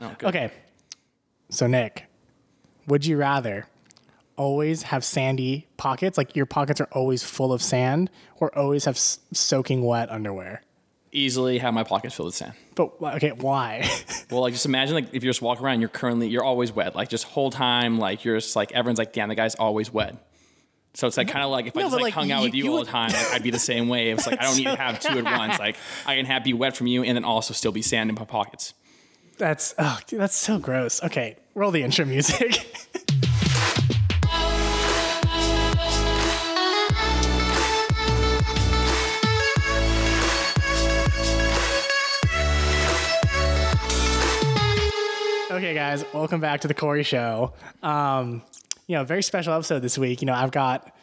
Oh, 0.00 0.14
good. 0.18 0.28
Okay. 0.28 0.50
So 1.50 1.66
Nick, 1.66 2.06
would 2.86 3.04
you 3.06 3.16
rather 3.16 3.66
always 4.36 4.82
have 4.84 5.04
sandy 5.04 5.66
pockets, 5.76 6.16
like 6.18 6.36
your 6.36 6.46
pockets 6.46 6.80
are 6.80 6.88
always 6.92 7.22
full 7.24 7.52
of 7.52 7.62
sand, 7.62 8.10
or 8.38 8.56
always 8.56 8.84
have 8.84 8.96
s- 8.96 9.18
soaking 9.32 9.82
wet 9.84 10.10
underwear? 10.10 10.62
Easily 11.10 11.58
have 11.58 11.72
my 11.72 11.84
pockets 11.84 12.14
filled 12.14 12.26
with 12.26 12.34
sand. 12.34 12.52
But 12.74 12.92
okay, 13.02 13.32
why? 13.32 13.88
Well, 14.30 14.42
like 14.42 14.52
just 14.52 14.66
imagine 14.66 14.94
like 14.94 15.14
if 15.14 15.24
you're 15.24 15.30
just 15.30 15.40
walking 15.40 15.64
around, 15.64 15.80
you're 15.80 15.88
currently 15.88 16.28
you're 16.28 16.44
always 16.44 16.70
wet. 16.70 16.94
Like 16.94 17.08
just 17.08 17.24
whole 17.24 17.50
time, 17.50 17.98
like 17.98 18.26
you're 18.26 18.36
just 18.36 18.54
like 18.54 18.72
everyone's 18.72 18.98
like, 18.98 19.14
damn, 19.14 19.30
the 19.30 19.34
guy's 19.34 19.54
always 19.54 19.90
wet. 19.90 20.16
So 20.92 21.06
it's 21.06 21.16
like 21.16 21.28
kind 21.28 21.42
of 21.42 21.50
like 21.50 21.66
if 21.66 21.74
I 21.74 21.80
No, 21.80 21.86
just 21.86 21.92
but, 21.92 21.96
like, 22.02 22.04
like, 22.04 22.14
hung 22.14 22.30
out 22.30 22.40
you- 22.40 22.44
with 22.48 22.54
you, 22.54 22.64
you 22.64 22.70
all 22.72 22.78
would- 22.80 22.86
the 22.88 22.90
time, 22.90 23.10
like, 23.10 23.32
I'd 23.32 23.42
be 23.42 23.50
the 23.50 23.58
same 23.58 23.88
way. 23.88 24.10
It's 24.10 24.26
like 24.26 24.38
I 24.38 24.44
don't 24.44 24.56
need 24.58 24.64
to 24.64 24.76
have 24.76 25.00
two 25.00 25.16
at 25.18 25.24
once. 25.24 25.58
Like 25.58 25.76
I 26.06 26.16
can 26.16 26.26
have 26.26 26.44
be 26.44 26.52
wet 26.52 26.76
from 26.76 26.88
you 26.88 27.02
and 27.04 27.16
then 27.16 27.24
also 27.24 27.54
still 27.54 27.72
be 27.72 27.80
sand 27.80 28.10
in 28.10 28.16
my 28.16 28.26
pockets. 28.26 28.74
That's 29.38 29.74
oh, 29.78 29.98
dude, 30.06 30.20
that's 30.20 30.36
so 30.36 30.58
gross. 30.58 31.02
Okay, 31.02 31.36
roll 31.54 31.70
the 31.70 31.82
intro 31.82 32.04
music. 32.04 32.40
okay, 45.50 45.74
guys, 45.74 46.04
welcome 46.12 46.40
back 46.40 46.60
to 46.62 46.68
the 46.68 46.74
Corey 46.74 47.02
Show. 47.02 47.52
Um, 47.82 48.42
you 48.86 48.96
know, 48.96 49.04
very 49.04 49.22
special 49.22 49.52
episode 49.52 49.80
this 49.80 49.96
week. 49.96 50.20
You 50.20 50.26
know, 50.26 50.34
I've 50.34 50.50
got 50.50 50.94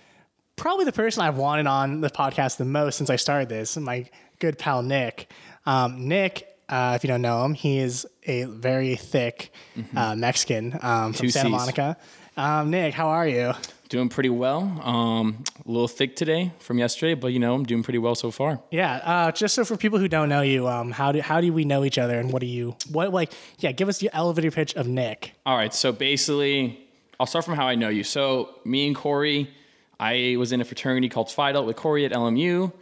probably 0.55 0.85
the 0.85 0.91
person 0.91 1.23
I've 1.23 1.37
wanted 1.37 1.67
on 1.67 2.01
the 2.01 2.09
podcast 2.09 2.57
the 2.57 2.65
most 2.65 2.97
since 2.97 3.09
I 3.09 3.15
started 3.15 3.49
this, 3.49 3.77
my 3.77 4.09
good 4.39 4.57
pal 4.57 4.81
Nick. 4.83 5.31
Um, 5.65 6.07
Nick, 6.07 6.54
uh, 6.69 6.93
if 6.95 7.03
you 7.03 7.07
don't 7.07 7.21
know 7.21 7.43
him, 7.45 7.53
he 7.53 7.79
is 7.79 8.07
a 8.23 8.43
very 8.43 8.95
thick 8.95 9.51
uh, 9.95 10.15
Mexican 10.15 10.77
um, 10.81 11.13
from 11.13 11.25
Two 11.25 11.29
Santa 11.29 11.49
Cs. 11.49 11.51
Monica. 11.51 11.97
Um, 12.37 12.69
Nick, 12.69 12.93
how 12.93 13.07
are 13.09 13.27
you? 13.27 13.53
Doing 13.87 14.09
pretty 14.09 14.29
well. 14.29 14.61
Um, 14.83 15.43
a 15.63 15.71
little 15.71 15.87
thick 15.87 16.15
today 16.15 16.51
from 16.59 16.79
yesterday, 16.79 17.13
but 17.13 17.27
you 17.27 17.39
know 17.39 17.53
I'm 17.53 17.63
doing 17.63 17.83
pretty 17.83 17.99
well 17.99 18.15
so 18.15 18.31
far. 18.31 18.59
Yeah, 18.71 18.95
uh, 18.95 19.31
just 19.31 19.53
so 19.55 19.63
for 19.63 19.77
people 19.77 19.99
who 19.99 20.07
don't 20.07 20.27
know 20.27 20.41
you, 20.41 20.67
um, 20.67 20.91
how 20.91 21.11
do 21.11 21.21
how 21.21 21.39
do 21.39 21.53
we 21.53 21.65
know 21.65 21.85
each 21.85 21.97
other, 21.99 22.19
and 22.19 22.33
what 22.33 22.39
do 22.39 22.47
you 22.47 22.75
what 22.91 23.13
like? 23.13 23.31
Yeah, 23.59 23.71
give 23.71 23.87
us 23.87 24.01
your 24.01 24.11
elevator 24.13 24.49
pitch 24.49 24.75
of 24.75 24.87
Nick. 24.87 25.33
All 25.45 25.55
right, 25.55 25.73
so 25.73 25.91
basically, 25.91 26.79
I'll 27.19 27.27
start 27.27 27.45
from 27.45 27.55
how 27.55 27.67
I 27.67 27.75
know 27.75 27.89
you. 27.89 28.03
So 28.03 28.55
me 28.65 28.87
and 28.87 28.95
Corey, 28.95 29.51
I 29.99 30.35
was 30.37 30.51
in 30.51 30.61
a 30.61 30.65
fraternity 30.65 31.07
called 31.07 31.31
Phi 31.31 31.51
Delta 31.51 31.67
with 31.67 31.75
Corey 31.75 32.05
at 32.05 32.11
LMU. 32.11 32.73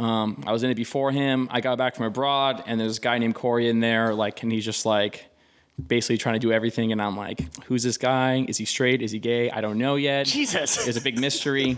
Um, 0.00 0.42
I 0.46 0.52
was 0.52 0.62
in 0.62 0.70
it 0.70 0.76
before 0.76 1.12
him. 1.12 1.46
I 1.50 1.60
got 1.60 1.76
back 1.76 1.94
from 1.94 2.06
abroad, 2.06 2.62
and 2.66 2.80
there's 2.80 2.96
a 2.96 3.00
guy 3.00 3.18
named 3.18 3.34
Corey 3.34 3.68
in 3.68 3.80
there, 3.80 4.14
like, 4.14 4.42
and 4.42 4.50
he's 4.50 4.64
just 4.64 4.86
like 4.86 5.26
basically 5.86 6.16
trying 6.16 6.34
to 6.34 6.38
do 6.38 6.52
everything. 6.52 6.90
And 6.92 7.02
I'm 7.02 7.16
like, 7.16 7.62
who's 7.64 7.82
this 7.82 7.98
guy? 7.98 8.44
Is 8.48 8.56
he 8.56 8.64
straight? 8.64 9.02
Is 9.02 9.12
he 9.12 9.18
gay? 9.18 9.50
I 9.50 9.60
don't 9.60 9.76
know 9.76 9.96
yet. 9.96 10.26
Jesus, 10.26 10.86
It's 10.88 10.96
a 10.96 11.02
big 11.02 11.18
mystery. 11.18 11.76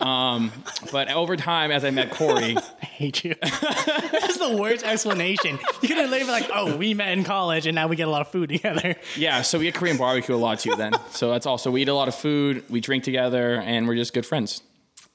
Um, 0.00 0.50
but 0.92 1.10
over 1.10 1.36
time, 1.36 1.70
as 1.70 1.84
I 1.84 1.90
met 1.90 2.10
Corey, 2.10 2.56
I 2.82 2.84
hate 2.86 3.24
you. 3.24 3.34
this 3.42 4.28
is 4.30 4.38
the 4.38 4.56
worst 4.58 4.84
explanation. 4.84 5.58
You 5.82 5.88
could 5.88 5.98
have 5.98 6.10
been 6.10 6.26
like, 6.26 6.48
oh, 6.54 6.74
we 6.76 6.94
met 6.94 7.12
in 7.12 7.24
college, 7.24 7.66
and 7.66 7.74
now 7.74 7.86
we 7.86 7.96
get 7.96 8.08
a 8.08 8.10
lot 8.10 8.22
of 8.22 8.28
food 8.28 8.48
together. 8.48 8.96
yeah, 9.16 9.42
so 9.42 9.58
we 9.58 9.66
get 9.66 9.74
Korean 9.74 9.98
barbecue 9.98 10.34
a 10.34 10.36
lot 10.36 10.60
too. 10.60 10.74
Then, 10.74 10.92
so 11.10 11.30
that's 11.30 11.44
also 11.46 11.70
we 11.70 11.82
eat 11.82 11.88
a 11.88 11.94
lot 11.94 12.08
of 12.08 12.14
food, 12.14 12.64
we 12.70 12.80
drink 12.80 13.04
together, 13.04 13.56
and 13.60 13.86
we're 13.86 13.96
just 13.96 14.14
good 14.14 14.24
friends. 14.24 14.62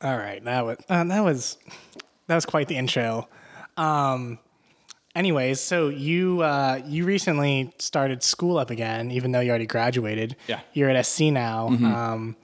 All 0.02 0.18
right, 0.18 0.44
that 0.44 0.66
was 0.66 0.78
uh, 0.90 1.04
that 1.06 1.24
was 1.24 1.58
that 2.27 2.35
was 2.35 2.45
quite 2.45 2.67
the 2.67 2.77
intro. 2.77 3.27
Um, 3.77 4.39
anyways, 5.16 5.59
so 5.59 5.89
you 5.89 6.41
uh, 6.41 6.81
you 6.85 7.05
recently 7.05 7.73
started 7.79 8.23
school 8.23 8.57
up 8.57 8.69
again, 8.69 9.11
even 9.11 9.31
though 9.31 9.39
you 9.39 9.49
already 9.49 9.66
graduated. 9.67 10.35
Yeah. 10.47 10.61
you're 10.73 10.89
at 10.89 11.05
SC 11.05 11.21
now. 11.23 11.67
Um, 11.67 12.35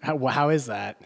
how, 0.00 0.18
how 0.26 0.48
is 0.50 0.66
that? 0.66 1.00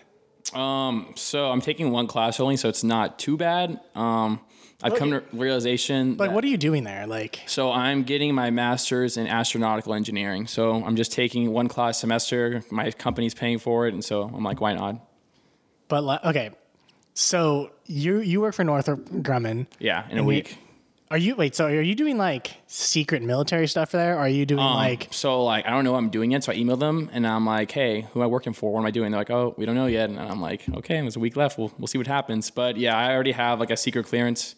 Um, 0.54 1.12
so 1.16 1.50
I'm 1.50 1.60
taking 1.60 1.90
one 1.90 2.06
class 2.06 2.40
only, 2.40 2.56
so 2.56 2.68
it's 2.68 2.84
not 2.84 3.18
too 3.18 3.36
bad. 3.36 3.80
Um, 3.94 4.40
I've 4.82 4.94
come 4.94 5.10
to 5.10 5.22
realization. 5.32 6.16
Like, 6.18 6.30
what 6.32 6.44
are 6.44 6.48
you 6.48 6.58
doing 6.58 6.84
there? 6.84 7.06
Like, 7.06 7.40
so 7.46 7.72
I'm 7.72 8.02
getting 8.04 8.34
my 8.34 8.50
master's 8.50 9.16
in 9.16 9.26
astronautical 9.26 9.96
engineering. 9.96 10.46
So 10.46 10.84
I'm 10.84 10.96
just 10.96 11.12
taking 11.12 11.50
one 11.52 11.66
class 11.68 11.98
semester. 11.98 12.62
My 12.70 12.90
company's 12.90 13.34
paying 13.34 13.58
for 13.58 13.86
it, 13.86 13.94
and 13.94 14.04
so 14.04 14.22
I'm 14.22 14.44
like, 14.44 14.60
why 14.60 14.74
not? 14.74 15.00
but 15.88 16.02
li- 16.04 16.18
okay, 16.24 16.50
so 17.16 17.70
you 17.86 18.18
you 18.18 18.42
work 18.42 18.54
for 18.54 18.62
Northrop 18.62 19.08
Grumman. 19.08 19.66
Yeah, 19.78 20.06
in 20.10 20.18
a 20.18 20.24
week. 20.24 20.58
Are 21.10 21.16
you 21.16 21.34
wait? 21.34 21.54
So 21.54 21.66
are 21.66 21.80
you 21.80 21.94
doing 21.94 22.18
like 22.18 22.56
secret 22.66 23.22
military 23.22 23.68
stuff 23.68 23.90
there? 23.90 24.16
Or 24.16 24.20
are 24.20 24.28
you 24.28 24.44
doing 24.44 24.60
Um, 24.60 24.74
like 24.74 25.08
so 25.12 25.42
like 25.44 25.66
I 25.66 25.70
don't 25.70 25.84
know 25.84 25.92
what 25.92 25.98
I'm 25.98 26.10
doing 26.10 26.32
yet, 26.32 26.44
so 26.44 26.52
I 26.52 26.56
email 26.56 26.76
them 26.76 27.08
and 27.12 27.26
I'm 27.26 27.46
like, 27.46 27.70
hey, 27.70 28.02
who 28.12 28.20
am 28.20 28.24
I 28.24 28.26
working 28.26 28.52
for? 28.52 28.70
What 28.72 28.80
am 28.80 28.86
I 28.86 28.90
doing? 28.90 29.12
They're 29.12 29.20
like, 29.20 29.30
oh, 29.30 29.54
we 29.56 29.64
don't 29.64 29.76
know 29.76 29.86
yet, 29.86 30.10
and 30.10 30.18
I'm 30.18 30.42
like, 30.42 30.68
okay, 30.68 31.00
there's 31.00 31.16
a 31.16 31.20
week 31.20 31.36
left. 31.36 31.58
We'll 31.58 31.72
we'll 31.78 31.86
see 31.86 31.96
what 31.96 32.06
happens. 32.06 32.50
But 32.50 32.76
yeah, 32.76 32.98
I 32.98 33.14
already 33.14 33.32
have 33.32 33.60
like 33.60 33.70
a 33.70 33.76
secret 33.78 34.06
clearance. 34.06 34.56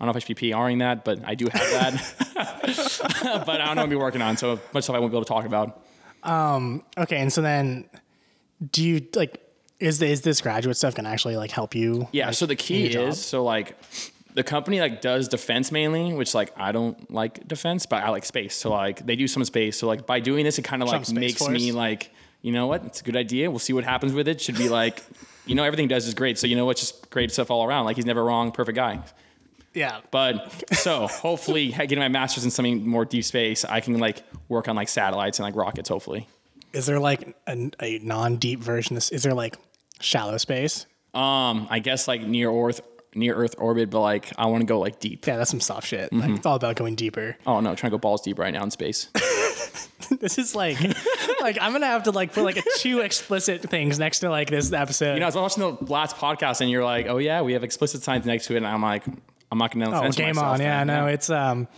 I 0.00 0.04
don't 0.04 0.14
know 0.14 0.18
if 0.18 0.26
be 0.26 0.34
PRing 0.34 0.78
that, 0.78 1.04
but 1.04 1.20
I 1.24 1.36
do 1.36 1.46
have 1.52 1.70
that. 1.70 2.14
but 3.46 3.60
I 3.60 3.66
don't 3.66 3.76
know 3.76 3.82
what 3.82 3.84
I'm 3.84 3.88
be 3.90 3.96
working 3.96 4.22
on, 4.22 4.36
so 4.36 4.58
much 4.74 4.84
stuff 4.84 4.96
I 4.96 4.98
won't 4.98 5.12
be 5.12 5.16
able 5.16 5.24
to 5.24 5.28
talk 5.28 5.44
about. 5.44 5.84
Um. 6.24 6.82
okay? 6.98 7.18
And 7.18 7.32
so 7.32 7.42
then, 7.42 7.88
do 8.72 8.82
you 8.82 9.06
like? 9.14 9.41
Is 9.82 9.98
the, 9.98 10.06
is 10.06 10.20
this 10.20 10.40
graduate 10.40 10.76
stuff 10.76 10.94
gonna 10.94 11.08
actually 11.08 11.36
like 11.36 11.50
help 11.50 11.74
you? 11.74 12.08
Yeah. 12.12 12.30
so 12.30 12.46
the 12.46 12.54
key 12.56 12.82
your 12.82 12.90
job? 12.90 13.08
is 13.08 13.24
so 13.24 13.42
like 13.42 13.76
the 14.34 14.42
company 14.44 14.80
like 14.80 15.00
does 15.00 15.28
defense 15.28 15.72
mainly, 15.72 16.14
which 16.14 16.34
like 16.34 16.52
I 16.56 16.72
don't 16.72 17.10
like 17.10 17.46
defense, 17.46 17.86
but 17.86 18.02
I 18.02 18.10
like 18.10 18.24
space. 18.24 18.54
So 18.54 18.70
like 18.70 19.04
they 19.04 19.16
do 19.16 19.26
some 19.26 19.44
space. 19.44 19.76
So 19.76 19.86
like 19.86 20.06
by 20.06 20.20
doing 20.20 20.44
this, 20.44 20.58
it 20.58 20.62
kind 20.62 20.82
of 20.82 20.88
like 20.88 21.10
makes 21.10 21.46
me 21.48 21.72
like 21.72 22.10
you 22.42 22.52
know 22.52 22.66
what? 22.66 22.84
It's 22.84 23.00
a 23.00 23.04
good 23.04 23.16
idea. 23.16 23.50
We'll 23.50 23.58
see 23.58 23.72
what 23.72 23.84
happens 23.84 24.12
with 24.12 24.28
it. 24.28 24.40
Should 24.40 24.56
be 24.56 24.68
like 24.68 25.02
you 25.46 25.54
know 25.54 25.64
everything 25.64 25.84
he 25.84 25.88
does 25.88 26.06
is 26.06 26.14
great. 26.14 26.38
So 26.38 26.46
you 26.46 26.56
know 26.56 26.64
what? 26.64 26.76
Just 26.76 27.10
great 27.10 27.32
stuff 27.32 27.50
all 27.50 27.64
around. 27.64 27.84
Like 27.84 27.96
he's 27.96 28.06
never 28.06 28.24
wrong. 28.24 28.52
Perfect 28.52 28.76
guy. 28.76 29.02
yeah. 29.74 30.00
But 30.10 30.64
so 30.72 31.08
hopefully 31.08 31.68
getting 31.72 31.98
my 31.98 32.08
master's 32.08 32.44
in 32.44 32.50
something 32.50 32.86
more 32.86 33.04
deep 33.04 33.24
space, 33.24 33.64
I 33.64 33.80
can 33.80 33.98
like 33.98 34.22
work 34.48 34.68
on 34.68 34.76
like 34.76 34.88
satellites 34.88 35.40
and 35.40 35.44
like 35.44 35.56
rockets. 35.56 35.88
Hopefully. 35.88 36.28
Is 36.72 36.86
there 36.86 36.98
like 36.98 37.36
a, 37.46 37.70
a 37.80 37.98
non 37.98 38.36
deep 38.36 38.60
version? 38.60 38.96
Of, 38.96 39.10
is 39.12 39.24
there 39.24 39.34
like 39.34 39.56
shallow 40.02 40.36
space? 40.36 40.86
Um, 41.14 41.66
I 41.70 41.78
guess 41.78 42.08
like 42.08 42.22
near 42.22 42.50
Earth, 42.50 42.80
near 43.14 43.34
Earth 43.34 43.54
orbit, 43.58 43.90
but 43.90 44.00
like 44.00 44.32
I 44.36 44.46
want 44.46 44.62
to 44.62 44.66
go 44.66 44.78
like 44.78 45.00
deep. 45.00 45.26
Yeah, 45.26 45.36
that's 45.36 45.50
some 45.50 45.60
soft 45.60 45.86
shit. 45.86 46.10
Mm-hmm. 46.10 46.20
Like 46.20 46.30
it's 46.38 46.46
all 46.46 46.56
about 46.56 46.76
going 46.76 46.94
deeper. 46.94 47.36
Oh 47.46 47.60
no, 47.60 47.74
trying 47.74 47.90
to 47.90 47.96
go 47.96 47.98
balls 47.98 48.22
deep 48.22 48.38
right 48.38 48.52
now 48.52 48.62
in 48.62 48.70
space. 48.70 49.08
This 50.20 50.38
is 50.38 50.54
like, 50.54 50.78
like 51.40 51.58
I'm 51.60 51.72
gonna 51.72 51.86
have 51.86 52.04
to 52.04 52.10
like 52.10 52.32
put 52.32 52.44
like 52.44 52.58
a 52.58 52.62
two 52.76 53.00
explicit 53.00 53.62
things 53.62 53.98
next 53.98 54.20
to 54.20 54.30
like 54.30 54.50
this 54.50 54.72
episode. 54.72 55.14
You 55.14 55.20
know, 55.20 55.26
I 55.26 55.28
was 55.28 55.36
watching 55.36 55.62
the 55.62 55.92
last 55.92 56.16
podcast 56.16 56.60
and 56.60 56.70
you're 56.70 56.84
like, 56.84 57.06
oh 57.06 57.18
yeah, 57.18 57.42
we 57.42 57.54
have 57.54 57.64
explicit 57.64 58.02
signs 58.02 58.26
next 58.26 58.46
to 58.46 58.54
it. 58.54 58.58
And 58.58 58.66
I'm 58.66 58.82
like, 58.82 59.04
I'm 59.50 59.58
not 59.58 59.72
to 59.72 59.84
oh, 59.84 60.02
censor 60.02 60.22
game 60.22 60.34
myself. 60.34 60.54
on. 60.54 60.60
Yeah, 60.60 60.78
then. 60.78 60.86
no, 60.86 61.06
it's 61.06 61.30
um, 61.30 61.68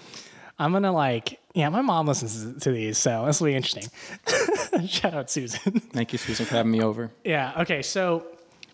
I'm 0.59 0.73
gonna 0.73 0.93
like, 0.93 1.41
yeah, 1.55 1.69
my 1.71 1.81
mom 1.83 2.07
listens 2.07 2.63
to 2.63 2.71
these, 2.73 2.99
so 2.99 3.25
this 3.27 3.41
will 3.41 3.47
be 3.47 3.55
interesting. 3.55 3.89
Shout 4.87 5.15
out 5.15 5.31
Susan. 5.31 5.81
Thank 5.81 6.13
you, 6.13 6.19
Susan, 6.19 6.47
for 6.47 6.55
having 6.57 6.73
me 6.73 6.83
over. 6.83 7.11
yeah. 7.25 7.53
Okay. 7.59 7.81
So, 7.83 8.27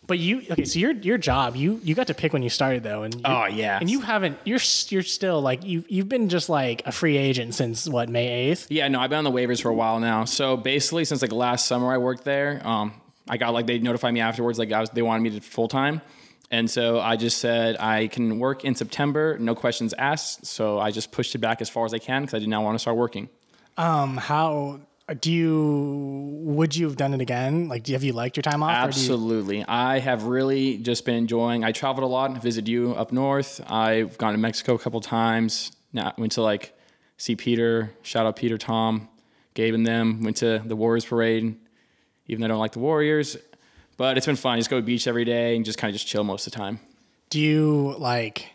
but 0.06 0.18
you 0.18 0.42
okay? 0.50 0.64
So 0.64 0.78
your 0.78 0.92
your 0.92 1.18
job, 1.18 1.56
you 1.56 1.78
you 1.84 1.94
got 1.94 2.06
to 2.08 2.14
pick 2.14 2.32
when 2.32 2.42
you 2.42 2.48
started 2.50 2.82
though, 2.82 3.02
and 3.02 3.14
you, 3.14 3.20
Oh, 3.24 3.44
yeah. 3.46 3.78
and 3.80 3.88
you 3.90 4.00
haven't. 4.00 4.38
You're 4.44 4.58
you're 4.88 5.02
still 5.02 5.40
like 5.40 5.64
you 5.64 5.84
you've 5.88 6.08
been 6.08 6.28
just 6.28 6.48
like 6.48 6.82
a 6.86 6.92
free 6.92 7.16
agent 7.16 7.54
since 7.54 7.86
what 7.88 8.08
May 8.08 8.28
eighth. 8.50 8.66
Yeah, 8.70 8.88
no, 8.88 8.98
I've 9.00 9.10
been 9.10 9.18
on 9.18 9.24
the 9.24 9.30
waivers 9.30 9.60
for 9.62 9.68
a 9.68 9.74
while 9.74 10.00
now. 10.00 10.24
So 10.24 10.56
basically, 10.56 11.04
since 11.04 11.22
like 11.22 11.32
last 11.32 11.66
summer 11.66 11.92
I 11.92 11.98
worked 11.98 12.24
there, 12.24 12.60
um, 12.66 12.94
I 13.28 13.36
got 13.36 13.52
like 13.52 13.66
they 13.66 13.78
notified 13.78 14.14
me 14.14 14.20
afterwards 14.20 14.58
like 14.58 14.72
I 14.72 14.80
was 14.80 14.90
they 14.90 15.02
wanted 15.02 15.22
me 15.22 15.38
to 15.38 15.40
full 15.46 15.68
time, 15.68 16.00
and 16.50 16.68
so 16.68 16.98
I 17.00 17.16
just 17.16 17.38
said 17.38 17.76
I 17.78 18.08
can 18.08 18.38
work 18.38 18.64
in 18.64 18.74
September, 18.74 19.38
no 19.38 19.54
questions 19.54 19.94
asked. 19.96 20.46
So 20.46 20.78
I 20.78 20.90
just 20.90 21.12
pushed 21.12 21.34
it 21.34 21.38
back 21.38 21.60
as 21.60 21.68
far 21.68 21.84
as 21.84 21.94
I 21.94 21.98
can 21.98 22.22
because 22.22 22.34
I 22.34 22.38
did 22.40 22.48
not 22.48 22.62
want 22.62 22.74
to 22.74 22.78
start 22.78 22.96
working. 22.96 23.28
Um, 23.76 24.16
how 24.16 24.80
do 25.20 25.32
you 25.32 26.40
would 26.42 26.74
you 26.76 26.86
have 26.86 26.96
done 26.96 27.14
it 27.14 27.20
again? 27.20 27.68
Like, 27.68 27.84
do 27.84 27.92
have 27.92 28.04
you 28.04 28.12
liked 28.12 28.36
your 28.36 28.42
time 28.42 28.62
off? 28.62 28.70
Or 28.70 28.92
do 28.92 29.00
you, 29.00 29.12
Absolutely. 29.12 29.64
I 29.66 29.98
have 29.98 30.24
really 30.24 30.78
just 30.78 31.04
been 31.04 31.16
enjoying. 31.16 31.64
I 31.64 31.72
traveled 31.72 32.04
a 32.04 32.06
lot, 32.06 32.36
visited 32.42 32.68
you 32.68 32.92
up 32.94 33.12
north. 33.12 33.60
I've 33.68 34.18
gone 34.18 34.32
to 34.32 34.38
Mexico 34.38 34.74
a 34.74 34.78
couple 34.78 35.00
times. 35.00 35.72
Now 35.92 36.12
went 36.18 36.32
to 36.32 36.42
like 36.42 36.76
see 37.16 37.36
Peter. 37.36 37.92
Shout 38.02 38.26
out 38.26 38.36
Peter, 38.36 38.58
Tom, 38.58 39.08
Gabe, 39.54 39.74
and 39.74 39.86
them. 39.86 40.22
Went 40.22 40.38
to 40.38 40.62
the 40.64 40.76
Warriors 40.76 41.04
parade, 41.04 41.56
even 42.26 42.40
though 42.40 42.46
I 42.46 42.48
don't 42.48 42.58
like 42.58 42.72
the 42.72 42.80
Warriors. 42.80 43.36
But 44.00 44.16
it's 44.16 44.24
been 44.24 44.36
fun. 44.36 44.56
Just 44.56 44.70
go 44.70 44.76
to 44.76 44.80
the 44.80 44.86
beach 44.86 45.06
every 45.06 45.26
day 45.26 45.54
and 45.54 45.62
just 45.62 45.76
kind 45.76 45.90
of 45.90 45.92
just 45.92 46.06
chill 46.06 46.24
most 46.24 46.46
of 46.46 46.54
the 46.54 46.58
time. 46.58 46.80
do 47.28 47.38
you 47.38 47.94
like? 47.98 48.46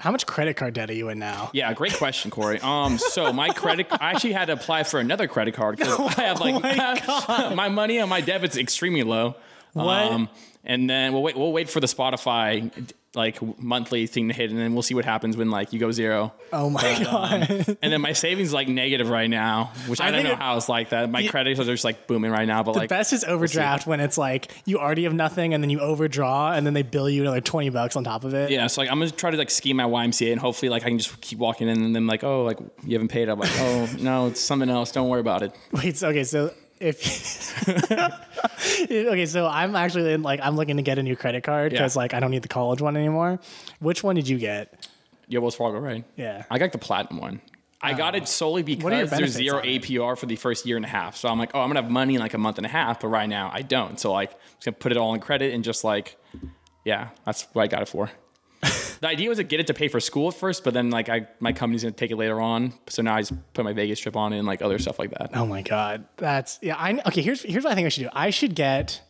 How 0.00 0.10
much 0.10 0.26
credit 0.26 0.56
card 0.56 0.74
debt 0.74 0.90
are 0.90 0.92
you 0.92 1.08
in 1.08 1.20
now? 1.20 1.50
Yeah, 1.52 1.72
great 1.72 1.94
question, 1.94 2.32
Corey. 2.32 2.58
Um, 2.58 2.98
so 2.98 3.32
my 3.32 3.50
credit, 3.50 3.86
I 3.92 4.10
actually 4.10 4.32
had 4.32 4.46
to 4.46 4.54
apply 4.54 4.82
for 4.82 4.98
another 4.98 5.28
credit 5.28 5.54
card 5.54 5.76
because 5.76 6.00
I 6.18 6.22
have 6.22 6.40
like 6.40 7.54
my, 7.54 7.68
money 7.68 8.00
on 8.00 8.08
my 8.08 8.20
debit's 8.20 8.56
extremely 8.56 9.04
low. 9.04 9.36
Um, 9.74 10.28
and 10.64 10.88
then 10.88 11.12
we'll 11.12 11.22
wait. 11.22 11.36
We'll 11.36 11.52
wait 11.52 11.68
for 11.70 11.80
the 11.80 11.86
Spotify 11.86 12.70
like 13.14 13.42
monthly 13.58 14.06
thing 14.06 14.28
to 14.28 14.34
hit, 14.34 14.48
and 14.50 14.58
then 14.58 14.72
we'll 14.72 14.82
see 14.82 14.94
what 14.94 15.04
happens 15.04 15.36
when 15.36 15.50
like 15.50 15.72
you 15.74 15.78
go 15.78 15.90
zero. 15.92 16.32
Oh 16.50 16.70
my 16.70 16.80
god. 17.04 17.76
And 17.82 17.92
then 17.92 18.00
my 18.00 18.14
savings 18.14 18.54
like 18.54 18.68
negative 18.68 19.10
right 19.10 19.28
now, 19.28 19.72
which 19.86 20.00
I, 20.00 20.06
I 20.06 20.10
don't 20.12 20.24
know 20.24 20.32
it- 20.32 20.38
how 20.38 20.56
it's 20.56 20.68
like 20.68 20.90
that. 20.90 21.10
My 21.10 21.26
credits 21.26 21.60
are 21.60 21.64
just 21.64 21.84
like 21.84 22.06
booming 22.06 22.30
right 22.30 22.46
now, 22.46 22.62
but 22.62 22.74
like 22.74 22.88
Best 22.88 23.12
is 23.12 23.22
overdraft 23.24 23.86
when 23.86 24.00
it's 24.00 24.16
like 24.16 24.50
you 24.64 24.78
already 24.78 25.04
have 25.04 25.12
nothing 25.12 25.52
and 25.52 25.62
then 25.62 25.68
you 25.68 25.80
overdraw 25.80 26.52
and 26.52 26.64
then 26.64 26.72
they 26.72 26.82
bill 26.82 27.10
you 27.10 27.20
another 27.22 27.40
20 27.42 27.68
bucks 27.70 27.96
on 27.96 28.04
top 28.04 28.24
of 28.24 28.32
it. 28.32 28.50
yeah. 28.50 28.66
So 28.68 28.80
like 28.80 28.90
I'm 28.90 28.98
gonna 28.98 29.10
try 29.10 29.30
to 29.30 29.36
like 29.36 29.50
scheme 29.50 29.76
my 29.76 29.84
YMCA, 29.84 30.32
and 30.32 30.40
hopefully 30.40 30.70
like 30.70 30.82
I 30.84 30.88
can 30.88 30.98
just 30.98 31.20
keep 31.20 31.38
walking 31.38 31.68
in, 31.68 31.82
and 31.82 31.94
then 31.94 32.06
like 32.06 32.24
oh 32.24 32.44
like 32.44 32.58
you 32.84 32.92
haven't 32.94 33.08
paid. 33.08 33.28
I'm 33.28 33.38
like 33.38 33.50
oh 33.58 33.90
no, 34.00 34.28
it's 34.28 34.40
something 34.40 34.70
else. 34.70 34.90
Don't 34.92 35.08
worry 35.08 35.20
about 35.20 35.42
it. 35.42 35.54
Wait, 35.72 35.96
so, 35.98 36.08
okay, 36.08 36.24
so 36.24 36.54
if 36.82 37.68
okay, 38.90 39.26
so 39.26 39.46
I'm 39.46 39.76
actually 39.76 40.12
in, 40.12 40.22
like 40.22 40.40
I'm 40.42 40.56
looking 40.56 40.76
to 40.76 40.82
get 40.82 40.98
a 40.98 41.02
new 41.02 41.16
credit 41.16 41.44
card 41.44 41.72
because 41.72 41.96
like 41.96 42.12
I 42.12 42.20
don't 42.20 42.30
need 42.30 42.42
the 42.42 42.48
college 42.48 42.82
one 42.82 42.96
anymore. 42.96 43.40
Which 43.78 44.02
one 44.02 44.16
did 44.16 44.28
you 44.28 44.38
get? 44.38 44.88
Yeah, 45.28 45.38
Wells 45.38 45.54
Fargo, 45.54 45.78
right? 45.78 46.04
Yeah. 46.16 46.44
I 46.50 46.58
got 46.58 46.72
the 46.72 46.78
platinum 46.78 47.20
one. 47.20 47.40
I 47.80 47.94
oh. 47.94 47.96
got 47.96 48.14
it 48.14 48.28
solely 48.28 48.62
because 48.62 48.84
there's 48.84 49.10
benefits 49.10 49.34
zero 49.34 49.58
on 49.58 49.64
it? 49.64 49.82
APR 49.82 50.18
for 50.18 50.26
the 50.26 50.36
first 50.36 50.66
year 50.66 50.76
and 50.76 50.84
a 50.84 50.88
half. 50.88 51.16
So 51.16 51.28
I'm 51.28 51.38
like, 51.38 51.52
oh, 51.54 51.60
I'm 51.60 51.68
gonna 51.68 51.82
have 51.82 51.90
money 51.90 52.14
in 52.14 52.20
like 52.20 52.34
a 52.34 52.38
month 52.38 52.58
and 52.58 52.66
a 52.66 52.70
half, 52.70 53.00
but 53.00 53.08
right 53.08 53.28
now 53.28 53.50
I 53.52 53.62
don't. 53.62 53.98
So 53.98 54.12
like, 54.12 54.32
I'm 54.32 54.38
just 54.56 54.64
gonna 54.64 54.76
put 54.76 54.92
it 54.92 54.98
all 54.98 55.14
in 55.14 55.20
credit 55.20 55.54
and 55.54 55.64
just 55.64 55.84
like, 55.84 56.16
yeah, 56.84 57.08
that's 57.24 57.46
what 57.52 57.62
I 57.62 57.66
got 57.68 57.82
it 57.82 57.88
for. 57.88 58.10
The 59.02 59.08
idea 59.08 59.28
was 59.28 59.38
to 59.38 59.44
get 59.44 59.58
it 59.58 59.66
to 59.66 59.74
pay 59.74 59.88
for 59.88 59.98
school 59.98 60.28
at 60.28 60.34
first, 60.34 60.62
but 60.62 60.74
then 60.74 60.90
like 60.90 61.08
I 61.08 61.26
my 61.40 61.52
company's 61.52 61.82
gonna 61.82 61.92
take 61.92 62.12
it 62.12 62.16
later 62.16 62.40
on. 62.40 62.72
So 62.88 63.02
now 63.02 63.16
I 63.16 63.20
just 63.22 63.34
put 63.52 63.64
my 63.64 63.72
Vegas 63.72 63.98
trip 63.98 64.16
on 64.16 64.32
it 64.32 64.38
and 64.38 64.46
like 64.46 64.62
other 64.62 64.78
stuff 64.78 65.00
like 65.00 65.10
that. 65.10 65.32
Oh 65.34 65.44
my 65.44 65.62
god, 65.62 66.06
that's 66.16 66.60
yeah. 66.62 66.76
I 66.78 67.00
okay. 67.06 67.20
Here's 67.20 67.42
here's 67.42 67.64
what 67.64 67.72
I 67.72 67.74
think 67.74 67.86
I 67.86 67.88
should 67.88 68.04
do. 68.04 68.10
I 68.12 68.30
should 68.30 68.54
get, 68.54 69.02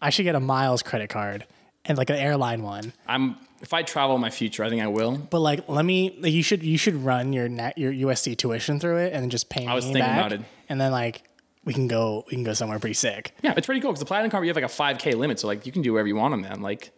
I 0.00 0.10
should 0.10 0.22
get 0.22 0.36
a 0.36 0.40
miles 0.40 0.84
credit 0.84 1.10
card 1.10 1.44
and 1.84 1.98
like 1.98 2.08
an 2.08 2.16
airline 2.16 2.62
one. 2.62 2.92
I'm 3.08 3.36
if 3.62 3.74
I 3.74 3.82
travel 3.82 4.14
in 4.14 4.20
my 4.20 4.30
future, 4.30 4.62
I 4.62 4.68
think 4.68 4.80
I 4.80 4.86
will. 4.86 5.18
But 5.18 5.40
like, 5.40 5.68
let 5.68 5.84
me. 5.84 6.16
Like, 6.20 6.32
you 6.32 6.44
should 6.44 6.62
you 6.62 6.78
should 6.78 6.94
run 6.94 7.32
your 7.32 7.48
net 7.48 7.76
your 7.76 7.92
USC 7.92 8.36
tuition 8.36 8.78
through 8.78 8.98
it 8.98 9.12
and 9.12 9.24
then 9.24 9.30
just 9.30 9.48
pay 9.48 9.66
me 9.66 9.74
was 9.74 9.86
thinking 9.86 10.02
back, 10.02 10.18
about 10.18 10.32
it. 10.34 10.42
And 10.68 10.80
then 10.80 10.92
like 10.92 11.24
we 11.64 11.74
can 11.74 11.88
go 11.88 12.24
we 12.28 12.34
can 12.34 12.44
go 12.44 12.52
somewhere 12.52 12.78
pretty 12.78 12.94
sick. 12.94 13.34
Yeah, 13.42 13.54
it's 13.56 13.66
pretty 13.66 13.80
cool 13.80 13.90
because 13.90 13.98
the 13.98 14.06
platinum 14.06 14.30
card 14.30 14.44
you 14.44 14.50
have 14.50 14.56
like 14.56 14.64
a 14.64 14.68
5K 14.68 15.16
limit, 15.16 15.40
so 15.40 15.48
like 15.48 15.66
you 15.66 15.72
can 15.72 15.82
do 15.82 15.94
whatever 15.94 16.06
you 16.06 16.14
want 16.14 16.32
on 16.32 16.42
that. 16.42 16.60
Like, 16.60 16.92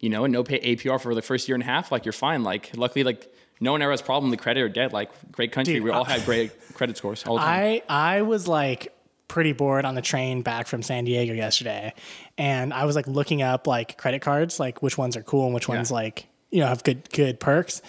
you 0.00 0.08
know, 0.10 0.24
and 0.24 0.32
no 0.32 0.42
pay 0.44 0.60
APR 0.76 1.00
for 1.00 1.14
the 1.14 1.22
first 1.22 1.48
year 1.48 1.54
and 1.54 1.62
a 1.62 1.66
half. 1.66 1.90
Like 1.92 2.04
you're 2.04 2.12
fine. 2.12 2.42
Like 2.42 2.70
luckily, 2.76 3.04
like 3.04 3.32
no 3.60 3.72
one 3.72 3.82
ever 3.82 3.90
has 3.92 4.02
problem 4.02 4.30
with 4.30 4.40
credit 4.40 4.60
or 4.62 4.68
debt. 4.68 4.92
Like 4.92 5.10
great 5.32 5.52
country, 5.52 5.74
Dude, 5.74 5.84
we 5.84 5.90
all 5.90 6.04
I- 6.04 6.12
had 6.12 6.24
great 6.24 6.52
credit 6.74 6.96
scores 6.96 7.24
all 7.24 7.36
the 7.36 7.40
time. 7.42 7.80
I 7.88 8.16
I 8.16 8.22
was 8.22 8.46
like 8.48 8.92
pretty 9.28 9.52
bored 9.52 9.84
on 9.84 9.94
the 9.94 10.02
train 10.02 10.42
back 10.42 10.66
from 10.66 10.82
San 10.82 11.04
Diego 11.04 11.32
yesterday, 11.32 11.94
and 12.36 12.72
I 12.74 12.84
was 12.84 12.94
like 12.96 13.06
looking 13.06 13.42
up 13.42 13.66
like 13.66 13.96
credit 13.96 14.22
cards, 14.22 14.60
like 14.60 14.82
which 14.82 14.98
ones 14.98 15.16
are 15.16 15.22
cool 15.22 15.46
and 15.46 15.54
which 15.54 15.68
ones 15.68 15.90
like 15.90 16.26
you 16.50 16.60
know 16.60 16.66
have 16.66 16.84
good 16.84 17.08
good 17.10 17.40
perks. 17.40 17.80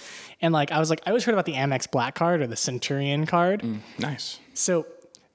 And 0.42 0.54
like 0.54 0.72
I 0.72 0.80
was 0.80 0.90
like 0.90 1.02
I 1.06 1.10
always 1.12 1.24
heard 1.26 1.34
about 1.34 1.46
the 1.46 1.54
Amex 1.54 1.90
Black 1.90 2.16
Card 2.16 2.42
or 2.42 2.48
the 2.48 2.56
Centurion 2.56 3.26
card. 3.26 3.62
Mm, 3.62 3.80
nice. 4.00 4.40
So 4.54 4.86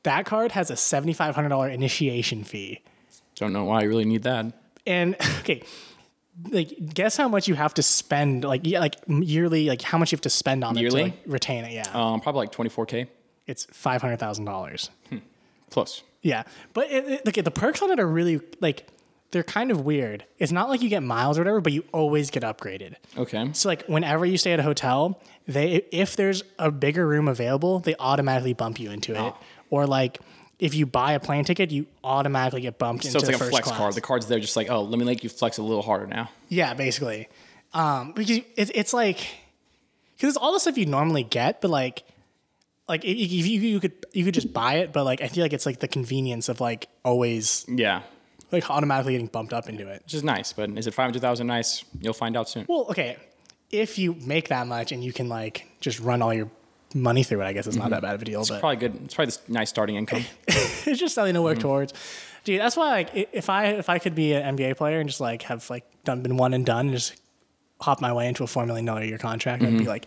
that 0.04 0.24
card 0.24 0.52
has 0.52 0.70
a 0.70 0.76
seventy 0.76 1.12
five 1.12 1.34
hundred 1.34 1.50
dollar 1.50 1.68
initiation 1.68 2.44
fee. 2.44 2.80
Don't 3.36 3.52
know 3.52 3.64
why 3.64 3.82
you 3.82 3.88
really 3.88 4.04
need 4.04 4.22
that. 4.24 4.46
And 4.86 5.14
okay, 5.40 5.62
like 6.50 6.72
guess 6.94 7.16
how 7.16 7.28
much 7.28 7.48
you 7.48 7.54
have 7.54 7.74
to 7.74 7.82
spend 7.82 8.44
like 8.44 8.62
yeah 8.64 8.80
like 8.80 8.96
yearly 9.08 9.68
like 9.68 9.82
how 9.82 9.98
much 9.98 10.12
you 10.12 10.16
have 10.16 10.22
to 10.22 10.30
spend 10.30 10.64
on 10.64 10.76
it 10.76 10.80
Yearly? 10.80 11.00
to 11.02 11.04
like 11.10 11.18
retain 11.26 11.64
it. 11.64 11.72
Yeah, 11.72 11.88
Um, 11.92 12.20
probably 12.20 12.40
like 12.40 12.52
24K 12.52 13.08
it's 13.46 13.66
five 13.72 14.00
hundred 14.00 14.18
thousand 14.18 14.44
dollars. 14.44 14.90
plus. 15.70 16.02
Yeah, 16.22 16.42
but 16.74 16.90
it, 16.90 17.08
it, 17.08 17.26
look, 17.26 17.34
the 17.34 17.50
perks 17.50 17.80
on 17.82 17.90
it 17.90 17.98
are 17.98 18.06
really 18.06 18.40
like 18.60 18.86
they're 19.32 19.42
kind 19.42 19.70
of 19.70 19.84
weird. 19.84 20.24
It's 20.38 20.52
not 20.52 20.68
like 20.68 20.82
you 20.82 20.88
get 20.88 21.02
miles 21.02 21.38
or 21.38 21.42
whatever, 21.42 21.60
but 21.60 21.72
you 21.72 21.84
always 21.92 22.30
get 22.30 22.42
upgraded. 22.42 22.94
Okay. 23.16 23.50
So 23.52 23.68
like 23.68 23.84
whenever 23.86 24.26
you 24.26 24.36
stay 24.36 24.52
at 24.52 24.60
a 24.60 24.62
hotel, 24.62 25.20
they 25.46 25.82
if 25.92 26.16
there's 26.16 26.42
a 26.58 26.70
bigger 26.70 27.06
room 27.06 27.26
available, 27.28 27.78
they 27.80 27.94
automatically 27.98 28.52
bump 28.52 28.78
you 28.80 28.90
into 28.90 29.14
it. 29.14 29.34
Or 29.70 29.86
like 29.86 30.18
if 30.60 30.74
you 30.74 30.86
buy 30.86 31.12
a 31.14 31.20
plane 31.20 31.44
ticket, 31.44 31.70
you 31.70 31.86
automatically 32.04 32.60
get 32.60 32.78
bumped 32.78 33.04
into 33.04 33.18
the 33.18 33.20
colour. 33.20 33.32
So 33.32 33.32
into 33.32 33.44
it's 33.46 33.52
like 33.52 33.62
a 33.62 33.64
flex 33.64 33.66
class. 33.68 33.78
card. 33.78 33.94
The 33.94 34.00
card's 34.00 34.26
there 34.26 34.38
just 34.38 34.56
like, 34.56 34.70
oh, 34.70 34.82
let 34.82 34.98
me 34.98 35.04
make 35.04 35.24
you 35.24 35.30
flex 35.30 35.58
a 35.58 35.62
little 35.62 35.82
harder 35.82 36.06
now. 36.06 36.30
Yeah, 36.48 36.74
basically. 36.74 37.28
Um, 37.72 38.12
because 38.12 38.40
it's 38.56 38.70
it's 38.74 38.92
like 38.92 39.26
because 40.16 40.28
it's 40.28 40.36
all 40.36 40.52
the 40.52 40.60
stuff 40.60 40.76
you 40.78 40.86
normally 40.86 41.22
get, 41.24 41.60
but 41.60 41.70
like 41.70 42.04
like 42.88 43.04
if 43.04 43.30
you 43.30 43.60
you 43.60 43.80
could 43.80 43.92
you 44.12 44.24
could 44.24 44.34
just 44.34 44.52
buy 44.52 44.74
it, 44.76 44.92
but 44.92 45.04
like 45.04 45.22
I 45.22 45.28
feel 45.28 45.42
like 45.44 45.52
it's 45.52 45.66
like 45.66 45.80
the 45.80 45.88
convenience 45.88 46.48
of 46.48 46.60
like 46.60 46.88
always 47.04 47.64
Yeah. 47.68 48.02
like 48.52 48.68
automatically 48.68 49.12
getting 49.12 49.28
bumped 49.28 49.52
up 49.52 49.68
into 49.68 49.88
it. 49.88 50.02
Which 50.04 50.14
is 50.14 50.24
nice, 50.24 50.52
but 50.52 50.68
is 50.76 50.86
it 50.88 50.94
500,000 50.94 51.46
nice? 51.46 51.84
You'll 52.00 52.12
find 52.12 52.36
out 52.36 52.48
soon. 52.48 52.66
Well, 52.68 52.86
okay, 52.90 53.16
if 53.70 53.96
you 53.98 54.14
make 54.14 54.48
that 54.48 54.66
much 54.66 54.90
and 54.90 55.04
you 55.04 55.12
can 55.12 55.28
like 55.28 55.66
just 55.80 56.00
run 56.00 56.20
all 56.22 56.34
your 56.34 56.50
money 56.94 57.22
through 57.22 57.42
it, 57.42 57.44
I 57.44 57.52
guess 57.52 57.66
it's 57.66 57.76
not 57.76 57.84
mm-hmm. 57.84 57.92
that 57.92 58.02
bad 58.02 58.14
of 58.14 58.22
a 58.22 58.24
deal. 58.24 58.44
But 58.48 58.60
Probably 58.60 58.76
good. 58.76 59.00
It's 59.04 59.14
probably 59.14 59.26
this 59.26 59.48
nice 59.48 59.68
starting 59.68 59.96
income. 59.96 60.24
it's 60.48 60.98
just 60.98 61.14
something 61.14 61.34
to 61.34 61.42
work 61.42 61.58
mm-hmm. 61.58 61.68
towards. 61.68 61.94
Dude, 62.44 62.60
that's 62.60 62.76
why 62.76 62.90
like 62.90 63.28
if 63.32 63.50
I 63.50 63.66
if 63.66 63.88
I 63.88 63.98
could 63.98 64.14
be 64.14 64.32
an 64.32 64.56
NBA 64.56 64.76
player 64.76 64.98
and 65.00 65.08
just 65.08 65.20
like 65.20 65.42
have 65.42 65.68
like 65.68 65.84
done 66.04 66.22
been 66.22 66.36
one 66.36 66.54
and 66.54 66.64
done 66.64 66.86
and 66.86 66.96
just 66.96 67.20
hop 67.80 68.00
my 68.00 68.12
way 68.12 68.28
into 68.28 68.44
a 68.44 68.46
four 68.46 68.66
million 68.66 68.86
dollar 68.86 69.04
year 69.04 69.18
contract, 69.18 69.62
I'd 69.62 69.70
be 69.70 69.78
mm-hmm. 69.78 69.88
like, 69.88 70.06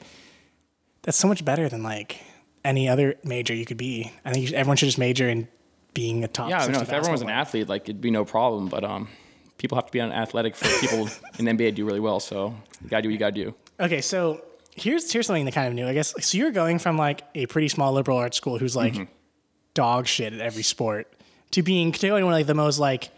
that's 1.03 1.17
so 1.17 1.27
much 1.27 1.45
better 1.45 1.69
than 1.69 1.83
like 1.83 2.19
any 2.65 2.89
other 2.89 3.15
major 3.23 3.53
you 3.53 3.65
could 3.65 3.77
be. 3.77 4.11
I 4.25 4.33
think 4.33 4.47
should, 4.47 4.55
everyone 4.55 4.77
should 4.77 4.87
just 4.87 4.97
major 4.97 5.29
in 5.29 5.47
being 5.93 6.23
a 6.23 6.27
top. 6.27 6.49
Yeah, 6.49 6.65
no, 6.67 6.81
if 6.81 6.89
everyone 6.89 7.11
was 7.11 7.21
an 7.21 7.29
athlete, 7.29 7.69
like 7.69 7.83
it'd 7.83 8.01
be 8.01 8.11
no 8.11 8.25
problem. 8.25 8.67
But 8.67 8.83
um, 8.83 9.09
people 9.57 9.75
have 9.75 9.85
to 9.85 9.91
be 9.91 10.01
on 10.01 10.11
athletic 10.11 10.55
for 10.55 10.67
people 10.79 11.07
in 11.39 11.45
the 11.45 11.51
NBA 11.51 11.57
to 11.57 11.71
do 11.71 11.85
really 11.85 11.99
well. 11.99 12.19
So 12.19 12.55
you 12.81 12.89
gotta 12.89 13.03
do 13.03 13.09
what 13.09 13.13
you 13.13 13.19
gotta 13.19 13.31
do. 13.31 13.53
Okay, 13.79 14.01
so 14.01 14.43
here's 14.75 15.11
here's 15.11 15.27
something 15.27 15.45
that 15.45 15.53
kind 15.53 15.67
of 15.67 15.73
new, 15.73 15.87
I 15.87 15.93
guess. 15.93 16.13
So 16.25 16.37
you're 16.37 16.51
going 16.51 16.79
from 16.79 16.97
like 16.97 17.21
a 17.35 17.45
pretty 17.45 17.67
small 17.67 17.93
liberal 17.93 18.17
arts 18.17 18.37
school 18.37 18.57
who's 18.57 18.75
like 18.75 18.93
Mm-hmm. 18.93 19.03
dog 19.73 20.07
shit 20.07 20.33
at 20.33 20.39
every 20.39 20.63
sport 20.63 21.11
to 21.51 21.61
being 21.63 21.91
to 21.91 22.11
one 22.11 22.23
of 22.23 22.29
like 22.29 22.47
the 22.47 22.53
most 22.53 22.79
like 22.79 23.09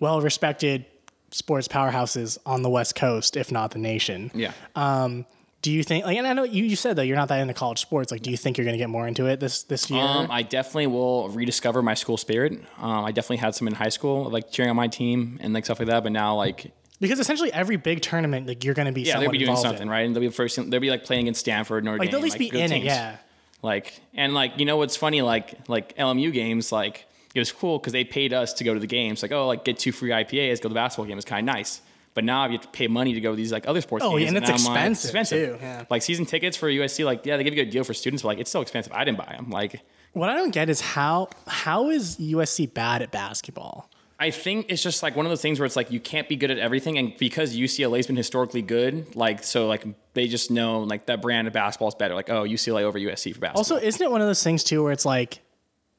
well 0.00 0.20
respected 0.20 0.84
sports 1.30 1.68
powerhouses 1.68 2.38
on 2.46 2.62
the 2.62 2.70
West 2.70 2.94
Coast, 2.94 3.36
if 3.36 3.50
not 3.52 3.70
the 3.72 3.78
nation. 3.78 4.30
Yeah. 4.34 4.52
Um, 4.74 5.26
do 5.60 5.72
you 5.72 5.82
think 5.82 6.04
like 6.04 6.16
and 6.16 6.26
I 6.26 6.32
know 6.34 6.44
you, 6.44 6.62
you 6.64 6.76
said 6.76 6.96
that 6.96 7.06
you're 7.06 7.16
not 7.16 7.28
that 7.28 7.40
into 7.40 7.52
college 7.52 7.80
sports, 7.80 8.12
like 8.12 8.22
do 8.22 8.30
you 8.30 8.36
think 8.36 8.56
you're 8.56 8.64
gonna 8.64 8.78
get 8.78 8.88
more 8.88 9.08
into 9.08 9.26
it 9.26 9.40
this 9.40 9.64
this 9.64 9.90
year? 9.90 10.00
Um, 10.00 10.28
I 10.30 10.42
definitely 10.42 10.86
will 10.86 11.28
rediscover 11.30 11.82
my 11.82 11.94
school 11.94 12.16
spirit. 12.16 12.52
Um, 12.78 13.04
I 13.04 13.10
definitely 13.10 13.38
had 13.38 13.54
some 13.56 13.66
in 13.66 13.74
high 13.74 13.88
school, 13.88 14.30
like 14.30 14.50
cheering 14.52 14.70
on 14.70 14.76
my 14.76 14.86
team 14.88 15.38
and 15.42 15.52
like 15.52 15.64
stuff 15.64 15.80
like 15.80 15.88
that. 15.88 16.04
But 16.04 16.12
now, 16.12 16.36
like, 16.36 16.70
because 17.00 17.18
essentially 17.18 17.52
every 17.52 17.76
big 17.76 18.00
tournament, 18.02 18.46
like 18.46 18.64
you're 18.64 18.74
gonna 18.74 18.92
be 18.92 19.02
yeah, 19.02 19.18
they'll 19.20 19.30
be 19.30 19.38
doing 19.38 19.56
something, 19.56 19.82
in. 19.82 19.88
right? 19.90 20.06
And 20.06 20.14
they'll 20.14 20.20
be 20.20 20.28
first. 20.30 20.56
They'll 20.70 20.80
be 20.80 20.90
like 20.90 21.04
playing 21.04 21.22
against 21.22 21.40
Stanford, 21.40 21.84
Notre 21.84 21.98
Like 21.98 22.06
Dame. 22.08 22.12
they'll 22.12 22.20
at 22.20 22.24
least 22.24 22.38
be 22.38 22.48
good 22.50 22.60
in 22.60 22.72
it, 22.72 22.82
yeah. 22.84 23.16
Like 23.62 24.00
and 24.14 24.34
like 24.34 24.58
you 24.58 24.64
know 24.64 24.76
what's 24.76 24.96
funny? 24.96 25.22
Like 25.22 25.68
like 25.68 25.96
LMU 25.96 26.32
games, 26.32 26.70
like 26.72 27.06
it 27.34 27.38
was 27.40 27.52
cool 27.52 27.78
because 27.78 27.92
they 27.92 28.04
paid 28.04 28.32
us 28.32 28.52
to 28.54 28.64
go 28.64 28.74
to 28.74 28.80
the 28.80 28.86
games. 28.86 29.22
Like 29.22 29.32
oh, 29.32 29.46
like 29.46 29.64
get 29.64 29.78
two 29.78 29.92
free 29.92 30.10
IPAs, 30.10 30.58
go 30.58 30.62
to 30.62 30.68
the 30.68 30.74
basketball 30.74 31.06
game. 31.06 31.18
It's 31.18 31.26
kind 31.26 31.48
of 31.48 31.54
nice. 31.54 31.80
But 32.14 32.24
now 32.24 32.46
you 32.46 32.52
have 32.52 32.62
to 32.62 32.68
pay 32.68 32.88
money 32.88 33.12
to 33.14 33.20
go 33.20 33.30
to 33.30 33.36
these 33.36 33.52
like 33.52 33.68
other 33.68 33.80
sports 33.80 34.04
Oh, 34.04 34.10
games. 34.18 34.22
yeah, 34.22 34.28
and 34.28 34.36
it's 34.38 34.66
I'm 34.66 34.74
like, 34.74 34.90
expensive, 34.90 35.60
too, 35.60 35.64
yeah. 35.64 35.84
Like 35.88 36.02
season 36.02 36.24
tickets 36.26 36.56
for 36.56 36.68
USC, 36.68 37.04
like 37.04 37.24
yeah, 37.24 37.36
they 37.36 37.44
give 37.44 37.54
you 37.54 37.62
a 37.62 37.64
good 37.64 37.70
deal 37.70 37.84
for 37.84 37.94
students, 37.94 38.22
but 38.22 38.28
like 38.28 38.38
it's 38.38 38.50
so 38.50 38.60
expensive. 38.60 38.92
I 38.92 39.04
didn't 39.04 39.18
buy 39.18 39.34
them. 39.36 39.50
Like 39.50 39.82
What 40.14 40.28
I 40.30 40.34
don't 40.34 40.50
get 40.52 40.68
is 40.68 40.80
how 40.80 41.28
how 41.46 41.90
is 41.90 42.16
USC 42.16 42.72
bad 42.74 43.02
at 43.02 43.12
basketball? 43.12 43.88
I 44.20 44.30
think 44.32 44.66
it's 44.68 44.82
just 44.82 45.02
like 45.02 45.14
one 45.14 45.26
of 45.26 45.30
those 45.30 45.40
things 45.40 45.60
where 45.60 45.66
it's 45.66 45.76
like 45.76 45.92
you 45.92 46.00
can't 46.00 46.28
be 46.28 46.34
good 46.34 46.50
at 46.50 46.58
everything, 46.58 46.98
and 46.98 47.16
because 47.16 47.56
UCLA's 47.56 48.08
been 48.08 48.16
historically 48.16 48.62
good, 48.62 49.14
like 49.14 49.44
so, 49.44 49.68
like 49.68 49.84
they 50.14 50.26
just 50.26 50.50
know 50.50 50.80
like 50.80 51.06
that 51.06 51.22
brand 51.22 51.46
of 51.46 51.52
basketball 51.52 51.88
is 51.88 51.94
better. 51.94 52.14
Like 52.14 52.28
oh, 52.28 52.42
UCLA 52.42 52.82
over 52.82 52.98
USC 52.98 53.32
for 53.32 53.40
basketball. 53.40 53.60
Also, 53.60 53.76
isn't 53.76 54.02
it 54.02 54.10
one 54.10 54.20
of 54.20 54.26
those 54.26 54.42
things 54.42 54.64
too 54.64 54.82
where 54.82 54.92
it's 54.92 55.04
like 55.04 55.40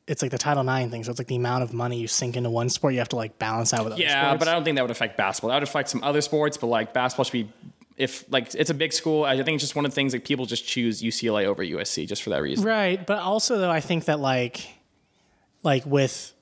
it's 0.06 0.22
like 0.22 0.32
the 0.32 0.38
Title 0.38 0.68
IX 0.68 0.92
thing, 0.92 1.06
so 1.06 1.12
it's 1.12 1.20
like 1.20 1.28
the 1.28 1.38
amount 1.38 1.64
of 1.64 1.72
money 1.72 1.98
you 1.98 2.08
sink 2.08 2.36
into 2.36 2.50
one 2.50 2.68
sport, 2.68 2.94
you 2.94 3.00
have 3.00 3.10
to 3.10 3.16
like 3.16 3.40
balance 3.40 3.74
out 3.74 3.86
with 3.86 3.94
other 3.94 4.02
yeah, 4.02 4.26
sports. 4.26 4.40
but 4.40 4.48
I 4.50 4.54
don't 4.54 4.66
think 4.66 4.76
that 4.76 4.82
would 4.82 4.92
affect 4.92 5.16
basketball. 5.16 5.50
That 5.50 5.58
would 5.58 5.64
affect 5.64 5.88
some 5.88 6.04
other 6.04 6.20
sports, 6.20 6.58
but 6.58 6.68
like 6.68 6.94
basketball 6.94 7.24
should 7.24 7.32
be. 7.32 7.54
If 7.96 8.26
like 8.32 8.54
it's 8.56 8.70
a 8.70 8.74
big 8.74 8.92
school, 8.92 9.24
I 9.24 9.36
think 9.44 9.56
it's 9.56 9.64
just 9.64 9.76
one 9.76 9.86
of 9.86 9.92
the 9.92 9.96
things 9.96 10.14
like 10.14 10.26
people 10.26 10.46
just 10.46 10.66
choose 10.66 11.02
UCLA 11.02 11.46
over 11.46 11.64
USC 11.64 12.08
just 12.08 12.24
for 12.24 12.32
that 12.32 12.42
reason. 12.42 12.66
Right, 12.66 13.06
but 13.06 13.20
also 13.20 13.58
though 13.58 13.72
I 13.72 13.82
think 13.82 14.06
that 14.06 14.20
like 14.20 14.68
like 15.64 15.86
with 15.86 16.34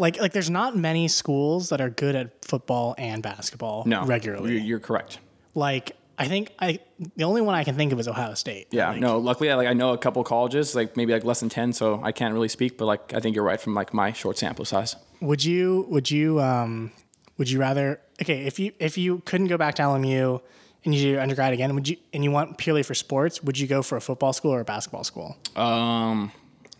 like 0.00 0.20
like 0.20 0.32
there's 0.32 0.50
not 0.50 0.76
many 0.76 1.06
schools 1.08 1.68
that 1.68 1.80
are 1.80 1.90
good 1.90 2.14
at 2.16 2.44
football 2.44 2.94
and 2.98 3.22
basketball 3.22 3.84
No, 3.86 4.04
regularly. 4.04 4.52
you're, 4.54 4.60
you're 4.62 4.80
correct. 4.80 5.18
like 5.54 5.96
I 6.18 6.26
think 6.28 6.52
I 6.58 6.80
the 7.16 7.24
only 7.24 7.40
one 7.40 7.54
I 7.54 7.64
can 7.64 7.76
think 7.76 7.92
of 7.92 8.00
is 8.00 8.06
Ohio 8.06 8.34
State. 8.34 8.66
Yeah, 8.70 8.90
Like, 8.90 9.00
no. 9.00 9.18
Luckily, 9.18 9.50
I, 9.50 9.54
like 9.54 9.68
I 9.68 9.72
know 9.72 9.92
a 9.94 9.98
couple 9.98 10.22
colleges, 10.22 10.74
like 10.74 10.94
maybe 10.94 11.12
like 11.14 11.24
less 11.24 11.40
than 11.40 11.48
ten, 11.48 11.72
so 11.72 11.98
I 12.02 12.12
can't 12.12 12.34
really 12.34 12.48
speak. 12.48 12.76
But 12.76 12.84
like 12.92 13.14
I 13.14 13.20
think 13.20 13.34
you're 13.34 13.44
right 13.52 13.60
from 13.60 13.74
like 13.74 13.94
my 13.94 14.12
short 14.12 14.36
sample 14.36 14.66
size. 14.66 14.96
Would 15.22 15.42
you 15.44 15.86
would 15.88 16.10
you 16.10 16.38
um 16.40 16.92
would 17.38 17.48
you 17.50 17.58
rather 17.58 18.00
okay 18.20 18.44
if 18.44 18.58
you 18.58 18.72
if 18.78 18.98
you 18.98 19.20
couldn't 19.24 19.46
go 19.46 19.56
back 19.56 19.76
to 19.76 19.82
LMU 19.82 20.42
and 20.84 20.94
you 20.94 21.00
do 21.00 21.08
your 21.08 21.20
undergrad 21.20 21.52
again 21.54 21.74
would 21.74 21.88
you 21.88 21.96
and 22.12 22.22
you 22.24 22.30
want 22.30 22.58
purely 22.58 22.82
for 22.82 22.94
sports 22.94 23.42
would 23.42 23.58
you 23.58 23.66
go 23.66 23.82
for 23.82 23.96
a 23.96 24.00
football 24.00 24.32
school 24.34 24.52
or 24.52 24.60
a 24.60 24.64
basketball 24.64 25.04
school? 25.04 25.36
Um, 25.56 26.32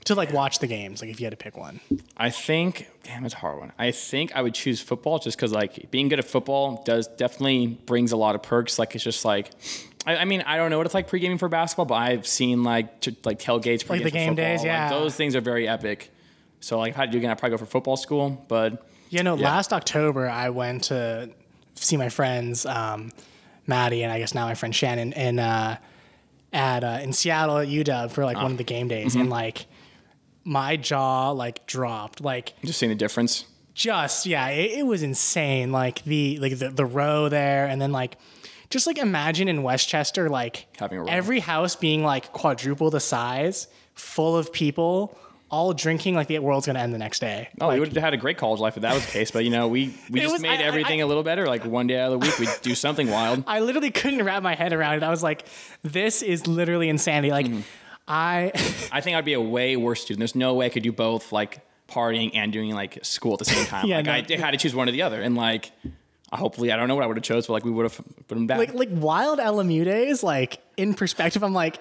to 0.04 0.14
like 0.14 0.32
watch 0.32 0.58
the 0.60 0.66
games? 0.66 1.00
Like 1.00 1.10
if 1.10 1.20
you 1.20 1.26
had 1.26 1.30
to 1.32 1.36
pick 1.36 1.56
one. 1.56 1.80
I 2.16 2.30
think, 2.30 2.88
damn, 3.02 3.24
it's 3.24 3.34
a 3.34 3.38
hard 3.38 3.58
one. 3.58 3.72
I 3.78 3.90
think 3.90 4.32
I 4.34 4.42
would 4.42 4.54
choose 4.54 4.80
football 4.80 5.18
just 5.18 5.36
because, 5.36 5.52
like, 5.52 5.90
being 5.90 6.08
good 6.08 6.18
at 6.18 6.24
football 6.24 6.82
does 6.84 7.06
definitely 7.06 7.66
brings 7.86 8.12
a 8.12 8.16
lot 8.16 8.34
of 8.34 8.42
perks. 8.42 8.78
Like, 8.78 8.94
it's 8.94 9.04
just 9.04 9.24
like, 9.24 9.50
I, 10.06 10.16
I 10.16 10.24
mean, 10.24 10.42
I 10.46 10.56
don't 10.56 10.70
know 10.70 10.76
what 10.78 10.86
it's 10.86 10.94
like 10.94 11.08
pre-gaming 11.08 11.38
for 11.38 11.48
basketball, 11.48 11.84
but 11.86 11.94
I've 11.96 12.26
seen 12.26 12.62
like 12.62 13.00
t- 13.00 13.16
like 13.24 13.38
tailgates, 13.38 13.88
Like 13.88 14.00
the 14.02 14.04
for 14.04 14.10
game 14.10 14.28
football. 14.30 14.44
days, 14.44 14.60
Like, 14.60 14.66
yeah. 14.66 14.90
those 14.90 15.14
things 15.14 15.36
are 15.36 15.40
very 15.40 15.68
epic. 15.68 16.10
So, 16.60 16.78
like, 16.78 16.94
I 16.94 17.00
had 17.02 17.12
to 17.12 17.18
again, 17.18 17.30
I'd 17.30 17.38
probably 17.38 17.56
go 17.56 17.64
for 17.64 17.70
football 17.70 17.96
school. 17.96 18.42
But 18.48 18.86
You 19.10 19.22
know, 19.22 19.36
Yeah. 19.36 19.44
last 19.50 19.72
October 19.72 20.28
I 20.28 20.50
went 20.50 20.84
to 20.84 21.30
see 21.74 21.96
my 21.96 22.08
friends, 22.10 22.64
um, 22.66 23.12
Maddie 23.66 24.02
and 24.02 24.12
I 24.12 24.18
guess 24.18 24.34
now 24.34 24.46
my 24.46 24.54
friend 24.54 24.74
Shannon, 24.74 25.12
in 25.12 25.38
uh, 25.38 25.76
at 26.52 26.82
uh, 26.84 26.98
in 27.02 27.12
Seattle 27.12 27.58
at 27.58 27.68
UW 27.68 28.10
for 28.10 28.24
like 28.24 28.36
Ah. 28.36 28.42
one 28.42 28.52
of 28.52 28.58
the 28.58 28.64
game 28.64 28.88
days, 28.88 29.12
Mm-hmm. 29.12 29.20
and 29.22 29.30
like 29.30 29.66
my 30.44 30.76
jaw 30.76 31.30
like 31.30 31.66
dropped, 31.66 32.20
like 32.20 32.54
just 32.64 32.78
seeing 32.78 32.90
the 32.90 32.96
difference. 32.96 33.44
just 33.74 34.26
yeah, 34.26 34.48
it, 34.48 34.78
it 34.80 34.86
was 34.86 35.02
insane. 35.02 35.72
Like 35.72 36.02
the 36.04 36.38
like 36.38 36.58
the, 36.58 36.70
the 36.70 36.86
row 36.86 37.28
there, 37.28 37.66
and 37.66 37.80
then 37.80 37.92
like 37.92 38.16
just 38.70 38.86
like 38.86 38.98
imagine 38.98 39.48
in 39.48 39.62
Westchester, 39.62 40.28
like 40.28 40.66
Having 40.78 41.00
a 41.00 41.10
every 41.10 41.40
house 41.40 41.76
being 41.76 42.02
like 42.04 42.32
quadruple 42.32 42.90
the 42.90 43.00
size, 43.00 43.68
full 43.94 44.36
of 44.36 44.52
people. 44.52 45.16
All 45.52 45.72
drinking 45.72 46.14
like 46.14 46.28
the 46.28 46.38
world's 46.38 46.66
gonna 46.68 46.78
end 46.78 46.94
the 46.94 46.98
next 46.98 47.18
day. 47.18 47.48
Oh, 47.60 47.66
like, 47.66 47.74
we 47.74 47.80
would 47.80 47.92
have 47.92 48.00
had 48.04 48.14
a 48.14 48.16
great 48.16 48.38
college 48.38 48.60
life 48.60 48.76
if 48.76 48.82
that 48.82 48.94
was 48.94 49.04
the 49.04 49.10
case. 49.10 49.32
But 49.32 49.42
you 49.44 49.50
know, 49.50 49.66
we 49.66 49.92
we 50.08 50.20
just 50.20 50.30
was- 50.32 50.40
made 50.40 50.60
I- 50.60 50.62
everything 50.62 51.00
I- 51.00 51.02
a 51.02 51.06
little 51.08 51.24
better. 51.24 51.44
Like 51.46 51.64
one 51.64 51.88
day 51.88 51.98
out 51.98 52.12
of 52.12 52.20
the 52.20 52.24
week, 52.24 52.38
we'd 52.38 52.48
do 52.62 52.76
something 52.76 53.10
wild. 53.10 53.42
I 53.48 53.58
literally 53.58 53.90
couldn't 53.90 54.24
wrap 54.24 54.44
my 54.44 54.54
head 54.54 54.72
around 54.72 54.94
it. 54.98 55.02
I 55.02 55.10
was 55.10 55.24
like, 55.24 55.44
this 55.82 56.22
is 56.22 56.46
literally 56.46 56.88
insanity. 56.88 57.32
Like, 57.32 57.46
Mm-hmm. 57.46 57.62
I, 58.10 58.50
I 58.92 59.00
think 59.00 59.16
I'd 59.16 59.24
be 59.24 59.34
a 59.34 59.40
way 59.40 59.76
worse 59.76 60.02
student. 60.02 60.18
There's 60.18 60.34
no 60.34 60.54
way 60.54 60.66
I 60.66 60.68
could 60.68 60.82
do 60.82 60.92
both, 60.92 61.32
like 61.32 61.60
partying 61.88 62.32
and 62.34 62.52
doing 62.52 62.72
like 62.74 62.98
school 63.04 63.32
at 63.34 63.38
the 63.38 63.44
same 63.44 63.64
time. 63.66 63.86
Yeah, 63.88 63.96
like 63.98 64.28
no. 64.28 64.34
I 64.36 64.38
had 64.38 64.50
to 64.50 64.56
choose 64.58 64.74
one 64.74 64.88
or 64.88 64.92
the 64.92 65.02
other, 65.02 65.22
and 65.22 65.36
like 65.36 65.70
hopefully 66.32 66.70
I 66.72 66.76
don't 66.76 66.88
know 66.88 66.94
what 66.96 67.04
I 67.04 67.06
would 67.06 67.16
have 67.16 67.24
chose, 67.24 67.46
but 67.46 67.54
like 67.54 67.64
we 67.64 67.70
would 67.70 67.84
have 67.84 67.96
put 68.28 68.34
them 68.34 68.46
back. 68.46 68.58
like, 68.58 68.74
like 68.74 68.88
wild 68.92 69.38
LMU 69.38 69.84
days, 69.84 70.22
like 70.22 70.60
in 70.76 70.94
perspective, 70.94 71.42
I'm 71.42 71.52
like, 71.54 71.78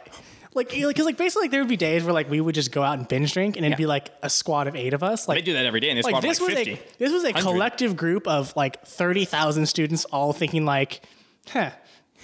like, 0.56 0.70
because 0.70 1.06
like 1.06 1.18
basically 1.18 1.44
like 1.46 1.52
there 1.52 1.62
would 1.62 1.70
be 1.70 1.78
days 1.78 2.04
where 2.04 2.14
like 2.14 2.30
we 2.30 2.42
would 2.42 2.56
just 2.56 2.72
go 2.72 2.82
out 2.82 2.98
and 2.98 3.08
binge 3.08 3.34
drink 3.34 3.56
and 3.56 3.66
it'd 3.66 3.74
Yeah. 3.78 3.84
be 3.84 3.86
like 3.86 4.10
a 4.24 4.30
squad 4.30 4.68
of 4.68 4.76
eight 4.76 4.94
of 4.94 5.04
us. 5.04 5.28
Like 5.28 5.38
they 5.38 5.42
do 5.44 5.54
that 5.54 5.66
every 5.66 5.80
day, 5.80 5.90
and 5.92 6.04
like 6.04 6.22
this 6.22 6.40
like 6.40 6.50
was 6.50 6.58
50. 6.58 6.74
a 6.74 6.80
this 6.98 7.12
was 7.14 7.24
a 7.24 7.28
100. 7.32 7.42
collective 7.44 7.96
group 7.96 8.28
of 8.28 8.56
like 8.56 8.84
thirty 8.86 9.26
thousand 9.26 9.68
students 9.68 10.06
all 10.06 10.34
thinking 10.34 10.66
like, 10.66 11.02
huh. 11.50 11.70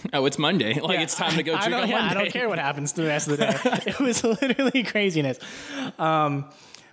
Oh, 0.14 0.26
it's 0.26 0.38
Monday. 0.38 0.80
Like 0.86 1.00
it's 1.00 1.16
time 1.16 1.36
to 1.36 1.44
go 1.44 1.56
I 1.56 1.68
drink 1.68 1.72
don't, 1.72 1.84
on 1.84 1.90
yeah, 1.90 2.08
I 2.10 2.14
don't 2.14 2.32
care 2.32 2.48
what 2.48 2.60
happens 2.60 2.94
the 2.94 3.06
rest 3.06 3.28
of 3.28 3.38
the 3.38 3.46
day. 3.46 3.60
it 3.92 4.00
was 4.00 4.24
literally 4.24 4.84
craziness. 4.84 5.40
Um, 5.98 6.46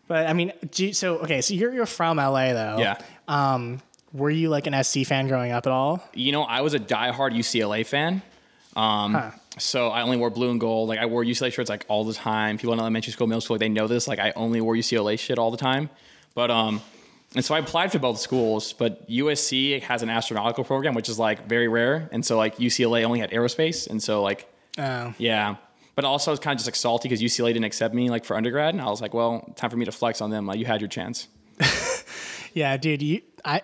but 0.09 0.27
I 0.27 0.33
mean, 0.33 0.53
so 0.93 1.19
okay, 1.19 1.41
so 1.41 1.55
you're 1.55 1.73
you're 1.73 1.87
from 1.87 2.17
LA 2.17 2.53
though. 2.53 2.79
Yeah. 2.79 2.99
Um, 3.29 3.81
were 4.13 4.31
you 4.31 4.49
like 4.49 4.67
an 4.67 4.83
SC 4.83 5.05
fan 5.05 5.29
growing 5.29 5.53
up 5.53 5.67
at 5.67 5.73
all? 5.73 6.03
You 6.15 6.33
know, 6.33 6.43
I 6.43 6.61
was 6.61 6.75
a 6.75 6.79
diehard 6.79 7.33
UCLA 7.35 7.87
fan. 7.87 8.23
Um, 8.77 9.15
Huh. 9.15 9.31
So 9.59 9.89
I 9.89 10.03
only 10.03 10.17
wore 10.17 10.31
blue 10.31 10.51
and 10.51 10.59
gold. 10.59 10.89
Like 10.89 10.99
I 10.99 11.07
wore 11.07 11.23
UCLA 11.25 11.53
shirts 11.53 11.69
like 11.69 11.85
all 11.89 12.05
the 12.05 12.15
time. 12.15 12.57
People 12.57 12.73
in 12.73 12.81
elementary 12.81 13.13
school, 13.13 13.27
middle 13.27 13.41
school, 13.41 13.55
like, 13.55 13.61
they 13.61 13.69
know 13.69 13.87
this. 13.87 14.09
Like 14.09 14.19
I 14.19 14.33
only 14.35 14.61
wore 14.61 14.75
UCLA 14.75 15.19
shit 15.19 15.39
all 15.39 15.51
the 15.51 15.59
time. 15.59 15.91
But 16.35 16.51
um, 16.51 16.81
and 17.35 17.45
so 17.45 17.55
I 17.55 17.59
applied 17.59 17.93
for 17.93 17.99
both 17.99 18.19
schools. 18.19 18.73
But 18.73 19.09
USC 19.09 19.81
has 19.83 20.03
an 20.03 20.09
astronautical 20.09 20.67
program, 20.67 20.95
which 20.95 21.09
is 21.09 21.19
like 21.19 21.47
very 21.49 21.69
rare. 21.69 22.09
And 22.13 22.25
so 22.25 22.37
like 22.37 22.57
UCLA 22.57 23.05
only 23.05 23.21
had 23.21 23.31
aerospace, 23.31 23.89
and 23.89 24.03
so 24.03 24.23
like 24.23 24.49
Oh. 24.79 25.15
yeah. 25.19 25.57
But 25.95 26.07
also 26.07 26.31
I 26.31 26.33
was 26.33 26.41
kind 26.41 26.55
of 26.55 26.59
just 26.59 26.67
like 26.69 26.75
salty 26.77 27.09
because 27.09 27.21
UCLA 27.23 27.49
didn't 27.49 27.65
accept 27.65 27.95
me 27.95 28.09
like 28.09 28.25
for 28.25 28.37
undergrad, 28.37 28.75
and 28.75 28.81
I 28.83 28.87
was 28.87 29.01
like, 29.03 29.13
well, 29.13 29.53
time 29.57 29.69
for 29.71 29.77
me 29.77 29.85
to 29.85 29.93
flex 29.93 30.21
on 30.21 30.31
them. 30.31 30.47
Like 30.47 30.59
you 30.59 30.65
had 30.65 30.81
your 30.81 30.89
chance. 30.89 31.29
Yeah, 32.55 32.77
dude. 32.77 33.01
You, 33.01 33.23
I, 33.47 33.63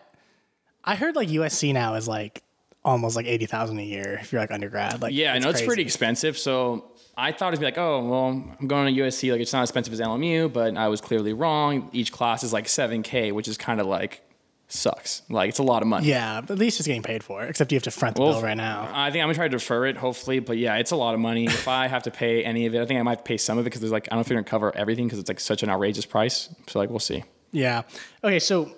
I 0.83 0.95
heard 0.95 1.15
like 1.15 1.29
USC 1.29 1.75
now 1.75 1.95
is 1.95 2.09
like 2.09 2.43
almost 2.89 3.17
like 3.17 3.27
eighty 3.27 3.47
thousand 3.47 3.79
a 3.79 3.85
year 3.85 4.19
if 4.21 4.33
you're 4.33 4.41
like 4.41 4.51
undergrad. 4.51 5.01
Like 5.03 5.15
Yeah, 5.15 5.33
I 5.35 5.39
know 5.39 5.51
it's 5.51 5.63
pretty 5.63 5.83
expensive. 5.83 6.37
So 6.39 6.93
I 7.17 7.33
thought 7.33 7.49
it'd 7.49 7.59
be 7.59 7.67
like, 7.67 7.79
oh, 7.79 8.05
well, 8.09 8.27
I'm 8.61 8.67
going 8.69 8.95
to 8.95 9.01
USC. 9.03 9.33
Like, 9.33 9.41
it's 9.41 9.53
not 9.53 9.63
as 9.63 9.71
expensive 9.71 9.93
as 9.93 10.01
LMU, 10.01 10.53
but 10.53 10.77
I 10.77 10.87
was 10.87 11.01
clearly 11.01 11.33
wrong. 11.33 11.91
Each 11.93 12.13
class 12.13 12.45
is 12.45 12.53
like 12.53 12.67
7K, 12.67 13.33
which 13.33 13.49
is 13.49 13.59
kind 13.59 13.81
of 13.81 13.89
like 13.89 14.23
sucks. 14.69 15.23
Like, 15.29 15.49
it's 15.49 15.59
a 15.59 15.65
lot 15.65 15.83
of 15.83 15.89
money. 15.89 16.07
Yeah, 16.07 16.41
but 16.41 16.53
at 16.53 16.59
least 16.61 16.79
it's 16.79 16.87
getting 16.87 17.03
paid 17.03 17.25
for. 17.25 17.43
Except 17.43 17.73
you 17.73 17.77
have 17.77 17.83
to 17.83 17.91
front 17.91 18.15
the 18.15 18.23
Well, 18.23 18.35
bill 18.35 18.43
right 18.43 18.57
now. 18.57 18.89
I 18.93 19.11
think 19.11 19.23
I'm 19.23 19.27
gonna 19.27 19.35
try 19.35 19.49
to 19.49 19.57
defer 19.57 19.87
it, 19.87 19.97
hopefully. 19.97 20.39
But 20.39 20.59
yeah, 20.59 20.77
it's 20.77 20.93
a 20.93 20.97
lot 20.97 21.15
of 21.15 21.21
money. 21.21 21.47
if 21.47 21.67
I 21.67 21.89
have 21.89 22.05
to 22.05 22.13
pay 22.13 22.45
any 22.45 22.67
of 22.67 22.75
it, 22.77 22.81
I 22.81 22.87
think 22.87 23.01
I 23.01 23.03
might 23.03 23.25
pay 23.25 23.37
some 23.37 23.59
of 23.59 23.63
it 23.63 23.71
because 23.71 23.81
there's 23.81 23.93
like 23.93 24.07
I 24.07 24.15
don't 24.15 24.19
know 24.19 24.21
if 24.21 24.29
you're 24.29 24.37
gonna 24.41 24.49
cover 24.49 24.77
everything 24.77 25.07
because 25.07 25.19
it's 25.19 25.29
like 25.29 25.41
such 25.41 25.65
an 25.65 25.71
outrageous 25.71 26.07
price. 26.07 26.55
So 26.69 26.79
like 26.79 26.89
we'll 26.89 27.01
see. 27.01 27.25
Yeah. 27.51 27.83
Okay, 28.23 28.39
so 28.39 28.71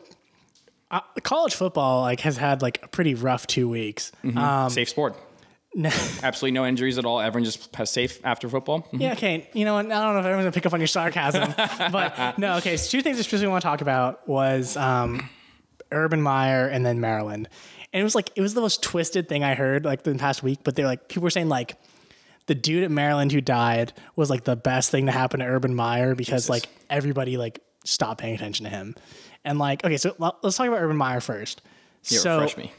uh, 0.91 1.01
college 1.23 1.55
football 1.55 2.03
like 2.03 2.21
has 2.21 2.37
had 2.37 2.63
like 2.63 2.81
a 2.83 2.89
pretty 2.89 3.15
rough 3.15 3.47
two 3.47 3.69
weeks. 3.69 4.13
Mm-hmm. 4.25 4.39
Um, 4.39 4.71
safe 4.71 4.89
sport. 4.89 5.17
Absolutely 5.85 6.51
no 6.51 6.67
injuries 6.67 6.99
at 6.99 7.05
all. 7.05 7.21
Everyone 7.21 7.45
just 7.45 7.75
has 7.77 7.91
safe 7.91 8.19
after 8.25 8.49
football. 8.49 8.89
Mhm. 8.93 9.01
Yeah, 9.01 9.13
okay. 9.13 9.49
You 9.53 9.65
know 9.65 9.75
what? 9.75 9.87
I 9.87 9.89
don't 9.89 10.15
know 10.15 10.19
if 10.19 10.25
everyone's 10.27 10.45
gonna 10.47 10.53
pick 10.53 10.67
up 10.67 10.73
on 10.73 10.81
your 10.81 10.89
sarcasm, 10.89 11.55
but 11.93 12.39
no. 12.39 12.57
Okay, 12.57 12.77
so 12.77 12.91
two 12.91 13.03
things 13.03 13.19
I 13.19 13.23
specifically 13.23 13.51
want 13.51 13.63
to 13.63 13.69
talk 13.69 13.81
about 13.81 14.27
was 14.29 14.77
um, 14.77 15.29
Urban 15.93 16.23
Meyer 16.23 16.67
and 16.67 16.85
then 16.85 17.01
Maryland, 17.01 17.49
and 17.93 18.01
it 18.01 18.05
was 18.05 18.17
like 18.17 18.31
it 18.35 18.41
was 18.41 18.55
the 18.55 18.61
most 18.61 18.83
twisted 18.83 19.29
thing 19.29 19.45
I 19.45 19.55
heard 19.55 19.85
like 19.85 20.03
the 20.03 20.13
past 20.17 20.43
week. 20.43 20.59
But 20.65 20.75
they're 20.75 20.87
like 20.87 21.09
people 21.09 21.23
were 21.23 21.31
saying 21.31 21.49
like 21.49 21.77
the 22.47 22.57
dude 22.57 22.83
at 22.83 22.91
Maryland 22.91 23.31
who 23.31 23.41
died 23.41 23.93
was 24.17 24.29
like 24.29 24.43
the 24.43 24.57
best 24.57 24.91
thing 24.91 25.07
to 25.07 25.13
happen 25.13 25.39
to 25.39 25.47
Urban 25.47 25.73
Meyer 25.77 26.17
because 26.17 26.51
like 26.51 26.67
everybody 26.89 27.37
like 27.37 27.61
stopped 27.91 28.21
paying 28.21 28.35
attention 28.35 28.65
to 28.65 28.71
him, 28.71 28.95
and 29.45 29.59
like 29.59 29.85
okay, 29.85 29.97
so 29.97 30.15
let's 30.19 30.57
talk 30.57 30.67
about 30.67 30.81
Urban 30.81 30.97
Meyer 30.97 31.21
first. 31.21 31.63
Yeah, 32.05 32.19
so 32.21 32.41
refresh 32.41 32.57
me. 32.57 32.73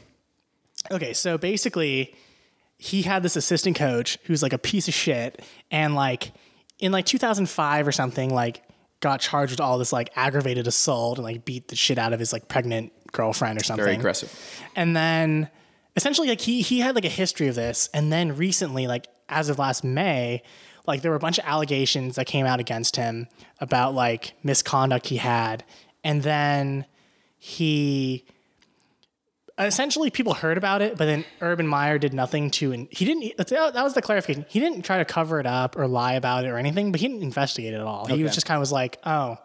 Okay, 0.90 1.12
so 1.12 1.38
basically, 1.38 2.14
he 2.78 3.02
had 3.02 3.22
this 3.22 3.36
assistant 3.36 3.76
coach 3.76 4.18
who's 4.24 4.42
like 4.42 4.52
a 4.52 4.58
piece 4.58 4.88
of 4.88 4.94
shit, 4.94 5.42
and 5.70 5.94
like 5.94 6.32
in 6.78 6.90
like 6.92 7.06
2005 7.06 7.86
or 7.86 7.92
something, 7.92 8.34
like 8.34 8.62
got 9.00 9.20
charged 9.20 9.52
with 9.52 9.60
all 9.60 9.78
this 9.78 9.92
like 9.92 10.10
aggravated 10.16 10.66
assault 10.66 11.18
and 11.18 11.24
like 11.24 11.44
beat 11.44 11.68
the 11.68 11.76
shit 11.76 11.98
out 11.98 12.12
of 12.12 12.20
his 12.20 12.32
like 12.32 12.48
pregnant 12.48 12.92
girlfriend 13.12 13.60
or 13.60 13.64
something. 13.64 13.84
Very 13.84 13.96
aggressive. 13.96 14.32
And 14.74 14.96
then 14.96 15.50
essentially, 15.94 16.28
like 16.28 16.40
he 16.40 16.62
he 16.62 16.80
had 16.80 16.94
like 16.94 17.04
a 17.04 17.10
history 17.10 17.48
of 17.48 17.54
this, 17.54 17.88
and 17.94 18.12
then 18.12 18.36
recently, 18.36 18.86
like 18.86 19.06
as 19.28 19.48
of 19.48 19.58
last 19.58 19.84
May. 19.84 20.42
Like 20.86 21.02
there 21.02 21.10
were 21.10 21.16
a 21.16 21.20
bunch 21.20 21.38
of 21.38 21.44
allegations 21.44 22.16
that 22.16 22.26
came 22.26 22.46
out 22.46 22.60
against 22.60 22.96
him 22.96 23.28
about 23.60 23.94
like 23.94 24.34
misconduct 24.42 25.08
he 25.08 25.16
had, 25.16 25.64
and 26.02 26.22
then 26.22 26.86
he 27.38 28.24
essentially 29.58 30.10
people 30.10 30.34
heard 30.34 30.58
about 30.58 30.82
it, 30.82 30.96
but 30.96 31.06
then 31.06 31.24
Urban 31.40 31.66
Meyer 31.66 31.98
did 31.98 32.14
nothing 32.14 32.50
to, 32.52 32.72
and 32.72 32.88
he 32.90 33.04
didn't. 33.04 33.36
That 33.36 33.82
was 33.82 33.94
the 33.94 34.02
clarification. 34.02 34.46
He 34.48 34.60
didn't 34.60 34.82
try 34.82 34.98
to 34.98 35.04
cover 35.04 35.40
it 35.40 35.46
up 35.46 35.76
or 35.76 35.86
lie 35.86 36.14
about 36.14 36.44
it 36.44 36.48
or 36.48 36.56
anything, 36.56 36.92
but 36.92 37.00
he 37.00 37.08
didn't 37.08 37.22
investigate 37.22 37.74
it 37.74 37.76
at 37.76 37.82
all. 37.82 38.06
He 38.06 38.22
was 38.22 38.34
just 38.34 38.46
kind 38.46 38.56
of 38.56 38.60
was 38.60 38.72
like, 38.72 38.98
oh, 39.04 39.38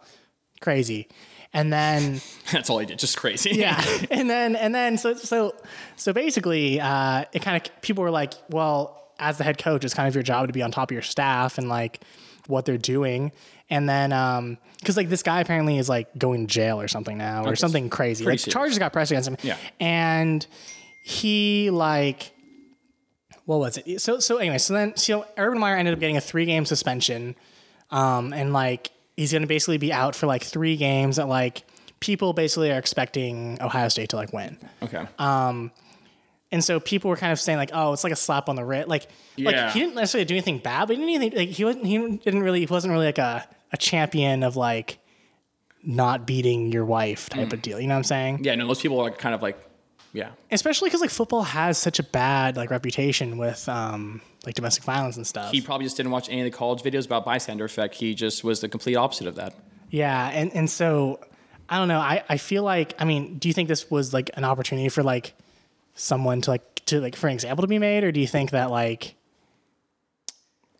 crazy, 0.60 1.08
and 1.52 1.72
then 1.72 2.20
That's 2.52 2.70
all 2.70 2.78
he 2.78 2.86
did. 2.86 2.98
Just 2.98 3.16
crazy. 3.16 3.50
yeah, 3.50 3.82
and 4.10 4.28
then 4.28 4.56
and 4.56 4.74
then 4.74 4.98
so 4.98 5.14
so 5.14 5.54
so 5.96 6.12
basically, 6.12 6.80
uh, 6.80 7.24
it 7.32 7.42
kind 7.42 7.56
of 7.56 7.80
people 7.82 8.02
were 8.02 8.10
like, 8.10 8.34
well, 8.50 9.07
as 9.18 9.38
the 9.38 9.44
head 9.44 9.58
coach, 9.58 9.84
it's 9.84 9.94
kind 9.94 10.08
of 10.08 10.14
your 10.14 10.22
job 10.22 10.46
to 10.46 10.52
be 10.52 10.62
on 10.62 10.70
top 10.70 10.90
of 10.90 10.92
your 10.92 11.02
staff 11.02 11.58
and 11.58 11.68
like 11.68 12.00
what 12.46 12.64
they're 12.64 12.78
doing. 12.78 13.32
And 13.70 13.88
then, 13.88 14.12
um, 14.12 14.56
because 14.80 14.96
like 14.96 15.08
this 15.10 15.22
guy 15.22 15.40
apparently 15.40 15.76
is 15.78 15.88
like 15.88 16.08
going 16.18 16.46
to 16.46 16.52
jail 16.52 16.80
or 16.80 16.88
something 16.88 17.18
now, 17.18 17.44
or 17.44 17.56
something 17.56 17.90
crazy. 17.90 18.24
pretty 18.24 18.34
Like 18.34 18.40
serious. 18.40 18.54
charges 18.54 18.78
got 18.78 18.92
pressed 18.92 19.10
against 19.10 19.28
him. 19.28 19.36
Yeah. 19.42 19.56
and 19.80 20.46
he 21.04 21.70
like, 21.70 22.32
what 23.44 23.58
was 23.58 23.78
it? 23.78 24.00
So 24.00 24.20
so 24.20 24.36
anyway, 24.38 24.58
so 24.58 24.74
then 24.74 24.96
so 24.96 25.26
Urban 25.36 25.58
Meyer 25.58 25.76
ended 25.76 25.94
up 25.94 26.00
getting 26.00 26.16
a 26.16 26.20
three 26.20 26.44
game 26.46 26.64
suspension, 26.64 27.34
um, 27.90 28.32
and 28.32 28.52
like 28.52 28.90
he's 29.16 29.32
gonna 29.32 29.46
basically 29.46 29.78
be 29.78 29.92
out 29.92 30.14
for 30.14 30.26
like 30.26 30.42
three 30.42 30.76
games 30.76 31.16
that 31.16 31.28
like 31.28 31.62
people 32.00 32.32
basically 32.32 32.70
are 32.70 32.78
expecting 32.78 33.58
Ohio 33.60 33.88
State 33.88 34.10
to 34.10 34.16
like 34.16 34.32
win. 34.32 34.58
Okay. 34.82 35.06
And 36.50 36.64
so 36.64 36.80
people 36.80 37.10
were 37.10 37.16
kind 37.16 37.32
of 37.32 37.38
saying 37.38 37.58
like, 37.58 37.70
"Oh, 37.74 37.92
it's 37.92 38.04
like 38.04 38.12
a 38.12 38.16
slap 38.16 38.48
on 38.48 38.56
the 38.56 38.64
wrist." 38.64 38.88
Like, 38.88 39.06
Yeah. 39.36 39.50
like 39.66 39.72
he 39.72 39.80
didn't 39.80 39.94
necessarily 39.96 40.24
do 40.24 40.34
anything 40.34 40.58
bad, 40.58 40.86
but 40.88 40.96
he 40.96 41.02
didn't 41.02 41.14
anything. 41.22 41.38
Like 41.38 41.48
he 41.50 41.64
wasn't. 41.64 41.84
He 41.86 41.98
didn't 41.98 42.42
really. 42.42 42.60
He 42.60 42.66
wasn't 42.66 42.92
really 42.92 43.06
like 43.06 43.18
a 43.18 43.46
a 43.72 43.76
champion 43.76 44.42
of 44.42 44.56
like 44.56 44.98
not 45.84 46.26
beating 46.26 46.72
your 46.72 46.84
wife 46.84 47.28
type 47.28 47.48
Mm. 47.48 47.52
of 47.52 47.62
deal. 47.62 47.80
You 47.80 47.86
know 47.86 47.94
what 47.94 47.98
I'm 47.98 48.04
saying? 48.04 48.40
yeah. 48.42 48.54
No, 48.54 48.66
those 48.66 48.80
people 48.80 48.98
are 49.00 49.10
kind 49.10 49.34
of 49.34 49.42
like, 49.42 49.56
yeah. 50.12 50.30
Especially 50.50 50.88
because 50.88 51.00
like 51.00 51.10
football 51.10 51.42
has 51.42 51.78
such 51.78 51.98
a 51.98 52.02
bad 52.02 52.56
like 52.56 52.70
reputation 52.70 53.38
with 53.38 53.68
um 53.68 54.20
like 54.46 54.54
domestic 54.54 54.84
violence 54.84 55.16
and 55.16 55.26
stuff. 55.26 55.52
He 55.52 55.60
probably 55.60 55.84
just 55.86 55.96
didn't 55.96 56.12
watch 56.12 56.28
any 56.30 56.40
of 56.40 56.44
the 56.50 56.56
college 56.56 56.82
videos 56.82 57.04
about 57.06 57.24
bystander 57.24 57.64
effect. 57.64 57.94
He 57.94 58.14
just 58.14 58.42
was 58.42 58.60
the 58.60 58.68
complete 58.68 58.96
opposite 58.96 59.26
of 59.26 59.36
that. 59.36 59.54
yeah, 59.90 60.28
and 60.32 60.50
and 60.54 60.68
so 60.70 61.20
I 61.68 61.76
don't 61.78 61.88
know. 61.88 62.00
I 62.00 62.24
I 62.28 62.38
feel 62.38 62.62
like 62.62 62.94
I 62.98 63.04
mean, 63.04 63.38
do 63.38 63.48
you 63.48 63.54
think 63.54 63.68
this 63.68 63.90
was 63.90 64.12
like 64.14 64.30
an 64.34 64.44
opportunity 64.44 64.88
for 64.88 65.02
like 65.02 65.34
someone 65.98 66.40
to 66.42 66.50
like 66.50 66.84
to 66.86 67.00
like 67.00 67.16
for 67.16 67.26
an 67.28 67.34
example 67.34 67.62
to 67.62 67.68
be 67.68 67.78
made, 67.78 68.04
or 68.04 68.12
do 68.12 68.20
you 68.20 68.26
think 68.26 68.50
that 68.52 68.70
like 68.70 69.14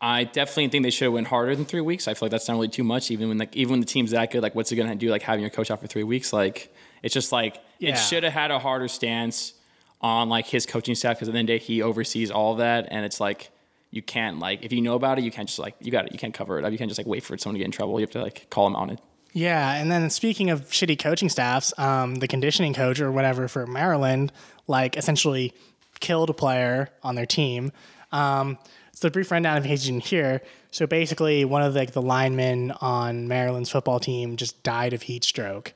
I 0.01 0.23
definitely 0.23 0.69
think 0.69 0.83
they 0.83 0.91
should 0.91 1.05
have 1.05 1.13
went 1.13 1.27
harder 1.27 1.55
than 1.55 1.65
three 1.65 1.81
weeks. 1.81 2.07
I 2.07 2.13
feel 2.13 2.27
like 2.27 2.31
that's 2.31 2.47
not 2.47 2.53
really 2.53 2.69
too 2.69 2.85
much. 2.85 3.11
Even 3.11 3.27
when 3.27 3.37
like 3.37 3.55
even 3.55 3.71
when 3.71 3.79
the 3.81 3.85
team's 3.85 4.11
that 4.11 4.31
good, 4.31 4.41
like 4.41 4.55
what's 4.55 4.71
it 4.71 4.75
gonna 4.77 4.95
do? 4.95 5.09
Like 5.09 5.21
having 5.21 5.41
your 5.41 5.49
coach 5.49 5.69
out 5.69 5.81
for 5.81 5.87
three 5.87 6.03
weeks, 6.03 6.31
like 6.31 6.73
it's 7.03 7.13
just 7.13 7.31
like 7.31 7.61
Yeah. 7.79 7.91
it 7.91 7.95
should 7.97 8.23
have 8.23 8.33
had 8.33 8.49
a 8.51 8.59
harder 8.59 8.87
stance 8.87 9.53
on 10.01 10.29
like 10.29 10.45
his 10.47 10.65
coaching 10.65 10.95
staff 10.95 11.17
because 11.17 11.27
at 11.27 11.33
the 11.33 11.37
end 11.39 11.49
of 11.49 11.53
the 11.53 11.59
day 11.59 11.65
he 11.65 11.81
oversees 11.81 12.31
all 12.31 12.53
of 12.53 12.59
that, 12.59 12.87
and 12.89 13.05
it's 13.05 13.19
like 13.19 13.51
you 13.91 14.01
can't 14.01 14.39
like 14.39 14.63
if 14.63 14.71
you 14.71 14.81
know 14.81 14.95
about 14.95 15.19
it, 15.19 15.25
you 15.25 15.31
can't 15.31 15.49
just 15.49 15.59
like 15.59 15.75
you 15.81 15.91
got 15.91 16.05
it, 16.05 16.13
you 16.13 16.19
can't 16.19 16.33
cover 16.33 16.57
it 16.57 16.63
up. 16.63 16.71
You 16.71 16.77
can't 16.77 16.89
just 16.89 16.97
like 16.99 17.07
wait 17.07 17.23
for 17.23 17.37
someone 17.37 17.55
to 17.55 17.59
get 17.59 17.65
in 17.65 17.71
trouble. 17.71 17.99
You 17.99 18.03
have 18.03 18.11
to 18.11 18.21
like 18.21 18.49
call 18.49 18.65
them 18.65 18.77
on 18.77 18.89
it. 18.91 18.99
Yeah, 19.33 19.73
and 19.73 19.91
then 19.91 20.09
speaking 20.09 20.49
of 20.49 20.69
shitty 20.69 20.97
coaching 20.97 21.29
staffs, 21.29 21.77
um, 21.77 22.15
the 22.15 22.27
conditioning 22.27 22.73
coach 22.73 22.99
or 22.99 23.11
whatever 23.11 23.47
for 23.47 23.67
Maryland, 23.67 24.31
like 24.67 24.97
essentially 24.97 25.53
killed 25.99 26.29
a 26.29 26.33
player 26.33 26.89
on 27.03 27.15
their 27.15 27.25
team. 27.25 27.71
Um, 28.11 28.57
so 28.93 29.07
a 29.07 29.11
brief 29.11 29.31
rundown 29.31 29.57
of 29.57 29.63
didn't 29.63 30.05
hear. 30.05 30.41
So 30.71 30.85
basically, 30.87 31.45
one 31.45 31.61
of 31.61 31.73
the, 31.73 31.79
like 31.79 31.91
the 31.91 32.01
linemen 32.01 32.71
on 32.81 33.27
Maryland's 33.27 33.69
football 33.69 33.99
team 33.99 34.35
just 34.35 34.61
died 34.63 34.93
of 34.93 35.03
heat 35.03 35.23
stroke, 35.23 35.73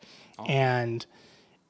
and 0.48 1.06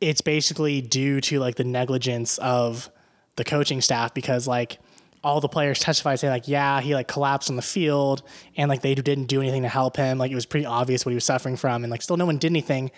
it's 0.02 0.22
basically 0.22 0.82
due 0.82 1.22
to 1.22 1.40
like 1.40 1.56
the 1.56 1.64
negligence 1.64 2.38
of 2.40 2.90
the 3.36 3.44
coaching 3.44 3.82
staff 3.82 4.14
because 4.14 4.48
like 4.48 4.80
all 5.24 5.40
the 5.40 5.48
players 5.48 5.80
testified 5.80 6.20
saying 6.20 6.32
like 6.34 6.48
yeah 6.48 6.82
he 6.82 6.94
like 6.94 7.08
collapsed 7.08 7.50
on 7.50 7.56
the 7.56 7.62
field 7.62 8.22
and 8.58 8.68
like 8.70 8.82
they 8.82 8.94
didn't 8.94 9.26
do 9.26 9.42
anything 9.42 9.62
to 9.62 9.70
help 9.70 9.96
him 9.96 10.18
like 10.18 10.32
it 10.32 10.36
was 10.36 10.46
pretty 10.46 10.66
obvious 10.66 11.06
what 11.06 11.12
he 11.12 11.16
was 11.16 11.24
suffering 11.24 11.56
from 11.56 11.84
and 11.84 11.92
like 11.92 12.02
still 12.02 12.18
no 12.18 12.26
one 12.26 12.38
did 12.38 12.52
anything 12.52 12.92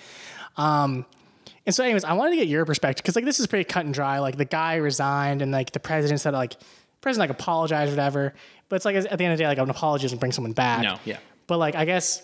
um 0.57 1.05
and 1.65 1.75
so 1.75 1.83
anyways 1.83 2.03
i 2.03 2.13
wanted 2.13 2.31
to 2.31 2.37
get 2.37 2.47
your 2.47 2.65
perspective 2.65 3.03
because 3.03 3.15
like 3.15 3.25
this 3.25 3.39
is 3.39 3.47
pretty 3.47 3.63
cut 3.63 3.85
and 3.85 3.93
dry 3.93 4.19
like 4.19 4.37
the 4.37 4.45
guy 4.45 4.75
resigned 4.75 5.41
and 5.41 5.51
like 5.51 5.71
the 5.71 5.79
president 5.79 6.19
said 6.19 6.33
like 6.33 6.55
president 7.01 7.29
like 7.29 7.39
apologized 7.39 7.91
whatever 7.91 8.33
but 8.69 8.77
it's 8.77 8.85
like 8.85 8.95
at 8.95 9.03
the 9.03 9.23
end 9.23 9.31
of 9.33 9.37
the 9.37 9.43
day 9.43 9.47
like 9.47 9.57
an 9.59 9.69
apology 9.69 10.03
doesn't 10.03 10.19
bring 10.19 10.31
someone 10.31 10.53
back 10.53 10.81
No, 10.81 10.97
yeah. 11.05 11.17
but 11.45 11.59
like 11.59 11.75
I 11.75 11.85
guess 11.85 12.21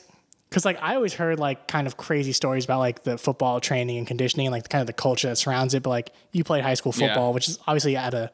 because 0.49 0.65
like 0.65 0.79
I 0.81 0.95
always 0.95 1.13
heard 1.13 1.39
like 1.39 1.67
kind 1.67 1.85
of 1.87 1.95
crazy 1.95 2.31
stories 2.33 2.65
about 2.65 2.79
like 2.79 3.03
the 3.03 3.17
football 3.19 3.59
training 3.61 3.99
and 3.99 4.07
conditioning 4.07 4.47
and 4.47 4.51
like 4.51 4.67
kind 4.67 4.81
of 4.81 4.87
the 4.87 4.91
culture 4.93 5.29
that 5.29 5.37
surrounds 5.37 5.73
it. 5.75 5.81
But 5.83 5.91
like 5.91 6.11
you 6.33 6.43
played 6.43 6.61
high 6.63 6.73
school 6.73 6.91
football, 6.91 7.29
Yeah. 7.29 7.33
which 7.35 7.47
is 7.47 7.57
obviously 7.67 7.95
at 7.95 8.13
a 8.13 8.29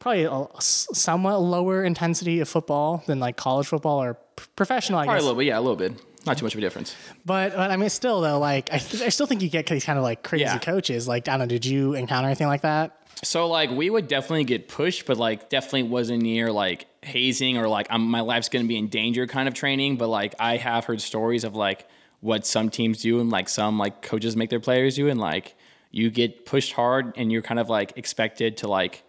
probably 0.00 0.24
a, 0.24 0.46
somewhat 0.60 1.40
lower 1.40 1.84
intensity 1.84 2.40
of 2.40 2.48
football 2.48 3.04
than 3.06 3.20
like 3.20 3.36
college 3.36 3.68
football 3.68 4.02
or 4.02 4.14
professional. 4.56 4.98
I 4.98 5.04
guess. 5.04 5.06
Probably 5.06 5.18
guess. 5.18 5.22
a 5.22 5.26
little 5.26 5.38
bit, 5.38 5.46
yeah, 5.46 5.58
a 5.58 5.60
little 5.60 5.76
bit. 5.98 6.26
Not 6.26 6.36
too 6.38 6.44
much 6.44 6.54
of 6.54 6.58
a 6.58 6.60
difference. 6.60 6.94
But 7.24 7.54
but 7.56 7.70
I 7.70 7.76
mean 7.76 7.88
still 7.88 8.20
though 8.20 8.38
like 8.38 8.70
I, 8.72 8.78
th- 8.78 9.02
I 9.02 9.08
still 9.08 9.26
think 9.26 9.40
you 9.42 9.48
get 9.48 9.66
these 9.66 9.84
kind 9.84 9.98
of 9.98 10.02
like 10.02 10.22
crazy 10.22 10.42
Yeah. 10.44 10.58
coaches. 10.58 11.06
Like 11.08 11.28
I 11.28 11.32
don't 11.32 11.40
know, 11.40 11.46
did 11.46 11.64
you 11.64 11.94
encounter 11.94 12.26
anything 12.26 12.46
like 12.48 12.62
that? 12.62 12.96
So 13.22 13.46
like 13.48 13.70
we 13.70 13.88
would 13.90 14.06
definitely 14.08 14.44
get 14.44 14.68
pushed, 14.68 15.06
but 15.06 15.16
like 15.16 15.48
definitely 15.48 15.84
wasn't 15.84 16.22
near 16.22 16.50
like 16.52 16.86
hazing 17.02 17.56
or 17.56 17.68
like 17.68 17.86
I'm, 17.90 18.02
my 18.02 18.20
life's 18.20 18.48
gonna 18.50 18.64
be 18.66 18.76
in 18.76 18.88
danger 18.88 19.26
kind 19.26 19.48
of 19.48 19.54
training. 19.54 19.96
But 19.96 20.08
like 20.08 20.34
I 20.38 20.56
have 20.58 20.84
heard 20.84 21.00
stories 21.00 21.44
of 21.44 21.54
like 21.54 21.86
what 22.20 22.44
some 22.46 22.68
teams 22.68 23.00
do 23.00 23.18
and 23.20 23.30
like 23.30 23.48
some 23.48 23.78
like 23.78 24.02
coaches 24.02 24.36
make 24.36 24.50
their 24.50 24.60
players 24.60 24.96
do, 24.96 25.08
and 25.08 25.18
like 25.18 25.54
you 25.90 26.10
get 26.10 26.44
pushed 26.44 26.74
hard 26.74 27.14
and 27.16 27.32
you're 27.32 27.40
kind 27.42 27.58
of 27.58 27.70
like 27.70 27.94
expected 27.96 28.58
to 28.58 28.68
like 28.68 29.04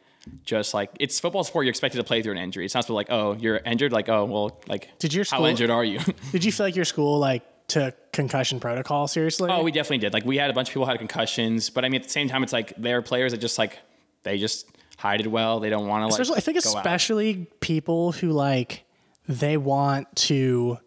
just 0.46 0.74
like 0.74 0.92
it's 1.00 1.20
football 1.20 1.44
sport. 1.44 1.66
You're 1.66 1.72
expected 1.72 1.98
to 1.98 2.04
play 2.04 2.22
through 2.22 2.34
an 2.34 2.38
injury. 2.38 2.66
It's 2.66 2.74
not 2.76 2.86
supposed 2.86 3.08
to 3.08 3.12
like 3.14 3.20
oh 3.22 3.38
you're 3.40 3.58
injured. 3.58 3.92
Like 3.92 4.10
oh 4.10 4.26
well 4.26 4.60
like 4.68 4.90
Did 5.00 5.14
your 5.14 5.24
how 5.26 5.38
school- 5.38 5.46
injured 5.46 5.70
are 5.70 5.84
you? 5.84 6.00
Did 6.32 6.44
you 6.44 6.52
feel 6.52 6.66
like 6.66 6.76
your 6.76 6.86
school 6.86 7.20
like 7.20 7.44
took 7.68 8.12
concussion 8.12 8.60
protocol 8.60 9.08
seriously? 9.08 9.50
Oh, 9.50 9.64
we 9.64 9.72
definitely 9.72 10.00
did. 10.00 10.14
Like 10.14 10.26
we 10.26 10.38
had 10.38 10.50
a 10.50 10.54
bunch 10.54 10.68
of 10.70 10.74
people 10.74 10.86
had 10.86 10.98
concussions, 11.00 11.70
but 11.70 11.86
I 11.86 11.90
mean 11.90 12.02
at 12.02 12.06
the 12.06 12.12
same 12.12 12.28
time, 12.28 12.44
it's 12.44 12.54
like 12.54 12.74
there 12.78 12.98
are 12.98 13.02
players 13.02 13.32
that 13.32 13.40
just 13.40 13.58
like 13.58 13.80
they 14.24 14.38
just 14.38 14.68
hide 14.98 15.22
it 15.22 15.28
well. 15.28 15.60
They 15.60 15.70
don't 15.70 15.88
want 15.88 16.12
to 16.12 16.22
like. 16.22 16.38
I 16.38 16.42
think 16.42 16.62
go 16.64 16.70
out. 16.70 16.76
especially 16.78 17.48
people 17.62 18.12
who 18.12 18.32
like 18.32 18.84
they 19.28 19.56
want 19.58 20.14
to 20.16 20.78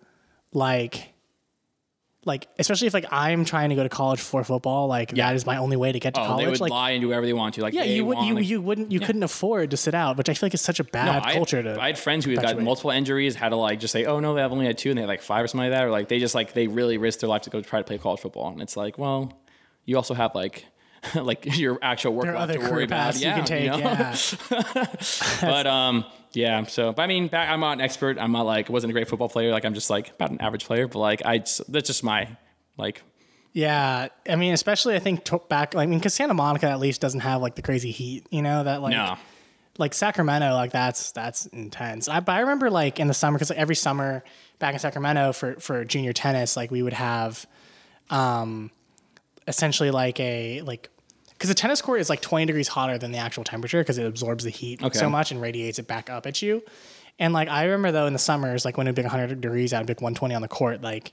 like 0.53 1.14
like 2.27 2.49
especially 2.59 2.87
if 2.87 2.95
like 2.95 3.07
I'm 3.11 3.45
trying 3.45 3.71
to 3.71 3.75
go 3.77 3.83
to 3.83 3.89
college 3.89 4.21
for 4.21 4.43
football, 4.45 4.87
like 4.89 5.11
that 5.13 5.35
is 5.35 5.45
my 5.47 5.57
only 5.59 5.77
way 5.77 5.93
to 5.93 6.01
get 6.01 6.15
to 6.15 6.21
Oh, 6.21 6.27
college. 6.27 6.45
they 6.45 6.51
would 6.51 6.61
like 6.61 6.71
lie 6.71 6.91
and 6.93 7.01
do 7.03 7.09
whatever 7.09 7.27
they 7.27 7.33
want 7.33 7.55
to. 7.57 7.63
Like 7.63 7.75
yeah, 7.75 7.85
you 7.85 8.05
would 8.05 8.19
you, 8.19 8.35
want, 8.35 8.45
you 8.47 8.63
wouldn't 8.63 8.93
you 8.93 9.01
couldn't 9.01 9.23
afford 9.23 9.71
to 9.73 9.77
sit 9.77 9.95
out, 9.95 10.17
which 10.17 10.29
I 10.29 10.35
feel 10.35 10.47
like 10.47 10.55
is 10.55 10.61
such 10.61 10.81
a 10.81 10.85
bad 10.85 11.09
I 11.09 11.13
had- 11.31 11.35
culture 11.35 11.63
to 11.63 11.81
I 11.81 11.87
had 11.89 11.99
friends 11.99 12.25
who 12.25 12.31
had 12.33 12.43
got 12.43 12.59
multiple 12.61 12.91
injuries, 12.91 13.35
had 13.35 13.51
to 13.51 13.57
like 13.57 13.81
just 13.81 13.93
say, 13.93 14.05
"Oh 14.05 14.21
no, 14.21 14.35
they 14.35 14.41
have 14.41 14.53
only 14.53 14.67
had 14.67 14.79
two, 14.79 14.91
and 14.91 14.99
they 14.99 15.03
had 15.03 15.09
like 15.09 15.23
five 15.23 15.45
or 15.45 15.49
something 15.49 15.71
like 15.71 15.79
that," 15.79 15.85
or 15.87 15.91
like 15.91 16.09
they 16.09 16.19
just 16.19 16.35
like 16.35 16.53
they 16.53 16.67
really 16.67 16.99
risked 16.99 17.21
their 17.21 17.29
life 17.31 17.43
to 17.43 17.51
go 17.51 17.61
try 17.61 17.79
to 17.81 17.85
play 17.85 17.99
college 17.99 18.21
football, 18.21 18.49
and 18.51 18.63
it's 18.63 18.77
like, 18.77 18.99
well, 18.99 19.33
you 19.85 19.97
also 19.97 20.15
have 20.15 20.35
like 20.35 20.67
like 21.15 21.59
your 21.59 21.79
actual 21.83 22.15
work 22.15 22.25
there 22.25 22.35
are 22.35 22.39
other 22.39 22.55
to 22.55 22.59
worry 22.61 22.69
career 22.71 22.85
about. 22.85 22.97
paths 23.15 23.21
you 23.23 23.31
can 23.31 23.45
take. 23.45 23.67
know? 23.71 23.79
Yeah. 23.79 24.17
but 25.43 25.67
um, 25.67 26.05
yeah. 26.35 26.65
So, 26.65 26.93
but 26.93 27.03
I 27.03 27.07
mean, 27.07 27.29
back, 27.29 27.49
I'm 27.49 27.61
not 27.61 27.73
an 27.75 27.81
expert. 27.81 28.19
I'm 28.19 28.33
not 28.33 28.47
like 28.47 28.69
wasn't 28.69 28.91
a 28.91 28.95
great 28.95 29.09
football 29.09 29.29
player. 29.29 29.51
Like 29.51 29.65
I'm 29.65 29.75
just 29.75 29.91
like 29.91 30.11
about 30.11 30.31
an 30.31 30.41
average 30.41 30.65
player. 30.65 30.89
But 30.89 30.99
like 30.99 31.23
I, 31.25 31.39
just- 31.39 31.71
that's 31.71 31.87
just 31.87 32.05
my 32.05 32.29
like 32.77 33.03
Yeah, 33.53 34.09
I 34.29 34.37
mean, 34.37 34.53
especially 34.53 34.95
I 34.97 34.99
think 34.99 35.25
to 35.25 35.39
back. 35.49 35.77
I 35.77 35.87
mean, 35.87 35.99
because 35.99 36.15
Santa 36.15 36.35
Monica 36.35 36.69
at 36.69 36.81
least 36.81 37.01
doesn't 37.01 37.21
have 37.21 37.41
like 37.41 37.55
the 37.55 37.63
crazy 37.63 37.91
heat, 37.93 38.27
you 38.31 38.43
know. 38.43 38.65
That 38.65 38.83
like, 38.83 38.93
no. 38.93 39.17
like 39.79 39.95
Sacramento, 39.95 40.55
like 40.55 40.73
that's 40.73 41.13
that's 41.13 41.47
intense. 41.47 42.09
I, 42.09 42.21
but 42.21 42.33
I 42.33 42.41
remember 42.41 42.71
like 42.71 42.99
in 42.99 43.07
the 43.09 43.15
summer 43.15 43.39
because 43.39 43.51
every 43.53 43.77
summer 43.77 44.25
back 44.59 44.75
in 44.75 44.81
Sacramento 44.81 45.33
for 45.33 45.55
for 45.61 45.85
junior 45.85 46.13
tennis, 46.13 46.57
like 46.57 46.71
we 46.71 46.83
would 46.83 46.93
have, 46.95 47.47
um, 48.11 48.71
essentially 49.47 49.91
like 49.91 50.19
a 50.21 50.63
like 50.63 50.91
because 51.35 51.49
the 51.49 51.55
tennis 51.55 51.83
court 51.83 52.01
is 52.01 52.09
like 52.09 52.21
20 52.21 52.47
degrees 52.47 52.69
hotter 52.69 52.97
than 52.99 53.13
the 53.13 53.19
actual 53.19 53.45
temperature 53.45 53.81
because 53.81 53.99
it 53.99 54.07
absorbs 54.07 54.45
the 54.45 54.51
heat 54.51 54.83
Okay. 54.83 54.99
so 54.99 55.11
much 55.11 55.31
and 55.31 55.41
radiates 55.41 55.79
it 55.79 55.87
back 55.87 56.09
up 56.11 56.27
at 56.27 56.41
you. 56.43 56.63
And 57.19 57.33
like 57.33 57.49
I 57.49 57.65
remember 57.65 57.93
though 57.93 58.07
in 58.07 58.13
the 58.13 58.19
summers, 58.19 58.65
like 58.65 58.77
when 58.77 58.87
it'd 58.87 58.97
be 58.97 59.03
100 59.03 59.41
degrees 59.41 59.73
out, 59.73 59.79
it'd 59.85 59.97
be 59.97 60.03
120 60.03 60.35
on 60.35 60.43
the 60.43 60.49
court. 60.49 60.83
Like 60.83 61.13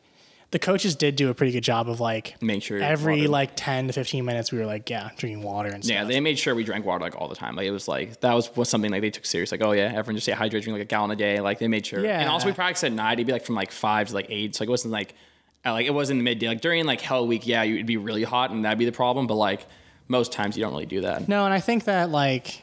the 0.51 0.60
coaches 0.60 0.95
did 0.95 1.15
do 1.15 1.29
a 1.29 1.34
pretty 1.34 1.53
good 1.53 1.63
job 1.63 1.88
of 1.89 1.99
like 1.99 2.36
Make 2.41 2.62
sure 2.63 2.77
every 2.81 3.27
like 3.27 3.51
10 3.55 3.88
to 3.88 3.93
15 3.93 4.25
minutes 4.25 4.51
we 4.51 4.57
were 4.57 4.65
like 4.65 4.89
yeah 4.89 5.10
drinking 5.17 5.43
water 5.43 5.69
and 5.69 5.84
stuff. 5.84 5.93
Yeah, 5.93 6.03
they 6.03 6.19
made 6.19 6.38
sure 6.39 6.53
we 6.55 6.63
drank 6.63 6.86
water 6.86 7.03
like 7.03 7.15
all 7.15 7.27
the 7.27 7.36
time. 7.36 7.55
Like 7.55 7.67
it 7.67 7.71
was 7.71 7.88
like 7.88 8.19
that 8.21 8.34
was, 8.34 8.53
was 8.55 8.67
something 8.67 8.91
like 8.91 9.01
they 9.01 9.12
took 9.12 9.25
serious. 9.25 9.51
Like, 9.51 9.62
oh 9.62 9.71
yeah, 9.71 9.93
everyone 9.95 10.15
just 10.15 10.25
stay 10.25 10.34
hydrated, 10.34 10.63
drink 10.63 10.67
like 10.73 10.81
a 10.81 10.86
gallon 10.86 11.12
a 11.12 11.15
day. 11.15 11.39
Like 11.39 11.60
they 11.60 11.67
made 11.67 11.86
sure. 11.86 12.03
yeah 12.03 12.19
And 12.19 12.29
also 12.29 12.47
we 12.47 12.53
practiced 12.53 12.84
at 12.84 12.91
night. 12.91 13.13
It'd 13.13 13.27
be 13.27 13.34
like 13.34 13.45
from 13.45 13.55
like 13.55 13.71
five 13.71 14.10
to 14.10 14.13
like 14.13 14.27
eight. 14.29 14.55
So 14.55 14.63
like, 14.63 14.67
it 14.67 14.71
wasn't 14.71 14.91
like 14.93 15.13
uh, 15.65 15.73
like 15.73 15.86
it 15.86 15.93
wasn't 15.93 16.19
the 16.19 16.23
midday. 16.23 16.47
Like 16.47 16.62
during 16.62 16.86
like 16.86 16.99
hell 17.01 17.27
week, 17.27 17.45
yeah, 17.47 17.63
you'd 17.63 17.86
be 17.86 17.97
really 17.97 18.23
hot 18.23 18.49
and 18.51 18.65
that'd 18.65 18.79
be 18.79 18.86
the 18.86 18.91
problem. 18.91 19.27
But 19.27 19.36
like 19.36 19.65
most 20.12 20.32
times 20.32 20.56
you 20.58 20.63
don't 20.63 20.74
really 20.74 20.86
do 20.86 21.02
that. 21.02 21.28
No, 21.28 21.45
and 21.45 21.54
I 21.54 21.60
think 21.60 21.86
that 21.86 22.10
like 22.12 22.62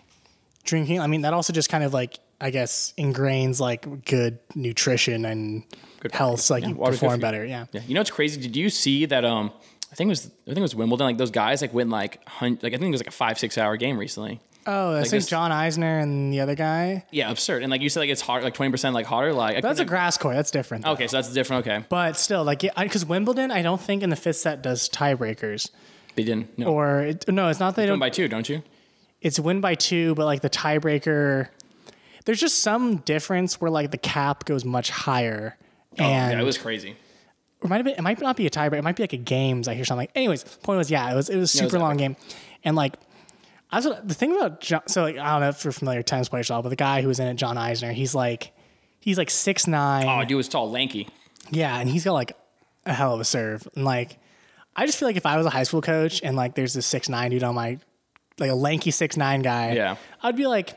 drinking, 0.65 1.01
I 1.01 1.07
mean, 1.07 1.23
that 1.23 1.33
also 1.33 1.53
just 1.53 1.69
kind 1.69 1.83
of 1.85 1.93
like 1.93 2.19
I 2.41 2.51
guess 2.51 2.95
ingrains 2.97 3.59
like 3.61 4.05
good 4.05 4.39
nutrition 4.55 5.25
and 5.25 5.65
good 6.01 6.13
health, 6.13 6.41
so 6.41 6.55
like 6.55 6.63
Yeah, 6.63 6.69
you 6.71 6.75
perform 6.77 7.21
better. 7.21 7.45
Yeah. 7.45 7.67
Yeah. 7.73 7.81
You 7.87 7.95
know 7.95 8.01
what's 8.01 8.11
crazy? 8.11 8.41
Did 8.41 8.55
you 8.57 8.71
see 8.71 9.07
that? 9.07 9.25
Um, 9.25 9.51
I 9.91 9.95
think 9.95 10.09
it 10.09 10.13
was 10.13 10.27
I 10.27 10.47
think 10.51 10.59
it 10.59 10.63
was 10.63 10.75
Wimbledon. 10.77 11.07
Like 11.07 11.19
those 11.19 11.31
guys 11.33 11.61
like 11.63 11.73
went 11.75 11.91
like 11.91 12.27
hun- 12.29 12.59
like 12.63 12.75
I 12.75 12.77
think 12.77 12.89
it 12.89 12.93
was 12.93 13.01
like 13.01 13.09
a 13.09 13.11
five 13.13 13.39
six 13.39 13.59
hour 13.59 13.77
game 13.77 13.99
recently. 13.99 14.41
Oh, 14.67 14.95
I 14.97 15.01
think 15.01 15.13
this- 15.13 15.27
John 15.27 15.51
Isner 15.51 16.03
and 16.03 16.31
the 16.31 16.41
other 16.41 16.55
guy. 16.55 17.07
Yeah, 17.11 17.31
absurd. 17.31 17.63
And 17.63 17.71
like 17.71 17.81
you 17.81 17.89
said, 17.89 18.01
like 18.01 18.11
it's 18.11 18.21
hard, 18.21 18.45
like 18.45 18.53
twenty 18.53 18.71
percent 18.71 18.95
like 18.95 19.07
hotter. 19.07 19.33
Like 19.33 19.57
I 19.57 19.61
That's 19.63 19.81
a 19.81 19.85
grass 19.87 20.19
court. 20.19 20.37
That's 20.37 20.51
different. 20.51 20.85
though. 20.85 20.93
okay, 20.93 21.07
so 21.07 21.17
that's 21.17 21.33
different. 21.33 21.67
Okay, 21.67 21.85
But 21.89 22.19
still, 22.19 22.45
like, 22.45 22.61
because 22.61 23.07
Wimbledon, 23.07 23.51
I 23.51 23.63
don't 23.63 23.81
think 23.81 24.03
in 24.03 24.11
the 24.11 24.17
fifth 24.17 24.37
set 24.37 24.61
does 24.63 24.89
tiebreakers. 24.91 25.71
They 26.19 26.25
didn't. 26.25 26.59
No, 26.59 26.67
Or 26.67 27.01
it, 27.03 27.29
no, 27.29 27.47
it's 27.49 27.61
not 27.61 27.77
that 27.77 27.83
they 27.83 27.87
don't. 27.87 27.93
win 27.95 28.01
by 28.01 28.11
two, 28.11 28.27
don't 28.27 28.49
you? 28.49 28.65
It's 29.21 29.39
win 29.39 29.61
by 29.61 29.77
two, 29.77 30.17
but 30.17 30.25
like 30.25 30.41
the 30.43 30.51
tiebreaker, 30.51 31.47
there's 32.25 32.41
just 32.41 32.59
some 32.59 32.97
difference 32.97 33.61
where 33.61 33.71
like 33.71 33.93
the 33.93 33.99
cap 33.99 34.45
goes 34.47 34.65
much 34.65 34.91
higher. 34.91 35.57
And 35.97 36.07
Oh, 36.07 36.37
yeah, 36.37 36.41
it 36.41 36.45
was 36.45 36.59
crazy. 36.59 36.97
it 37.63 37.69
might 37.69 37.77
have 37.77 37.85
been, 37.85 37.95
it 37.95 38.03
might 38.03 38.21
not 38.21 38.37
be 38.37 38.47
a 38.47 38.51
tiebreaker. 38.51 38.79
It 38.79 38.83
might 38.83 38.97
be 38.97 39.05
like 39.05 39.13
a 39.13 39.17
games. 39.17 39.69
I 39.69 39.75
hear 39.75 39.85
something. 39.85 40.03
Like, 40.03 40.11
anyways, 40.17 40.43
point 40.43 40.79
was, 40.79 40.91
yeah, 40.91 41.13
it 41.13 41.15
was 41.15 41.29
it 41.29 41.37
was 41.37 41.55
a 41.55 41.59
it 41.59 41.63
was 41.65 41.71
super 41.73 41.79
long 41.79 41.97
game, 41.97 42.17
and 42.65 42.75
like. 42.75 42.97
I 43.71 43.77
was, 43.77 43.85
the 44.03 44.15
thing 44.15 44.35
about 44.35 44.63
John, 44.63 44.81
so 44.87 45.03
like, 45.03 45.19
I 45.19 45.31
don't 45.33 45.41
know 45.43 45.51
if 45.51 45.63
you're 45.63 45.73
familiar 45.73 45.99
with 46.01 46.07
tennis 46.07 46.31
players 46.31 46.51
at 46.51 46.55
all, 46.55 46.63
but 46.63 46.71
the 46.71 46.77
guy 46.77 47.03
who 47.03 47.09
was 47.09 47.21
in 47.21 47.27
it, 47.29 47.35
John 47.35 47.57
Isner, 47.57 47.93
he's 47.93 48.15
like, 48.15 48.53
he's 48.99 49.19
like 49.19 49.29
six 49.29 49.67
nine. 49.67 50.07
Oh, 50.09 50.25
dude 50.27 50.39
was 50.39 50.49
tall, 50.49 50.71
lanky. 50.71 51.07
Yeah, 51.51 51.79
and 51.79 51.87
he's 51.87 52.03
got 52.03 52.15
like 52.15 52.33
a 52.87 52.95
hell 52.95 53.13
of 53.13 53.21
a 53.21 53.27
serve. 53.27 53.69
And 53.77 53.85
like, 53.85 54.19
I 54.79 54.87
just 54.87 54.99
feel 54.99 55.09
like 55.09 55.17
if 55.17 55.27
I 55.27 55.37
was 55.37 55.45
a 55.47 55.51
high 55.51 55.64
school 55.64 55.83
coach 55.83 56.21
and 56.23 56.37
like 56.37 56.55
there's 56.55 56.73
this 56.75 56.87
six 56.87 57.09
nine 57.09 57.31
dude 57.33 57.43
on 57.43 57.55
my, 57.55 57.79
like 58.38 58.51
a 58.51 58.55
lanky 58.55 58.91
six 58.91 59.17
nine 59.17 59.43
guy, 59.43 59.73
Yeah. 59.73 59.97
I'd 60.23 60.37
be 60.37 60.47
like, 60.47 60.71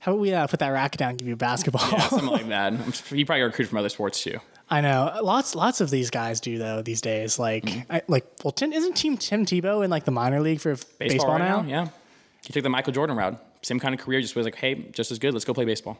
how 0.00 0.12
about 0.12 0.20
we 0.20 0.34
uh, 0.34 0.46
put 0.46 0.58
that 0.60 0.68
racket 0.68 0.98
down 0.98 1.10
and 1.10 1.18
give 1.18 1.28
you 1.28 1.34
a 1.34 1.36
basketball? 1.36 1.80
something 2.08 2.26
like 2.28 2.48
that. 2.48 2.72
He 3.08 3.24
probably 3.24 3.40
got 3.40 3.46
recruited 3.46 3.68
from 3.68 3.78
other 3.78 3.88
sports 3.88 4.22
too. 4.22 4.38
I 4.70 4.80
know 4.80 5.18
lots 5.22 5.54
lots 5.54 5.80
of 5.80 5.90
these 5.90 6.10
guys 6.10 6.40
do 6.40 6.58
though 6.58 6.82
these 6.82 7.00
days. 7.00 7.38
Like, 7.38 7.64
Mm-hmm. 7.64 7.92
I, 7.92 8.02
like 8.08 8.26
well, 8.42 8.50
Tim, 8.52 8.72
isn't 8.72 8.94
Team 8.96 9.16
Tim 9.18 9.46
Tebow 9.46 9.84
in 9.84 9.90
like 9.90 10.04
the 10.04 10.10
minor 10.10 10.40
league 10.40 10.60
for 10.60 10.74
baseball, 10.98 11.28
right 11.32 11.38
now? 11.38 11.62
yeah. 11.62 11.88
He 12.46 12.52
took 12.52 12.62
the 12.62 12.68
Michael 12.70 12.92
Jordan 12.92 13.16
route. 13.16 13.42
Same 13.62 13.78
kind 13.80 13.94
of 13.94 14.00
career, 14.00 14.20
just 14.20 14.36
was 14.36 14.44
like, 14.44 14.56
hey, 14.56 14.74
just 14.92 15.10
as 15.10 15.18
good. 15.18 15.32
Let's 15.32 15.44
go 15.46 15.54
play 15.54 15.64
baseball. 15.64 15.98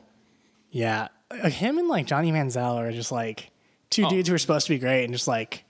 Yeah, 0.71 1.09
him 1.45 1.79
and 1.79 1.89
like 1.89 2.07
Johnny 2.07 2.33
Manziel 2.33 2.75
are 2.77 2.91
just 2.93 3.13
like 3.13 3.51
two 3.91 4.09
dudes 4.09 4.29
who 4.29 4.35
are 4.35 4.39
supposed 4.39 4.67
to 4.67 4.73
be 4.75 4.79
great 4.79 5.05
and 5.05 5.13
just 5.15 5.29
like, 5.29 5.65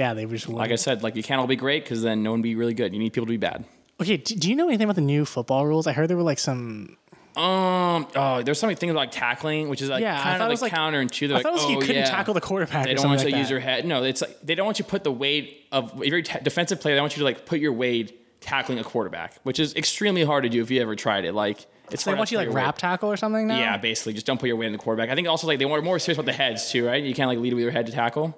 yeah, 0.00 0.14
they 0.14 0.24
just. 0.26 0.48
Like 0.48 0.72
I 0.72 0.76
said, 0.76 1.02
like 1.02 1.14
you 1.16 1.22
can't 1.22 1.40
all 1.40 1.46
be 1.46 1.56
great 1.56 1.84
because 1.84 2.00
then 2.02 2.22
no 2.22 2.30
one 2.32 2.42
be 2.42 2.54
really 2.56 2.74
good. 2.74 2.92
You 2.92 2.98
need 2.98 3.12
people 3.12 3.26
to 3.26 3.30
be 3.30 3.36
bad. 3.50 3.64
Okay, 4.00 4.16
do, 4.16 4.34
do 4.34 4.48
you 4.50 4.56
know 4.56 4.66
anything 4.68 4.84
about 4.84 4.96
the 4.96 5.02
new 5.14 5.24
football 5.24 5.66
rules? 5.66 5.86
I 5.86 5.92
heard 5.92 6.08
there 6.08 6.16
were 6.16 6.22
like 6.32 6.38
some 6.38 6.96
Um. 7.36 8.06
Oh, 8.16 8.42
there's 8.42 8.58
something 8.58 8.76
things 8.76 8.94
like 8.94 9.10
tackling, 9.10 9.68
which 9.68 9.82
is 9.82 9.88
like 9.88 10.02
Yeah, 10.02 10.18
I 10.18 10.22
kind 10.38 10.42
of 10.42 10.48
like 10.48 10.60
like- 10.62 10.72
counterintuitive. 10.72 11.30
I 11.30 11.34
Like, 11.34 11.42
thought 11.44 11.52
was 11.52 11.64
oh, 11.64 11.70
you 11.70 11.78
couldn't 11.78 11.96
yeah. 11.96 12.04
tackle 12.10 12.34
the 12.34 12.40
quarterback. 12.40 12.86
They 12.86 12.94
don't 12.94 13.06
want 13.06 13.20
you 13.20 13.26
like 13.26 13.34
to 13.34 13.38
use 13.40 13.50
your 13.50 13.60
head. 13.60 13.84
No, 13.86 14.02
it's 14.02 14.22
like 14.22 14.36
they 14.42 14.54
don't 14.54 14.66
want 14.66 14.78
you 14.78 14.84
to 14.84 14.90
put 14.90 15.04
the 15.04 15.12
weight 15.12 15.66
of 15.70 16.02
if 16.02 16.08
you're 16.08 16.18
a 16.18 16.22
t- 16.22 16.38
defensive 16.42 16.80
player. 16.80 16.94
They 16.96 17.00
want 17.00 17.14
you 17.16 17.20
to 17.20 17.24
like 17.24 17.46
put 17.46 17.60
your 17.60 17.72
weight 17.72 18.16
tackling 18.40 18.78
a 18.78 18.84
quarterback, 18.84 19.34
which 19.42 19.60
is 19.60 19.74
extremely 19.76 20.24
hard 20.24 20.44
to 20.44 20.48
do 20.48 20.62
if 20.62 20.70
you 20.70 20.80
ever 20.80 20.96
tried 20.96 21.24
it. 21.26 21.34
Like 21.34 21.66
it's 21.92 22.04
They 22.04 22.10
hard 22.12 22.18
want 22.18 22.30
you 22.32 22.38
like 22.38 22.46
your 22.46 22.54
weight- 22.54 22.62
rap 22.64 22.78
tackle 22.78 23.10
or 23.12 23.16
something 23.18 23.46
now. 23.46 23.58
Yeah, 23.58 23.76
basically, 23.76 24.14
just 24.14 24.24
don't 24.26 24.40
put 24.40 24.46
your 24.46 24.56
weight 24.56 24.66
in 24.68 24.72
the 24.72 24.78
quarterback. 24.78 25.10
I 25.10 25.14
think 25.14 25.28
also 25.28 25.46
like 25.46 25.58
they 25.58 25.66
want 25.66 25.84
more 25.84 25.98
serious 25.98 26.16
about 26.18 26.26
the 26.26 26.32
heads 26.32 26.70
too, 26.70 26.86
right? 26.86 27.02
You 27.04 27.14
can't 27.14 27.28
like 27.28 27.38
lead 27.38 27.52
with 27.52 27.62
your 27.62 27.70
head 27.72 27.86
to 27.86 27.92
tackle, 27.92 28.36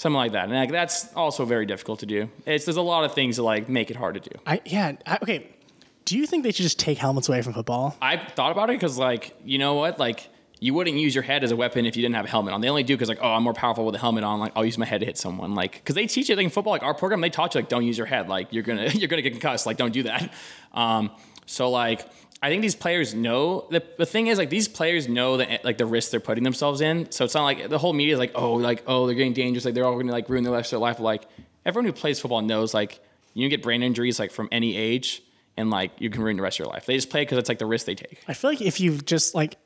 something 0.00 0.16
like 0.16 0.32
that, 0.32 0.44
and 0.44 0.54
like 0.54 0.70
that's 0.70 1.12
also 1.14 1.44
very 1.44 1.66
difficult 1.66 2.00
to 2.00 2.06
do. 2.06 2.28
It's 2.46 2.64
there's 2.64 2.78
a 2.78 2.82
lot 2.82 3.04
of 3.04 3.12
things 3.12 3.36
that 3.36 3.42
like 3.42 3.68
make 3.68 3.90
it 3.90 3.96
hard 3.96 4.14
to 4.14 4.20
do. 4.20 4.36
I 4.46 4.60
yeah. 4.64 4.92
I, 5.06 5.18
okay. 5.22 5.48
Do 6.06 6.16
you 6.16 6.26
think 6.26 6.42
they 6.42 6.50
should 6.50 6.62
just 6.62 6.78
take 6.78 6.98
helmets 6.98 7.28
away 7.28 7.42
from 7.42 7.52
football? 7.52 7.94
I 8.00 8.16
thought 8.16 8.50
about 8.50 8.70
it 8.70 8.74
because 8.80 8.96
like 8.98 9.36
you 9.44 9.58
know 9.58 9.74
what, 9.74 9.98
like 9.98 10.28
you 10.58 10.74
wouldn't 10.74 10.96
use 10.96 11.14
your 11.14 11.22
head 11.22 11.44
as 11.44 11.50
a 11.50 11.56
weapon 11.56 11.86
if 11.86 11.96
you 11.96 12.02
didn't 12.02 12.14
have 12.16 12.24
a 12.24 12.28
helmet 12.28 12.54
on. 12.54 12.62
They 12.62 12.68
only 12.68 12.82
do 12.82 12.94
because 12.94 13.08
like 13.10 13.20
oh 13.20 13.28
I'm 13.28 13.42
more 13.42 13.52
powerful 13.52 13.84
with 13.84 13.94
a 13.94 13.98
helmet 13.98 14.24
on. 14.24 14.40
Like 14.40 14.52
I'll 14.56 14.64
use 14.64 14.78
my 14.78 14.86
head 14.86 15.00
to 15.00 15.06
hit 15.06 15.18
someone. 15.18 15.54
Like 15.54 15.72
because 15.72 15.94
they 15.94 16.06
teach 16.06 16.30
you 16.30 16.36
like 16.36 16.44
in 16.44 16.50
football, 16.50 16.72
like 16.72 16.82
our 16.82 16.94
program, 16.94 17.20
they 17.20 17.30
taught 17.30 17.54
you 17.54 17.60
like 17.60 17.68
don't 17.68 17.84
use 17.84 17.98
your 17.98 18.06
head. 18.06 18.28
Like 18.28 18.52
you're 18.52 18.62
gonna 18.62 18.86
you're 18.94 19.08
gonna 19.08 19.22
get 19.22 19.32
concussed. 19.32 19.66
Like 19.66 19.76
don't 19.76 19.92
do 19.92 20.04
that. 20.04 20.32
Um, 20.72 21.10
so 21.44 21.70
like 21.70 22.06
I 22.42 22.48
think 22.48 22.62
these 22.62 22.74
players 22.74 23.14
know 23.14 23.66
the, 23.70 23.82
the 23.98 24.06
thing 24.06 24.28
is 24.28 24.38
like 24.38 24.48
these 24.50 24.66
players 24.66 25.08
know 25.08 25.36
that 25.36 25.64
like 25.64 25.76
the 25.76 25.86
risk 25.86 26.10
they're 26.10 26.20
putting 26.20 26.44
themselves 26.44 26.80
in. 26.80 27.10
So 27.10 27.24
it's 27.24 27.34
not 27.34 27.44
like 27.44 27.68
the 27.68 27.78
whole 27.78 27.92
media 27.92 28.14
is 28.14 28.18
like 28.18 28.32
oh 28.34 28.54
like 28.54 28.82
oh 28.86 29.06
they're 29.06 29.14
getting 29.14 29.34
dangerous. 29.34 29.64
Like 29.64 29.74
they're 29.74 29.84
all 29.84 29.96
gonna 29.96 30.12
like 30.12 30.28
ruin 30.28 30.44
the 30.44 30.50
rest 30.50 30.72
of 30.72 30.78
their 30.78 30.88
life. 30.88 31.00
Like 31.00 31.24
everyone 31.66 31.84
who 31.86 31.92
plays 31.92 32.18
football 32.18 32.40
knows 32.42 32.72
like 32.72 33.00
you 33.34 33.44
can 33.44 33.50
get 33.50 33.62
brain 33.62 33.82
injuries 33.82 34.18
like 34.18 34.30
from 34.32 34.48
any 34.50 34.76
age. 34.76 35.22
And 35.56 35.68
like 35.68 35.92
you 35.98 36.08
can 36.08 36.22
ruin 36.22 36.36
the 36.36 36.42
rest 36.42 36.58
of 36.58 36.64
your 36.64 36.72
life. 36.72 36.86
They 36.86 36.94
just 36.96 37.10
play 37.10 37.22
because 37.22 37.36
it's 37.36 37.48
like 37.48 37.58
the 37.58 37.66
risk 37.66 37.84
they 37.84 37.94
take. 37.94 38.22
I 38.26 38.32
feel 38.32 38.50
like 38.50 38.62
if 38.62 38.80
you 38.80 38.96
just 38.96 39.34
like 39.34 39.56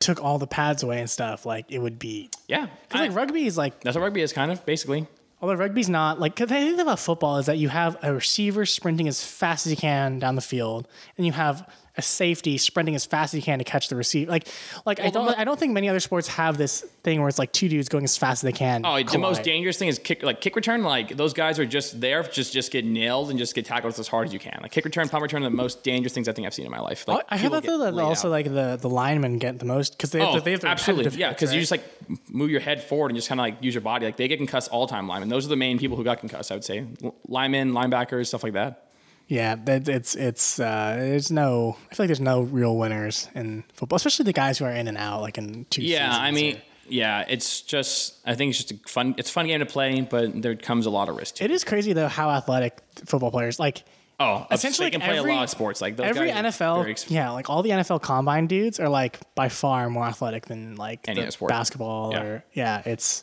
took 0.00 0.22
all 0.22 0.38
the 0.38 0.46
pads 0.46 0.82
away 0.82 1.00
and 1.00 1.08
stuff, 1.08 1.46
like 1.46 1.66
it 1.70 1.78
would 1.78 1.98
be. 1.98 2.28
Yeah, 2.46 2.66
Because 2.88 3.08
like 3.08 3.16
rugby 3.16 3.46
is 3.46 3.56
like, 3.56 3.80
that's 3.80 3.96
what 3.96 4.02
rugby 4.02 4.20
is 4.20 4.34
kind 4.34 4.52
of 4.52 4.66
basically. 4.66 5.06
Although 5.40 5.54
rugby's 5.54 5.88
not 5.88 6.20
like. 6.20 6.36
The 6.36 6.46
thing 6.46 6.78
about 6.80 6.98
football 6.98 7.38
is 7.38 7.46
that 7.46 7.58
you 7.58 7.68
have 7.68 7.96
a 8.02 8.12
receiver 8.14 8.66
sprinting 8.66 9.08
as 9.08 9.22
fast 9.24 9.66
as 9.66 9.70
he 9.70 9.76
can 9.76 10.18
down 10.18 10.34
the 10.34 10.40
field, 10.40 10.88
and 11.16 11.26
you 11.26 11.32
have 11.32 11.68
a 11.98 12.02
safety 12.02 12.56
sprinting 12.56 12.94
as 12.94 13.04
fast 13.04 13.34
as 13.34 13.38
he 13.38 13.42
can 13.42 13.58
to 13.58 13.64
catch 13.64 13.88
the 13.88 13.96
receiver. 13.96 14.30
Like, 14.30 14.48
like 14.86 15.00
I 15.00 15.10
don't, 15.10 15.36
I 15.36 15.44
don't 15.44 15.58
think 15.58 15.72
many 15.72 15.88
other 15.88 16.00
sports 16.00 16.28
have 16.28 16.56
this 16.56 16.82
thing 17.02 17.18
where 17.20 17.28
it's 17.28 17.38
like 17.38 17.52
two 17.52 17.68
dudes 17.68 17.88
going 17.88 18.04
as 18.04 18.16
fast 18.16 18.44
as 18.44 18.52
they 18.52 18.56
can. 18.56 18.86
Oh, 18.86 19.02
the 19.02 19.18
most 19.18 19.42
dangerous 19.42 19.76
thing 19.76 19.88
is 19.88 19.98
kick, 19.98 20.22
like 20.22 20.40
kick 20.40 20.56
return. 20.56 20.84
Like 20.84 21.16
those 21.16 21.34
guys 21.34 21.58
are 21.58 21.66
just 21.66 22.00
there, 22.00 22.22
just 22.22 22.52
just 22.52 22.70
get 22.70 22.84
nailed 22.84 23.30
and 23.30 23.38
just 23.38 23.54
get 23.54 23.66
tackled 23.66 23.98
as 23.98 24.08
hard 24.08 24.28
as 24.28 24.32
you 24.32 24.38
can. 24.38 24.58
Like 24.62 24.70
kick 24.70 24.84
return, 24.84 25.08
punt 25.08 25.22
return, 25.22 25.42
are 25.42 25.50
the 25.50 25.56
most 25.56 25.82
dangerous 25.82 26.12
things 26.12 26.28
I 26.28 26.32
think 26.32 26.46
I've 26.46 26.54
seen 26.54 26.66
in 26.66 26.70
my 26.70 26.80
life. 26.80 27.06
Like 27.08 27.18
oh, 27.18 27.26
I 27.28 27.36
heard 27.36 27.50
people 27.62 27.78
that 27.78 27.90
though 27.90 27.96
that 27.96 28.02
also 28.02 28.28
out. 28.28 28.30
like 28.30 28.46
the 28.46 28.78
the 28.80 28.88
linemen 28.88 29.38
get 29.38 29.58
the 29.58 29.64
most 29.64 29.96
because 29.96 30.12
they, 30.12 30.20
have 30.20 30.36
Oh, 30.36 30.40
they 30.40 30.52
have 30.52 30.60
the 30.60 30.68
absolutely, 30.68 31.18
yeah. 31.18 31.30
Because 31.30 31.52
you 31.52 31.60
just 31.60 31.72
like 31.72 31.84
move 32.28 32.50
your 32.50 32.60
head 32.60 32.82
forward 32.82 33.10
and 33.10 33.16
just 33.16 33.28
kind 33.28 33.40
of 33.40 33.42
like 33.42 33.62
use 33.62 33.74
your 33.74 33.82
body. 33.82 34.06
Like 34.06 34.16
they 34.16 34.28
get 34.28 34.38
concussed 34.38 34.70
all 34.70 34.86
time. 34.86 35.08
Linemen. 35.08 35.28
Those 35.28 35.46
are 35.46 35.48
the 35.48 35.56
main 35.56 35.78
people 35.78 35.96
who 35.96 36.04
got 36.04 36.20
concussed. 36.20 36.52
I 36.52 36.54
would 36.54 36.64
say 36.64 36.86
linemen, 37.26 37.72
linebackers, 37.72 38.28
stuff 38.28 38.44
like 38.44 38.52
that. 38.52 38.87
Yeah, 39.28 39.56
that, 39.66 39.88
it's 39.88 40.14
it's 40.14 40.58
uh, 40.58 40.96
there's 40.98 41.30
no. 41.30 41.76
I 41.90 41.94
feel 41.94 42.04
like 42.04 42.08
there's 42.08 42.20
no 42.20 42.40
real 42.40 42.76
winners 42.76 43.28
in 43.34 43.62
football, 43.74 43.96
especially 43.98 44.24
the 44.24 44.32
guys 44.32 44.58
who 44.58 44.64
are 44.64 44.72
in 44.72 44.88
and 44.88 44.96
out, 44.98 45.20
like 45.20 45.36
in 45.38 45.66
two. 45.70 45.82
Yeah, 45.82 46.10
I 46.10 46.30
mean, 46.30 46.56
or- 46.56 46.60
yeah. 46.88 47.24
It's 47.28 47.60
just 47.60 48.16
I 48.26 48.34
think 48.34 48.50
it's 48.50 48.64
just 48.64 48.72
a 48.72 48.88
fun. 48.88 49.14
It's 49.18 49.28
a 49.28 49.32
fun 49.32 49.46
game 49.46 49.60
to 49.60 49.66
play, 49.66 50.00
but 50.00 50.40
there 50.40 50.56
comes 50.56 50.86
a 50.86 50.90
lot 50.90 51.08
of 51.10 51.16
risk 51.16 51.36
to 51.36 51.44
it. 51.44 51.50
it 51.50 51.54
is 51.54 51.62
crazy 51.62 51.92
though 51.92 52.08
how 52.08 52.30
athletic 52.30 52.78
football 53.04 53.30
players 53.30 53.58
like. 53.58 53.84
Oh, 54.20 54.48
Essentially, 54.50 54.86
they 54.86 54.90
can 54.90 55.00
like, 55.00 55.10
play 55.10 55.18
every- 55.18 55.30
a 55.30 55.34
lot 55.36 55.44
of 55.44 55.50
sports. 55.50 55.80
Like 55.80 55.96
those 55.96 56.06
Every 56.06 56.28
NFL, 56.28 56.78
very 56.80 56.90
ex- 56.90 57.08
yeah, 57.08 57.30
like 57.30 57.48
all 57.48 57.62
the 57.62 57.70
NFL 57.70 58.02
combine 58.02 58.48
dudes 58.48 58.80
are 58.80 58.88
like 58.88 59.20
by 59.36 59.48
far 59.48 59.88
more 59.90 60.04
athletic 60.06 60.46
than 60.46 60.74
like 60.74 61.06
Any 61.06 61.22
the 61.24 61.30
sport. 61.30 61.50
basketball 61.50 62.10
Yeah. 62.12 62.22
or 62.22 62.44
yeah, 62.52 62.82
it's 62.84 63.22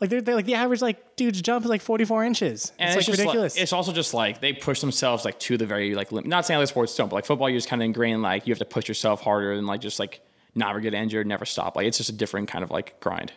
like 0.00 0.10
they're, 0.10 0.22
they're 0.22 0.34
like 0.34 0.46
the 0.46 0.54
average 0.54 0.80
like 0.80 1.16
dude's 1.16 1.42
jump 1.42 1.64
is 1.64 1.70
like 1.70 1.82
44 1.82 2.24
inches. 2.24 2.72
And 2.78 2.96
it's, 2.96 3.08
like 3.08 3.18
ridiculous. 3.18 3.56
Like, 3.56 3.62
it's 3.62 3.72
also 3.72 3.92
just 3.92 4.14
like 4.14 4.40
they 4.40 4.52
push 4.52 4.80
themselves 4.80 5.24
like 5.24 5.38
to 5.40 5.56
the 5.56 5.66
very 5.66 5.94
like 5.94 6.10
lim- 6.10 6.28
not 6.28 6.46
saying 6.46 6.56
other 6.56 6.66
sports 6.66 6.94
don't, 6.96 7.08
but 7.08 7.16
like 7.16 7.26
football, 7.26 7.50
you 7.50 7.56
just 7.56 7.68
kind 7.68 7.82
of 7.82 7.84
ingrained 7.84 8.22
like 8.22 8.46
you 8.46 8.52
have 8.52 8.58
to 8.58 8.64
push 8.64 8.88
yourself 8.88 9.20
harder 9.20 9.52
and 9.52 9.66
like 9.66 9.80
just 9.80 9.98
like 9.98 10.20
never 10.54 10.80
get 10.80 10.94
injured, 10.94 11.26
never 11.26 11.44
stop. 11.44 11.76
Like 11.76 11.86
it's 11.86 11.98
just 11.98 12.08
a 12.08 12.14
different 12.14 12.48
kind 12.48 12.64
of 12.64 12.70
like 12.70 12.98
grind. 13.00 13.32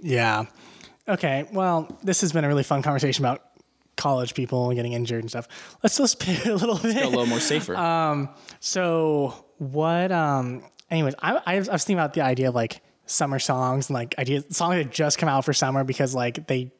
Yeah. 0.00 0.46
Okay. 1.08 1.46
Well, 1.52 1.96
this 2.02 2.20
has 2.22 2.32
been 2.32 2.44
a 2.44 2.48
really 2.48 2.62
fun 2.62 2.82
conversation 2.82 3.24
about 3.24 3.42
college 3.96 4.34
people 4.34 4.72
getting 4.74 4.92
injured 4.92 5.20
and 5.20 5.30
stuff. 5.30 5.76
Let's 5.82 6.00
let's 6.00 6.14
pivot 6.14 6.46
a 6.46 6.56
little 6.56 6.78
bit. 6.78 7.04
A 7.04 7.08
little 7.08 7.26
more 7.26 7.40
safer. 7.40 7.76
Um. 7.80 8.30
So 8.58 9.44
what? 9.58 10.10
Um. 10.10 10.64
Anyways, 10.90 11.14
I, 11.20 11.40
I 11.46 11.58
was, 11.58 11.68
I 11.68 11.72
was 11.72 11.84
thinking 11.84 12.00
about 12.00 12.14
the 12.14 12.22
idea 12.22 12.48
of 12.48 12.54
like 12.54 12.82
summer 13.10 13.38
songs 13.38 13.88
and 13.90 13.94
like 13.94 14.14
ideas 14.18 14.44
songs 14.50 14.76
that 14.76 14.90
just 14.90 15.18
come 15.18 15.28
out 15.28 15.44
for 15.44 15.52
summer 15.52 15.84
because 15.84 16.14
like 16.14 16.46
they. 16.46 16.70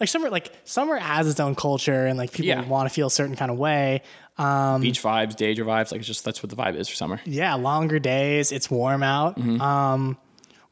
Like 0.00 0.08
summer, 0.08 0.30
like 0.30 0.52
summer 0.64 0.96
has 0.96 1.26
its 1.28 1.40
own 1.40 1.56
culture, 1.56 2.06
and 2.06 2.16
like 2.16 2.30
people 2.30 2.46
Yeah. 2.46 2.64
want 2.68 2.88
to 2.88 2.94
feel 2.94 3.08
a 3.08 3.10
certain 3.10 3.34
kind 3.34 3.50
of 3.50 3.58
way. 3.58 4.02
Beach 4.36 5.02
vibes, 5.02 5.34
danger 5.34 5.64
vibes, 5.64 5.90
like 5.90 5.98
it's 5.98 6.06
just 6.06 6.24
that's 6.24 6.40
what 6.40 6.50
the 6.50 6.54
vibe 6.56 6.76
is 6.76 6.88
for 6.88 6.94
summer. 6.94 7.20
Yeah, 7.24 7.54
longer 7.54 7.98
days. 7.98 8.52
It's 8.52 8.70
warm 8.70 9.02
out. 9.02 9.36
Mm-hmm. 9.36 9.60
Um, 9.60 10.16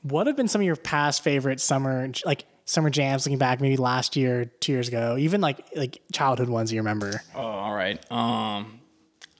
what 0.02 0.28
have 0.28 0.36
been 0.36 0.46
some 0.46 0.60
of 0.60 0.64
your 0.64 0.76
past 0.76 1.24
favorite 1.24 1.60
summer 1.60 2.08
like 2.24 2.44
summer 2.66 2.88
jams? 2.88 3.26
Looking 3.26 3.38
back, 3.38 3.60
maybe 3.60 3.76
last 3.76 4.14
year, 4.14 4.44
two 4.44 4.70
years 4.70 4.86
ago, 4.86 5.16
even 5.18 5.40
like 5.40 5.58
like 5.74 5.98
childhood 6.12 6.48
ones 6.48 6.72
you 6.72 6.78
remember. 6.78 7.20
Oh, 7.34 7.40
all 7.40 7.74
right. 7.74 7.98
Um, 8.12 8.78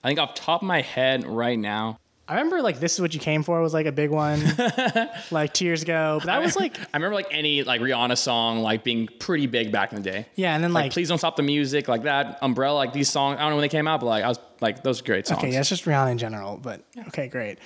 I 0.03 0.09
think 0.09 0.19
off 0.19 0.35
top 0.35 0.63
of 0.63 0.67
my 0.67 0.81
head 0.81 1.25
right 1.25 1.57
now, 1.57 2.01
I 2.29 2.35
remember 2.35 2.61
like 2.61 2.81
"This 2.81 2.95
Is 2.95 3.01
What 3.01 3.15
You 3.15 3.21
Came 3.21 3.43
For" 3.45 3.61
was 3.61 3.73
like 3.73 3.87
a 3.87 3.93
big 3.93 4.11
one, 4.11 4.43
like 5.31 5.55
two 5.55 5.65
years 5.65 5.83
ago. 5.83 6.17
But 6.21 6.27
that 6.27 6.43
was 6.43 6.57
like 6.57 6.77
I 6.93 6.97
remember 6.97 7.15
like 7.15 7.29
any 7.31 7.63
like 7.63 7.81
Rihanna 7.81 8.19
song 8.19 8.61
like 8.63 8.83
being 8.83 9.09
pretty 9.21 9.47
big 9.47 9.71
back 9.71 9.93
in 9.93 10.03
the 10.03 10.11
day. 10.11 10.27
yeah, 10.35 10.55
and 10.55 10.65
then 10.65 10.73
Like, 10.73 10.85
like, 10.87 10.93
please 10.93 11.09
don't 11.09 11.19
stop 11.19 11.37
the 11.37 11.43
music, 11.43 11.87
like 11.89 12.03
that. 12.03 12.39
Umbrella, 12.43 12.77
like 12.77 12.93
these 12.93 13.09
songs. 13.09 13.37
I 13.39 13.43
don't 13.43 13.51
know 13.51 13.57
when 13.57 13.63
they 13.63 13.69
came 13.69 13.87
out, 13.87 14.01
but 14.01 14.07
like 14.07 14.25
I 14.25 14.29
was 14.29 14.39
like 14.61 14.83
those 14.83 15.01
are 15.01 15.05
great 15.05 15.27
songs. 15.27 15.39
okay, 15.39 15.53
yeah, 15.53 15.63
just 15.63 15.85
Rihanna 15.85 16.11
in 16.13 16.19
general. 16.19 16.57
But 16.57 16.83
okay, 17.09 17.29
great. 17.29 17.59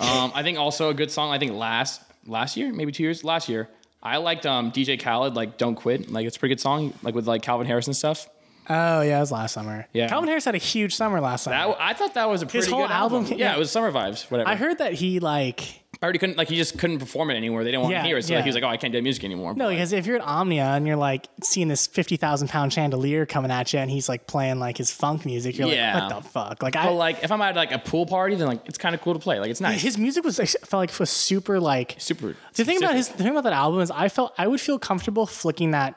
Um, 0.00 0.32
I 0.34 0.42
think 0.42 0.58
also 0.58 0.90
a 0.90 0.94
good 0.94 1.10
song. 1.10 1.30
I 1.32 1.38
think 1.38 1.52
last 1.52 2.02
last 2.26 2.56
year, 2.56 2.72
maybe 2.72 2.92
two 2.92 3.02
years, 3.04 3.22
last 3.24 3.48
year, 3.48 3.68
I 4.02 4.16
liked 4.18 4.46
um, 4.46 4.72
DJ 4.72 5.00
Khaled, 5.00 5.34
like 5.34 5.58
"Don't 5.58 5.74
Quit." 5.76 6.10
Like 6.10 6.26
it's 6.26 6.36
a 6.36 6.40
pretty 6.40 6.54
good 6.56 6.60
song, 6.60 6.92
like 7.02 7.14
with 7.14 7.28
like 7.28 7.42
Calvin 7.42 7.66
Harris 7.66 7.86
and 7.86 7.94
stuff. 7.96 8.28
Oh 8.70 9.00
yeah, 9.02 9.16
it 9.16 9.20
was 9.20 9.32
last 9.32 9.52
summer. 9.54 9.86
Yeah. 9.92 10.08
Calvin 10.08 10.28
Harris 10.28 10.44
had 10.44 10.54
a 10.54 10.58
huge 10.58 10.94
summer 10.94 11.20
last 11.20 11.44
summer. 11.44 11.56
That, 11.56 11.76
I 11.80 11.94
thought 11.94 12.14
that 12.14 12.28
was 12.28 12.42
a 12.42 12.46
pretty 12.46 12.70
whole 12.70 12.82
good 12.86 12.90
album 12.90 13.24
album. 13.24 13.38
yeah, 13.38 13.50
yeah. 13.50 13.56
it 13.56 13.58
was 13.58 13.70
summer 13.70 13.90
vibes. 13.90 14.30
Whatever. 14.30 14.48
I 14.48 14.56
heard 14.56 14.78
that 14.78 14.92
he 14.94 15.20
like 15.20 15.82
I 16.00 16.04
already 16.04 16.18
couldn't 16.20 16.36
like 16.36 16.48
he 16.48 16.54
just 16.56 16.78
couldn't 16.78 16.98
perform 16.98 17.30
it 17.30 17.36
anymore. 17.36 17.64
They 17.64 17.70
didn't 17.72 17.82
want 17.82 17.92
Yeah, 17.92 18.02
to 18.02 18.06
hear 18.06 18.18
it, 18.18 18.24
so 18.24 18.32
yeah. 18.32 18.38
like, 18.38 18.44
he 18.44 18.48
was 18.50 18.54
like, 18.54 18.62
"Oh, 18.62 18.68
I 18.68 18.76
can't 18.76 18.92
do 18.92 19.02
music 19.02 19.24
anymore." 19.24 19.54
no, 19.54 19.68
because 19.70 19.92
if 19.92 20.06
you're 20.06 20.16
at 20.16 20.22
Omnia 20.22 20.62
and 20.64 20.86
you're 20.86 20.94
like 20.96 21.26
seeing 21.42 21.66
this 21.68 21.86
fifty 21.88 22.16
thousand 22.16 22.48
pound 22.48 22.72
chandelier 22.72 23.26
coming 23.26 23.50
at 23.50 23.72
you, 23.72 23.78
and 23.80 23.90
he's 23.90 24.08
like 24.08 24.26
playing 24.28 24.60
like 24.60 24.76
his 24.76 24.92
funk 24.92 25.24
music, 25.24 25.58
you're 25.58 25.66
Yeah. 25.68 25.94
like, 25.98 26.12
what 26.14 26.22
the 26.22 26.28
fuck? 26.28 26.62
Like 26.62 26.74
But 26.74 26.80
I, 26.86 26.90
like 26.90 27.24
if 27.24 27.32
I'm 27.32 27.40
at 27.42 27.56
like 27.56 27.72
a 27.72 27.78
pool 27.80 28.06
party, 28.06 28.36
then 28.36 28.46
like 28.46 28.60
it's 28.66 28.78
kind 28.78 28.94
of 28.94 29.00
cool 29.00 29.14
to 29.14 29.18
play. 29.18 29.40
Like 29.40 29.50
it's 29.50 29.60
nice. 29.60 29.80
his 29.82 29.98
music 29.98 30.24
was 30.24 30.38
I 30.38 30.44
felt 30.44 30.74
like 30.82 30.96
was 31.00 31.10
super 31.10 31.58
like 31.58 31.96
Super. 31.98 32.36
The 32.54 32.64
thing 32.64 32.76
about 32.78 32.94
his 32.94 33.08
the 33.08 33.22
thing 33.24 33.32
about 33.32 33.44
that 33.44 33.54
album 33.54 33.80
is 33.80 33.90
I 33.90 34.08
felt 34.08 34.34
I 34.38 34.46
would 34.46 34.60
feel 34.60 34.78
comfortable 34.78 35.26
flicking 35.26 35.72
that 35.72 35.96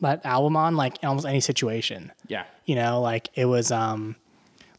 that 0.00 0.24
album 0.26 0.56
on 0.56 0.76
like 0.76 1.02
in 1.02 1.08
almost 1.08 1.26
any 1.26 1.40
situation. 1.40 2.12
Yeah. 2.26 2.44
You 2.64 2.74
know, 2.76 3.00
like 3.00 3.28
it 3.34 3.44
was 3.46 3.70
um 3.72 4.16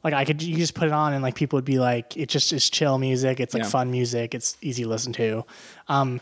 like 0.04 0.14
I 0.14 0.26
could 0.26 0.42
you 0.42 0.58
just 0.58 0.74
put 0.76 0.88
it 0.88 0.94
on 0.94 1.14
and 1.14 1.24
like 1.24 1.36
people 1.36 1.58
would 1.58 1.66
be 1.66 1.80
like 1.80 2.18
it 2.18 2.30
just 2.30 2.52
is 2.54 2.70
chill 2.70 2.98
music, 2.98 3.40
it's 3.40 3.54
like 3.54 3.64
Yeah. 3.64 3.70
fun 3.70 3.92
music, 3.92 4.34
it's 4.36 4.58
easy 4.62 4.84
to 4.84 4.90
listen 4.90 5.14
to. 5.14 5.46
Um 5.88 6.22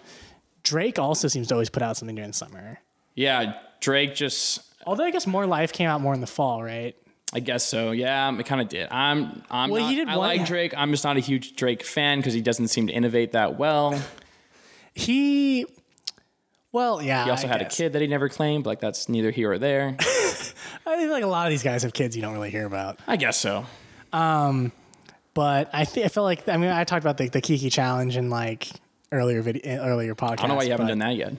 Drake 0.64 1.00
also 1.00 1.28
seems 1.28 1.48
to 1.48 1.56
always 1.56 1.70
put 1.72 1.82
out 1.82 1.98
something 1.98 2.16
during 2.16 2.30
the 2.32 2.38
summer. 2.38 2.80
Yeah, 3.16 3.56
Drake 3.80 4.14
just. 4.16 4.62
Although 4.86 5.04
I 5.06 5.12
guess 5.12 5.26
More 5.26 5.46
Life 5.48 5.74
came 5.74 5.90
out 5.90 6.02
more 6.02 6.14
in 6.14 6.22
the 6.22 6.28
fall, 6.28 6.64
right? 6.64 6.96
I 7.34 7.40
guess 7.40 7.66
so. 7.66 7.92
Yeah, 7.92 8.38
it 8.38 8.46
kind 8.46 8.62
of 8.62 8.68
did. 8.70 8.88
I'm. 8.92 9.42
I'm. 9.50 9.70
Well, 9.70 9.82
not, 9.82 9.90
he 9.90 9.96
did 9.96 10.08
I 10.10 10.16
like 10.16 10.46
Drake. 10.46 10.74
I'm 10.78 10.92
just 10.92 11.04
not 11.04 11.18
a 11.18 11.20
huge 11.20 11.56
Drake 11.56 11.82
fan 11.84 12.20
because 12.20 12.34
he 12.34 12.42
doesn't 12.42 12.68
seem 12.68 12.88
to 12.88 12.94
innovate 12.94 13.32
that 13.32 13.58
well. 13.58 14.00
He 14.94 15.66
well, 16.72 17.02
yeah. 17.02 17.26
He 17.26 17.30
also 17.30 17.48
I 17.48 17.52
had 17.52 17.60
guess. 17.62 17.74
a 17.74 17.78
kid 17.78 17.94
that 17.94 18.02
he 18.02 18.08
never 18.08 18.30
claimed, 18.30 18.66
like 18.66 18.80
that's 18.80 19.10
neither 19.10 19.32
here 19.32 19.52
or 19.52 19.60
there. 19.60 19.96
I 20.86 20.98
feel 20.98 21.12
like 21.12 21.24
a 21.24 21.28
lot 21.28 21.48
of 21.48 21.52
these 21.52 21.64
guys 21.64 21.84
have 21.84 21.94
kids 21.94 22.16
you 22.16 22.22
don't 22.22 22.34
really 22.34 22.50
hear 22.50 22.66
about. 22.66 23.00
I 23.08 23.16
guess 23.18 23.38
so. 23.38 23.66
Um, 24.14 24.72
but 25.34 25.70
I 25.74 25.86
think 25.86 26.06
I 26.06 26.10
feel 26.10 26.24
like 26.24 26.48
I 26.50 26.58
mean 26.58 26.70
I 26.70 26.84
talked 26.84 27.04
about 27.04 27.18
the, 27.18 27.30
the 27.30 27.42
Kiki 27.42 27.70
challenge 27.70 28.18
in 28.18 28.30
like 28.30 28.70
earlier 29.12 29.42
video 29.42 29.84
earlier 29.84 30.16
podcast. 30.16 30.32
I 30.32 30.36
don't 30.36 30.50
know 30.50 30.56
why 30.56 30.64
you 30.64 30.72
haven't 30.72 30.88
done 30.88 31.00
that 31.00 31.16
yet. 31.16 31.34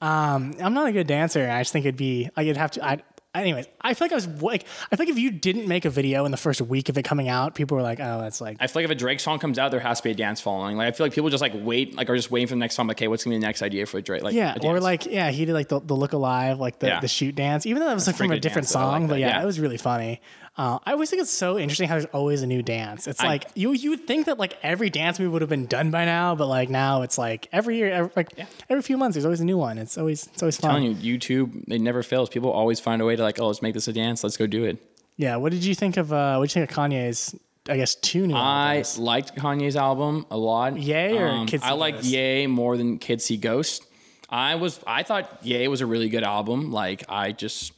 Um, 0.00 0.56
I'm 0.60 0.74
not 0.74 0.88
a 0.88 0.92
good 0.92 1.06
dancer. 1.06 1.48
I 1.48 1.60
just 1.60 1.72
think 1.72 1.84
it'd 1.84 1.96
be 1.96 2.28
like 2.36 2.46
you'd 2.46 2.56
have 2.56 2.72
to. 2.72 2.84
I 2.84 3.02
anyways. 3.34 3.66
I 3.80 3.94
feel 3.94 4.06
like 4.06 4.12
I 4.12 4.16
was 4.16 4.26
like 4.42 4.64
I 4.90 4.96
feel 4.96 5.06
like 5.06 5.08
if 5.10 5.18
you 5.18 5.30
didn't 5.30 5.66
make 5.68 5.84
a 5.84 5.90
video 5.90 6.24
in 6.24 6.30
the 6.30 6.36
first 6.36 6.60
week 6.60 6.88
of 6.88 6.98
it 6.98 7.02
coming 7.04 7.28
out, 7.28 7.54
people 7.54 7.76
were 7.76 7.82
like, 7.82 8.00
oh, 8.00 8.20
that's 8.20 8.40
like 8.40 8.56
I 8.60 8.66
feel 8.66 8.82
like 8.82 8.84
if 8.86 8.90
a 8.90 8.94
Drake 8.96 9.20
song 9.20 9.38
comes 9.38 9.58
out, 9.58 9.70
there 9.70 9.80
has 9.80 9.98
to 9.98 10.04
be 10.04 10.10
a 10.10 10.14
dance 10.14 10.40
following. 10.40 10.76
Like 10.76 10.88
I 10.88 10.92
feel 10.92 11.06
like 11.06 11.14
people 11.14 11.30
just 11.30 11.40
like 11.42 11.52
wait, 11.54 11.94
like 11.94 12.08
are 12.10 12.16
just 12.16 12.30
waiting 12.30 12.46
for 12.48 12.54
the 12.54 12.58
next 12.60 12.74
song. 12.74 12.86
Like, 12.86 12.98
okay, 12.98 13.08
what's 13.08 13.24
gonna 13.24 13.36
be 13.36 13.40
the 13.40 13.46
next 13.46 13.62
idea 13.62 13.86
for 13.86 14.00
Drake? 14.00 14.22
Like 14.22 14.34
yeah, 14.34 14.54
a 14.60 14.66
or 14.66 14.80
like 14.80 15.06
yeah, 15.06 15.30
he 15.30 15.44
did 15.44 15.54
like 15.54 15.68
the, 15.68 15.80
the 15.80 15.94
look 15.94 16.12
alive, 16.12 16.60
like 16.60 16.78
the, 16.78 16.88
Yeah. 16.88 17.00
the 17.00 17.08
shoot 17.08 17.34
dance, 17.34 17.66
even 17.66 17.80
though 17.80 17.88
that 17.88 17.94
was 17.94 18.06
like 18.06 18.16
from 18.16 18.30
a 18.32 18.38
different 18.38 18.66
dance. 18.66 18.76
I 18.76 18.84
like 18.84 19.00
song. 19.00 19.06
but 19.08 19.18
yeah, 19.18 19.28
yeah. 19.28 19.42
it 19.42 19.46
was 19.46 19.58
really 19.60 19.78
funny. 19.78 20.20
Uh, 20.54 20.78
I 20.84 20.92
always 20.92 21.08
think 21.08 21.22
it's 21.22 21.30
so 21.30 21.58
interesting 21.58 21.88
how 21.88 21.94
there's 21.94 22.04
always 22.12 22.42
a 22.42 22.46
new 22.46 22.62
dance. 22.62 23.06
It's 23.06 23.20
I- 23.22 23.26
like 23.26 23.46
you 23.54 23.72
you 23.72 23.90
would 23.90 24.06
think 24.06 24.26
that 24.26 24.38
like 24.38 24.58
every 24.62 24.90
dance 24.90 25.18
move 25.18 25.32
would 25.32 25.40
have 25.40 25.48
been 25.48 25.64
done 25.66 25.90
by 25.90 26.04
now, 26.04 26.34
but 26.34 26.46
like 26.46 26.68
now 26.68 27.02
it's 27.02 27.16
like 27.16 27.48
every 27.52 27.78
year, 27.78 27.90
every, 27.90 28.10
like 28.14 28.38
every 28.68 28.82
few 28.82 28.98
months, 28.98 29.14
there's 29.14 29.24
always 29.24 29.40
a 29.40 29.46
new 29.46 29.56
one. 29.56 29.78
It's 29.78 29.96
always 29.96 30.26
it's 30.26 30.42
always 30.42 30.58
fun. 30.58 30.70
I'm 30.70 30.82
telling 30.82 30.96
you, 31.00 31.18
YouTube, 31.18 31.64
it 31.72 31.80
never 31.80 32.02
fails. 32.02 32.28
People 32.28 32.50
always 32.50 32.80
find 32.80 33.00
a 33.00 33.06
way 33.06 33.16
to 33.16 33.22
like, 33.22 33.40
oh, 33.40 33.46
let's 33.46 33.62
make 33.62 33.72
this 33.72 33.88
a 33.88 33.92
dance. 33.94 34.22
Let's 34.22 34.36
go 34.36 34.46
do 34.46 34.64
it. 34.64 34.76
Yeah. 35.16 35.36
What 35.36 35.52
did 35.52 35.64
you 35.64 35.74
think 35.74 35.96
of? 35.96 36.12
uh 36.12 36.36
What 36.36 36.48
did 36.50 36.56
you 36.56 36.66
think 36.66 36.70
of 36.70 36.76
Kanye's? 36.76 37.34
I 37.68 37.76
guess 37.78 37.94
two 37.94 38.26
new. 38.26 38.34
I 38.34 38.68
albums? 38.78 38.98
liked 38.98 39.36
Kanye's 39.36 39.76
album 39.76 40.26
a 40.30 40.36
lot. 40.36 40.76
Ye 40.76 41.16
or 41.16 41.46
Kids 41.46 41.62
I 41.64 41.72
like? 41.72 41.96
Ye 42.02 42.46
more 42.46 42.76
than 42.76 42.98
Kids 42.98 43.24
See 43.24 43.36
Ghost. 43.38 43.86
I 44.28 44.56
was 44.56 44.80
I 44.86 45.02
thought 45.02 45.38
Ye 45.42 45.66
was 45.68 45.80
a 45.80 45.86
really 45.86 46.10
good 46.10 46.24
album. 46.24 46.72
Like 46.72 47.04
I 47.08 47.32
just 47.32 47.72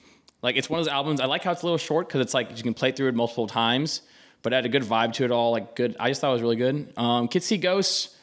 like 0.45 0.57
it's 0.57 0.69
one 0.69 0.79
of 0.79 0.85
those 0.85 0.93
albums. 0.93 1.21
I 1.21 1.25
like 1.25 1.43
how 1.43 1.53
it's 1.53 1.63
a 1.63 1.67
little 1.67 1.79
short 1.79 2.07
because 2.07 2.21
it's 2.21 2.35
like 2.35 2.57
you 2.57 2.63
can 2.63 2.75
play 2.75 2.93
through 2.93 3.09
it 3.09 3.15
multiple 3.15 3.47
times, 3.47 4.03
but 4.43 4.53
it 4.53 4.57
had 4.57 4.67
a 4.67 4.69
good 4.69 4.83
vibe 4.83 5.15
to 5.15 5.25
it 5.25 5.31
all. 5.31 5.51
Like 5.53 5.75
good. 5.75 5.97
I 5.99 6.11
just 6.11 6.21
thought 6.21 6.31
it 6.31 6.35
was 6.35 6.43
really 6.43 6.57
good. 6.57 6.93
Um, 6.97 7.29
Kids 7.29 7.47
See 7.47 7.57
Ghosts. 7.57 8.15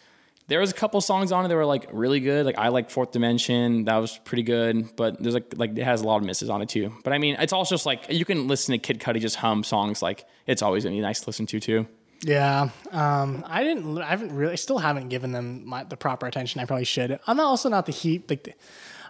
There 0.48 0.60
was 0.60 0.70
a 0.70 0.74
couple 0.74 1.00
songs 1.02 1.32
on 1.32 1.46
it 1.46 1.48
that 1.48 1.56
were 1.56 1.66
like 1.66 1.88
really 1.92 2.20
good. 2.20 2.46
Like 2.46 2.58
I 2.58 2.68
like 2.68 2.92
Fourth 2.92 3.12
Dimension. 3.12 3.86
That 3.86 3.96
was 3.98 4.20
pretty 4.20 4.44
good. 4.44 4.96
But 4.96 5.22
there's 5.22 5.34
like 5.34 5.54
like 5.56 5.76
it 5.76 5.84
has 5.84 6.02
a 6.02 6.06
lot 6.06 6.18
of 6.18 6.24
misses 6.24 6.50
on 6.50 6.62
it 6.62 6.70
too. 6.70 6.94
But 7.04 7.14
I 7.14 7.18
mean, 7.18 7.38
it's 7.40 7.54
also 7.54 7.74
just 7.74 7.88
like 7.88 8.06
you 8.10 8.24
can 8.24 8.48
listen 8.48 8.74
to 8.74 8.78
Kid 8.78 9.00
Cudi 9.00 9.20
just 9.20 9.38
hum 9.38 9.64
songs. 9.64 10.04
Like 10.04 10.26
it's 10.46 10.62
always 10.62 10.84
gonna 10.84 10.96
be 10.96 11.02
nice 11.02 11.22
to 11.22 11.28
listen 11.28 11.48
to 11.48 11.60
too. 11.60 11.88
Yeah, 12.24 12.70
um, 12.92 13.44
I 13.48 13.64
didn't. 13.64 13.98
I 13.98 14.06
haven't 14.06 14.36
really. 14.36 14.54
I 14.54 14.56
still 14.56 14.78
haven't 14.78 15.10
given 15.10 15.32
them 15.32 15.66
my, 15.66 15.84
the 15.84 15.98
proper 15.98 16.28
attention 16.28 16.62
I 16.62 16.66
probably 16.66 16.86
should. 16.86 17.20
I'm 17.26 17.40
also 17.40 17.68
not 17.68 17.88
the 17.88 17.92
heat. 17.92 18.30
Like, 18.30 18.44
the, 18.44 18.54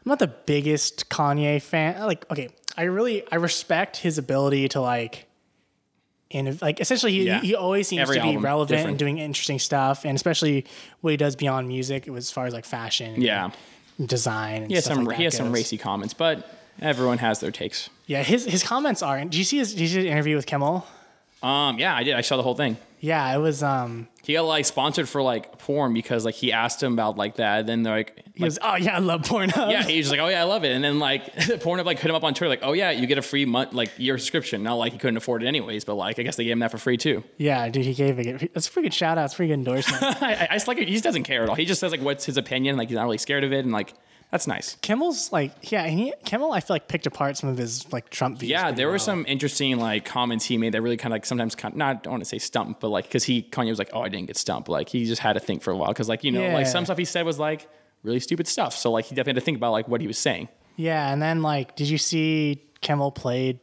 I'm 0.03 0.09
not 0.09 0.19
the 0.19 0.27
biggest 0.27 1.09
Kanye 1.09 1.61
fan. 1.61 1.99
Like, 2.05 2.29
okay, 2.31 2.49
I 2.77 2.83
really 2.83 3.23
I 3.31 3.35
respect 3.35 3.97
his 3.97 4.17
ability 4.17 4.67
to 4.69 4.81
like, 4.81 5.27
and 6.31 6.59
like 6.61 6.79
essentially 6.79 7.11
he, 7.11 7.23
Yeah. 7.25 7.41
he 7.41 7.55
always 7.55 7.87
seems 7.87 8.01
Every 8.01 8.17
to 8.17 8.23
be 8.23 8.37
relevant 8.37 8.69
different. 8.69 8.89
and 8.91 8.99
doing 8.99 9.17
interesting 9.19 9.59
stuff, 9.59 10.05
and 10.05 10.15
especially 10.15 10.65
what 11.01 11.11
he 11.11 11.17
does 11.17 11.35
beyond 11.35 11.67
music, 11.67 12.07
as 12.07 12.31
far 12.31 12.45
as 12.47 12.53
like 12.53 12.65
fashion, 12.65 13.13
and 13.15 13.23
Yeah. 13.23 13.51
design. 14.03 14.63
And 14.63 14.71
He 14.71 14.75
has 14.75 14.85
some 14.85 15.03
like 15.05 15.17
he 15.17 15.23
has 15.25 15.35
some 15.37 15.51
racy 15.51 15.77
comments, 15.77 16.13
but 16.13 16.49
everyone 16.81 17.19
has 17.19 17.39
their 17.39 17.51
takes. 17.51 17.89
Yeah, 18.07 18.23
his 18.23 18.45
his 18.45 18.63
comments 18.63 19.03
are. 19.03 19.23
Do 19.25 19.37
you 19.37 19.43
see 19.43 19.57
his? 19.57 19.71
Did 19.73 19.81
you 19.81 19.87
see 19.87 20.01
the 20.01 20.09
interview 20.09 20.35
with 20.35 20.45
Kimmel? 20.47 20.85
Um, 21.43 21.77
yeah, 21.79 21.95
I 21.95 22.03
did. 22.03 22.15
I 22.15 22.21
saw 22.21 22.37
the 22.37 22.43
whole 22.43 22.55
thing. 22.55 22.77
Yeah, 23.03 23.35
it 23.35 23.39
was. 23.39 23.63
Um, 23.63 24.07
He 24.23 24.33
got 24.33 24.43
like 24.43 24.63
sponsored 24.65 25.09
for 25.09 25.21
like 25.23 25.57
porn 25.57 25.93
because 25.93 26.23
like 26.23 26.35
he 26.35 26.53
asked 26.53 26.81
him 26.81 26.93
about 26.93 27.17
like 27.17 27.35
that. 27.37 27.61
And 27.61 27.69
Then 27.69 27.83
they're 27.83 27.95
like, 27.97 28.23
he 28.35 28.43
was. 28.43 28.59
Oh 28.61 28.75
yeah, 28.75 28.95
I 28.95 28.99
love 28.99 29.23
Pornhub. 29.23 29.71
yeah, 29.71 29.83
he 29.83 29.97
was 29.97 30.05
just 30.05 30.11
like, 30.11 30.19
oh 30.19 30.27
yeah, 30.27 30.39
I 30.41 30.43
love 30.43 30.63
it. 30.63 30.71
And 30.75 30.83
then 30.83 30.99
like 30.99 31.33
Pornhub 31.35 31.85
like 31.85 31.97
hit 31.99 32.09
him 32.09 32.15
up 32.15 32.23
on 32.23 32.35
Twitter 32.35 32.49
like, 32.49 32.59
oh 32.61 32.73
yeah, 32.73 32.91
you 32.91 33.07
get 33.07 33.17
a 33.17 33.21
free 33.23 33.45
month 33.45 33.73
like 33.73 33.89
year 33.97 34.17
subscription. 34.19 34.61
Not 34.63 34.75
like 34.75 34.93
he 34.93 34.99
couldn't 34.99 35.17
afford 35.17 35.41
it 35.43 35.47
anyways, 35.47 35.83
but 35.83 35.95
like 35.95 36.19
I 36.19 36.21
guess 36.23 36.35
they 36.35 36.43
gave 36.43 36.53
him 36.53 36.59
that 36.59 36.69
for 36.71 36.77
free 36.77 36.97
too. 36.97 37.23
Yeah, 37.37 37.67
dude, 37.69 37.85
he 37.85 37.93
gave 37.95 38.19
it. 38.19 38.53
That's 38.53 38.67
a 38.67 38.71
pretty 38.71 38.89
good 38.89 38.93
shout 38.93 39.17
out. 39.17 39.25
It's 39.25 39.33
a 39.33 39.37
pretty 39.37 39.49
good 39.49 39.55
endorsement. 39.59 40.03
I, 40.21 40.33
I, 40.33 40.47
I 40.51 40.53
just 40.53 40.67
like 40.67 40.77
it. 40.77 40.87
He 40.87 40.93
just 40.93 41.03
doesn't 41.03 41.23
care 41.23 41.41
at 41.43 41.49
all. 41.49 41.55
He 41.55 41.65
just 41.65 41.81
says 41.81 41.91
like 41.91 42.01
what's 42.01 42.25
his 42.25 42.37
opinion. 42.37 42.77
Like 42.77 42.89
he's 42.89 42.95
not 42.97 43.03
really 43.03 43.17
scared 43.17 43.43
of 43.43 43.51
it, 43.51 43.63
and 43.65 43.71
like 43.73 43.93
that's 44.31 44.47
nice. 44.47 44.77
Kimmel's 44.81 45.31
like, 45.31 45.51
yeah, 45.71 45.83
and 45.83 45.99
he, 45.99 46.13
Kimmel, 46.25 46.51
I 46.53 46.61
feel 46.61 46.73
like 46.75 46.87
picked 46.87 47.05
apart 47.05 47.37
some 47.37 47.49
of 47.49 47.57
his 47.57 47.91
like 47.91 48.09
Trump 48.09 48.39
views. 48.39 48.49
Yeah, 48.49 48.71
there 48.71 48.87
were 48.89 48.97
some 48.99 49.25
interesting 49.27 49.77
like 49.77 50.05
comments 50.05 50.45
he 50.45 50.57
made 50.57 50.73
that 50.73 50.81
really 50.81 50.97
kind 50.97 51.11
of 51.13 51.15
like 51.15 51.25
sometimes 51.25 51.53
kind 51.53 51.75
not 51.75 51.89
I 51.97 51.99
don't 51.99 52.11
want 52.11 52.23
to 52.23 52.29
say 52.29 52.39
stumped, 52.39 52.79
but 52.79 52.89
like 52.89 53.05
because 53.05 53.23
he 53.25 53.43
Kanye 53.43 53.69
was 53.69 53.77
like, 53.79 53.89
oh, 53.93 54.01
I 54.01 54.09
didn't 54.09 54.27
get 54.27 54.37
stumped. 54.37 54.69
Like 54.69 54.89
he 54.89 55.05
just 55.05 55.21
had 55.21 55.33
to 55.33 55.39
think 55.39 55.61
for 55.61 55.71
a 55.71 55.77
while 55.77 55.89
because 55.89 56.07
like 56.09 56.23
you 56.23 56.31
know 56.31 56.41
Yeah. 56.41 56.53
like 56.53 56.67
some 56.67 56.85
stuff 56.85 56.97
he 56.97 57.05
said 57.05 57.25
was 57.25 57.37
like 57.39 57.67
really 58.03 58.19
stupid 58.21 58.47
stuff. 58.47 58.73
So 58.75 58.89
like 58.91 59.05
he 59.05 59.15
definitely 59.15 59.31
had 59.39 59.41
to 59.41 59.45
think 59.45 59.57
about 59.57 59.71
like 59.73 59.87
what 59.87 60.01
he 60.01 60.07
was 60.07 60.17
saying. 60.17 60.47
Yeah, 60.77 61.11
and 61.11 61.21
then 61.21 61.41
like, 61.41 61.75
did 61.75 61.89
you 61.89 61.97
see 61.97 62.63
Kimmel 62.79 63.11
played 63.11 63.59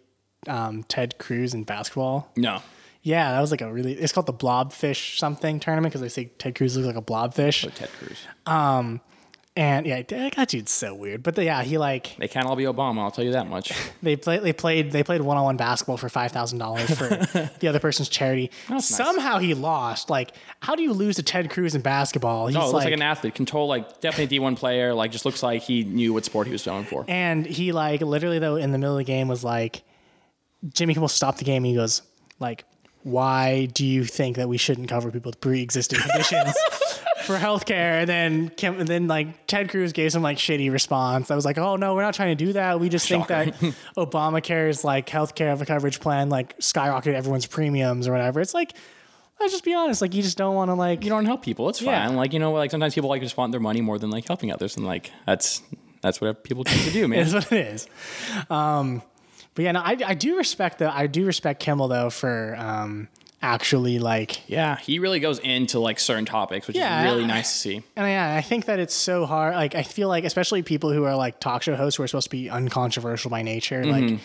um, 0.46 0.82
Ted 0.84 1.16
Cruz 1.18 1.54
in 1.54 1.64
basketball? 1.64 2.30
No, 2.36 2.60
Yeah, 3.02 3.32
that 3.32 3.40
was 3.40 3.50
like 3.50 3.62
a 3.62 3.72
really. 3.72 3.94
It's 3.94 4.12
called 4.12 4.26
the 4.26 4.34
Blobfish 4.34 5.18
something 5.18 5.58
tournament 5.60 5.92
because 5.92 6.02
they 6.02 6.10
say 6.10 6.26
Ted 6.38 6.54
Cruz 6.54 6.76
looks 6.76 6.86
like 6.86 6.96
a 6.96 7.02
blobfish. 7.02 7.62
Ted 7.74 7.88
Cruz. 7.98 8.18
And 9.58 9.86
yeah, 9.86 10.02
that 10.02 10.48
dude's 10.50 10.70
so 10.70 10.94
weird. 10.94 11.24
But 11.24 11.34
the, 11.34 11.42
yeah, 11.42 11.64
he 11.64 11.78
like 11.78 12.14
They 12.16 12.28
can't 12.28 12.46
all 12.46 12.54
be 12.54 12.62
Obama. 12.62 13.00
I'll 13.00 13.10
tell 13.10 13.24
you 13.24 13.32
that 13.32 13.48
much. 13.48 13.72
they 14.02 14.14
played 14.14 14.42
they 14.44 14.52
played 14.52 14.92
they 14.92 15.02
played 15.02 15.20
one 15.20 15.36
on 15.36 15.42
one 15.42 15.56
basketball 15.56 15.96
for 15.96 16.08
five 16.08 16.30
thousand 16.30 16.60
dollars 16.60 16.96
for 16.96 17.08
the 17.58 17.66
other 17.66 17.80
person's 17.80 18.08
charity. 18.08 18.52
nice. 18.70 18.86
Somehow 18.86 19.38
he 19.38 19.54
lost. 19.54 20.10
Like, 20.10 20.30
how 20.60 20.76
do 20.76 20.84
you 20.84 20.92
lose 20.92 21.16
to 21.16 21.24
Ted 21.24 21.50
Cruz 21.50 21.74
in 21.74 21.80
basketball? 21.80 22.44
Oh, 22.44 22.46
He's 22.46 22.56
Oh, 22.56 22.60
it 22.60 22.62
looks 22.66 22.74
like, 22.74 22.84
like, 22.84 22.94
an 22.94 23.02
athlete. 23.02 23.34
Control 23.34 23.66
like 23.66 24.00
definitely 24.00 24.24
a 24.24 24.28
D 24.28 24.38
one 24.38 24.54
player. 24.54 24.94
Like 24.94 25.10
just 25.10 25.24
looks 25.24 25.42
like 25.42 25.62
he 25.62 25.82
knew 25.82 26.12
what 26.12 26.24
sport 26.24 26.46
he 26.46 26.52
was 26.52 26.62
going 26.62 26.84
for. 26.84 27.04
And 27.08 27.44
he 27.44 27.72
like 27.72 28.00
literally 28.00 28.38
though 28.38 28.54
in 28.54 28.70
the 28.70 28.78
middle 28.78 28.94
of 28.94 28.98
the 28.98 29.10
game 29.12 29.26
was 29.26 29.42
like, 29.42 29.82
Jimmy 30.72 30.94
Kimmel 30.94 31.08
stopped 31.08 31.38
the 31.38 31.44
game. 31.44 31.64
And 31.64 31.66
he 31.66 31.74
goes 31.74 32.02
like, 32.38 32.64
"Why 33.02 33.66
do 33.66 33.84
you 33.84 34.04
think 34.04 34.36
that 34.36 34.48
we 34.48 34.56
shouldn't 34.56 34.88
cover 34.88 35.10
people 35.10 35.30
with 35.30 35.40
pre-existing 35.40 35.98
conditions 35.98 36.54
for 37.28 37.36
healthcare?" 37.36 38.00
And 38.00 38.08
then 38.08 38.48
Kim, 38.50 38.80
and 38.80 38.88
then 38.88 39.06
like 39.06 39.46
Ted 39.46 39.68
Cruz 39.70 39.92
gave 39.92 40.10
some 40.10 40.22
like 40.22 40.38
shitty 40.38 40.72
response. 40.72 41.30
I 41.30 41.36
was 41.36 41.44
like, 41.44 41.58
"Oh 41.58 41.76
no, 41.76 41.94
we're 41.94 42.02
not 42.02 42.14
trying 42.14 42.36
to 42.36 42.44
do 42.44 42.54
that. 42.54 42.80
We 42.80 42.88
just 42.88 43.08
think 43.08 43.28
that 43.28 43.54
Obamacare's 43.96 44.82
like 44.84 45.08
healthcare 45.08 45.52
of 45.52 45.62
a 45.62 45.66
coverage 45.66 46.00
plan 46.00 46.28
like 46.28 46.58
skyrocketed 46.58 47.14
everyone's 47.14 47.46
premiums 47.46 48.08
or 48.08 48.12
whatever." 48.12 48.40
It's 48.40 48.54
like, 48.54 48.72
let's 49.40 49.52
just 49.52 49.64
be 49.64 49.74
honest. 49.74 50.02
Like 50.02 50.14
you 50.14 50.22
just 50.22 50.36
don't 50.38 50.54
want 50.54 50.70
to 50.70 50.74
like 50.74 51.04
You 51.04 51.10
don't 51.10 51.26
help 51.26 51.42
people. 51.42 51.68
It's 51.68 51.78
fine. 51.78 51.86
Yeah. 51.86 52.08
Like 52.08 52.32
you 52.32 52.38
know, 52.38 52.52
like 52.52 52.70
sometimes 52.70 52.94
people 52.94 53.10
like 53.10 53.22
just 53.22 53.36
want 53.36 53.52
their 53.52 53.60
money 53.60 53.80
more 53.80 53.98
than 53.98 54.10
like 54.10 54.26
helping 54.26 54.52
others, 54.52 54.76
and 54.76 54.86
like 54.86 55.12
that's 55.26 55.62
that's 56.00 56.20
what 56.20 56.44
people 56.44 56.64
tend 56.64 56.80
to 56.82 56.90
do, 56.90 57.08
man. 57.08 57.20
is 57.20 57.34
what 57.34 57.52
it 57.52 57.66
is. 57.66 57.86
Um, 58.50 59.02
but 59.54 59.64
yeah, 59.64 59.72
no, 59.72 59.80
I, 59.80 59.96
I 60.06 60.14
do 60.14 60.36
respect 60.36 60.78
the 60.78 60.94
I 60.94 61.06
do 61.08 61.24
respect 61.26 61.60
Kimmel 61.60 61.88
though 61.88 62.10
for 62.10 62.54
um, 62.56 63.08
actually 63.40 63.98
like 63.98 64.48
Yeah, 64.48 64.76
he 64.78 64.98
really 64.98 65.20
goes 65.20 65.38
into 65.38 65.78
like 65.78 66.00
certain 66.00 66.24
topics, 66.24 66.66
which 66.66 66.76
Yeah. 66.76 67.04
is 67.04 67.12
really 67.12 67.26
nice 67.26 67.52
to 67.52 67.58
see. 67.58 67.82
and 67.96 68.06
I, 68.06 68.38
I 68.38 68.40
think 68.42 68.64
that 68.66 68.78
it's 68.80 68.94
so 68.94 69.26
hard. 69.26 69.54
Like 69.54 69.74
I 69.74 69.82
feel 69.82 70.08
like 70.08 70.24
especially 70.24 70.62
people 70.62 70.92
who 70.92 71.04
are 71.04 71.16
like 71.16 71.38
talk 71.40 71.62
show 71.62 71.76
hosts 71.76 71.96
who 71.96 72.02
are 72.02 72.08
supposed 72.08 72.26
to 72.26 72.30
be 72.30 72.50
uncontroversial 72.50 73.30
by 73.30 73.42
nature, 73.42 73.82
Mm-hmm. 73.82 74.08
like 74.14 74.20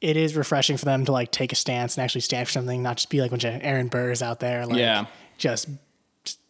it 0.00 0.16
is 0.16 0.34
refreshing 0.34 0.76
for 0.78 0.86
them 0.86 1.04
to 1.04 1.12
like 1.12 1.30
take 1.30 1.52
a 1.52 1.54
stance 1.54 1.96
and 1.98 2.04
actually 2.04 2.22
stand 2.22 2.48
for 2.48 2.52
something, 2.52 2.82
not 2.82 2.96
just 2.96 3.10
be 3.10 3.20
like 3.20 3.28
a 3.30 3.32
bunch 3.32 3.44
of 3.44 3.58
Aaron 3.62 3.88
Burrs 3.88 4.22
out 4.22 4.40
there, 4.40 4.66
like 4.66 4.78
Yeah. 4.78 5.06
just 5.38 5.68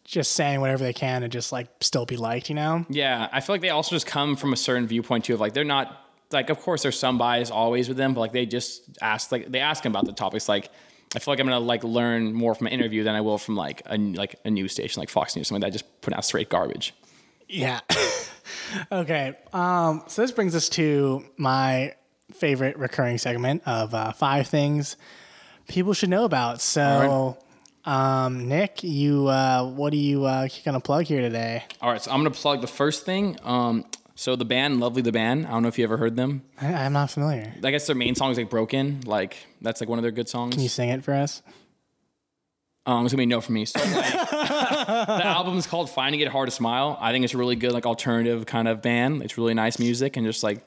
just 0.05 0.33
saying 0.33 0.59
whatever 0.59 0.83
they 0.83 0.91
can 0.93 1.23
and 1.23 1.31
just 1.31 1.53
like 1.53 1.67
still 1.79 2.05
be 2.05 2.17
liked, 2.17 2.49
you 2.49 2.55
know? 2.55 2.85
Yeah, 2.89 3.29
I 3.31 3.39
feel 3.39 3.53
like 3.53 3.61
they 3.61 3.69
also 3.69 3.95
just 3.95 4.05
come 4.05 4.35
from 4.35 4.51
a 4.51 4.57
certain 4.57 4.85
viewpoint 4.85 5.23
too. 5.25 5.33
Of 5.33 5.39
like 5.39 5.53
they're 5.53 5.63
not 5.63 5.97
like, 6.31 6.49
of 6.49 6.59
course, 6.59 6.81
there's 6.81 6.99
some 6.99 7.17
bias 7.17 7.49
always 7.51 7.87
with 7.87 7.95
them, 7.97 8.13
but 8.13 8.19
like 8.19 8.31
they 8.33 8.45
just 8.45 8.81
ask 9.01 9.31
like 9.31 9.49
they 9.49 9.59
ask 9.59 9.85
him 9.85 9.91
about 9.93 10.05
the 10.05 10.11
topics. 10.13 10.49
Like 10.49 10.69
I 11.15 11.19
feel 11.19 11.33
like 11.33 11.39
I'm 11.39 11.47
gonna 11.47 11.59
like 11.59 11.83
learn 11.83 12.33
more 12.33 12.55
from 12.55 12.67
an 12.67 12.73
interview 12.73 13.03
than 13.03 13.15
I 13.15 13.21
will 13.21 13.37
from 13.37 13.55
like 13.55 13.81
a 13.85 13.97
like 13.97 14.35
a 14.45 14.49
news 14.49 14.71
station 14.71 14.99
like 14.99 15.09
Fox 15.09 15.35
News, 15.35 15.47
something 15.47 15.61
that 15.61 15.71
just 15.71 16.01
put 16.01 16.13
out 16.13 16.23
straight 16.23 16.49
garbage. 16.49 16.93
Yeah. 17.49 17.81
okay. 18.91 19.35
Um, 19.51 20.03
so 20.07 20.21
this 20.21 20.31
brings 20.31 20.55
us 20.55 20.69
to 20.69 21.25
my 21.37 21.95
favorite 22.33 22.77
recurring 22.77 23.17
segment 23.17 23.63
of 23.65 23.93
uh, 23.93 24.13
five 24.13 24.47
things 24.47 24.95
people 25.71 25.93
should 25.93 26.09
know 26.09 26.25
about. 26.25 26.61
So, 26.61 27.37
um, 27.85 28.47
Nick, 28.47 28.83
you, 28.83 29.27
uh, 29.27 29.65
what 29.65 29.93
are 29.93 29.97
you 29.97 30.25
uh, 30.25 30.47
gonna 30.63 30.79
plug 30.79 31.05
here 31.05 31.21
today? 31.21 31.63
All 31.81 31.91
right, 31.91 32.01
so 32.01 32.11
I'm 32.11 32.19
gonna 32.19 32.31
plug 32.31 32.61
the 32.61 32.67
first 32.67 33.05
thing. 33.05 33.37
Um, 33.43 33.85
so 34.21 34.35
the 34.35 34.45
band, 34.45 34.79
Lovely 34.79 35.01
the 35.01 35.11
band. 35.11 35.47
I 35.47 35.49
don't 35.49 35.63
know 35.63 35.67
if 35.67 35.79
you 35.79 35.83
ever 35.83 35.97
heard 35.97 36.15
them. 36.15 36.43
I, 36.61 36.71
I'm 36.71 36.93
not 36.93 37.09
familiar. 37.09 37.55
I 37.63 37.71
guess 37.71 37.87
their 37.87 37.95
main 37.95 38.13
song 38.13 38.29
is 38.29 38.37
like 38.37 38.51
Broken. 38.51 39.01
Like 39.03 39.35
that's 39.61 39.81
like 39.81 39.89
one 39.89 39.97
of 39.97 40.03
their 40.03 40.11
good 40.11 40.29
songs. 40.29 40.53
Can 40.53 40.61
you 40.61 40.69
sing 40.69 40.89
it 40.89 41.03
for 41.03 41.11
us? 41.15 41.41
Um, 42.85 43.03
it's 43.03 43.13
gonna 43.13 43.21
be 43.23 43.25
no 43.25 43.41
for 43.41 43.51
me. 43.51 43.65
So 43.65 43.79
like, 43.79 44.13
the 44.29 45.25
album 45.25 45.57
is 45.57 45.65
called 45.65 45.89
"Finding 45.89 46.19
It 46.21 46.27
Hard 46.27 46.49
to 46.49 46.55
Smile." 46.55 46.99
I 47.01 47.11
think 47.11 47.25
it's 47.25 47.33
a 47.33 47.37
really 47.39 47.55
good, 47.55 47.71
like, 47.71 47.87
alternative 47.87 48.45
kind 48.45 48.67
of 48.67 48.83
band. 48.83 49.23
It's 49.23 49.39
really 49.39 49.55
nice 49.55 49.79
music 49.79 50.17
and 50.17 50.25
just 50.25 50.43
like 50.43 50.63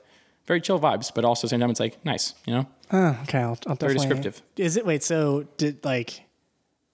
very 0.47 0.61
chill 0.61 0.81
vibes, 0.81 1.13
but 1.15 1.25
also 1.25 1.41
at 1.41 1.43
the 1.43 1.49
same 1.51 1.61
time, 1.61 1.71
it's 1.71 1.79
like 1.81 2.05
nice, 2.05 2.35
you 2.47 2.55
know. 2.55 2.67
Oh, 2.93 3.19
okay. 3.23 3.39
I'll, 3.39 3.59
I'll 3.69 3.77
Very 3.77 3.95
definitely- 3.95 4.17
descriptive. 4.17 4.43
Is 4.57 4.77
it? 4.77 4.85
Wait. 4.85 5.05
So 5.05 5.47
did 5.59 5.85
like, 5.85 6.23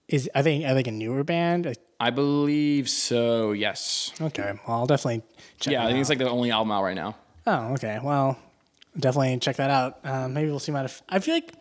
is 0.09 0.29
I 0.35 0.43
think 0.43 0.67
I 0.67 0.75
think 0.75 0.89
a 0.89 0.93
newer 0.93 1.25
band? 1.25 1.75
I 2.01 2.09
believe 2.09 2.89
so. 2.89 3.53
Yes. 3.53 4.13
Okay. 4.21 4.59
Well, 4.67 4.79
I'll 4.79 4.87
definitely 4.87 5.23
check. 5.61 5.73
Yeah, 5.73 5.83
I 5.83 5.87
think 5.87 5.97
out. 5.97 6.01
it's 6.01 6.09
like 6.09 6.19
the 6.19 6.31
only 6.31 6.51
album 6.51 6.73
out 6.73 6.83
right 6.83 6.97
now. 6.97 7.17
Oh, 7.47 7.75
okay. 7.75 8.01
Well, 8.03 8.39
definitely 8.99 9.39
check 9.39 9.57
that 9.57 9.71
out. 9.71 9.99
Um, 10.03 10.33
maybe 10.33 10.49
we'll 10.49 10.61
see 10.61 10.73
my. 10.73 10.89
I 11.11 11.19
feel 11.19 11.35
like 11.35 11.53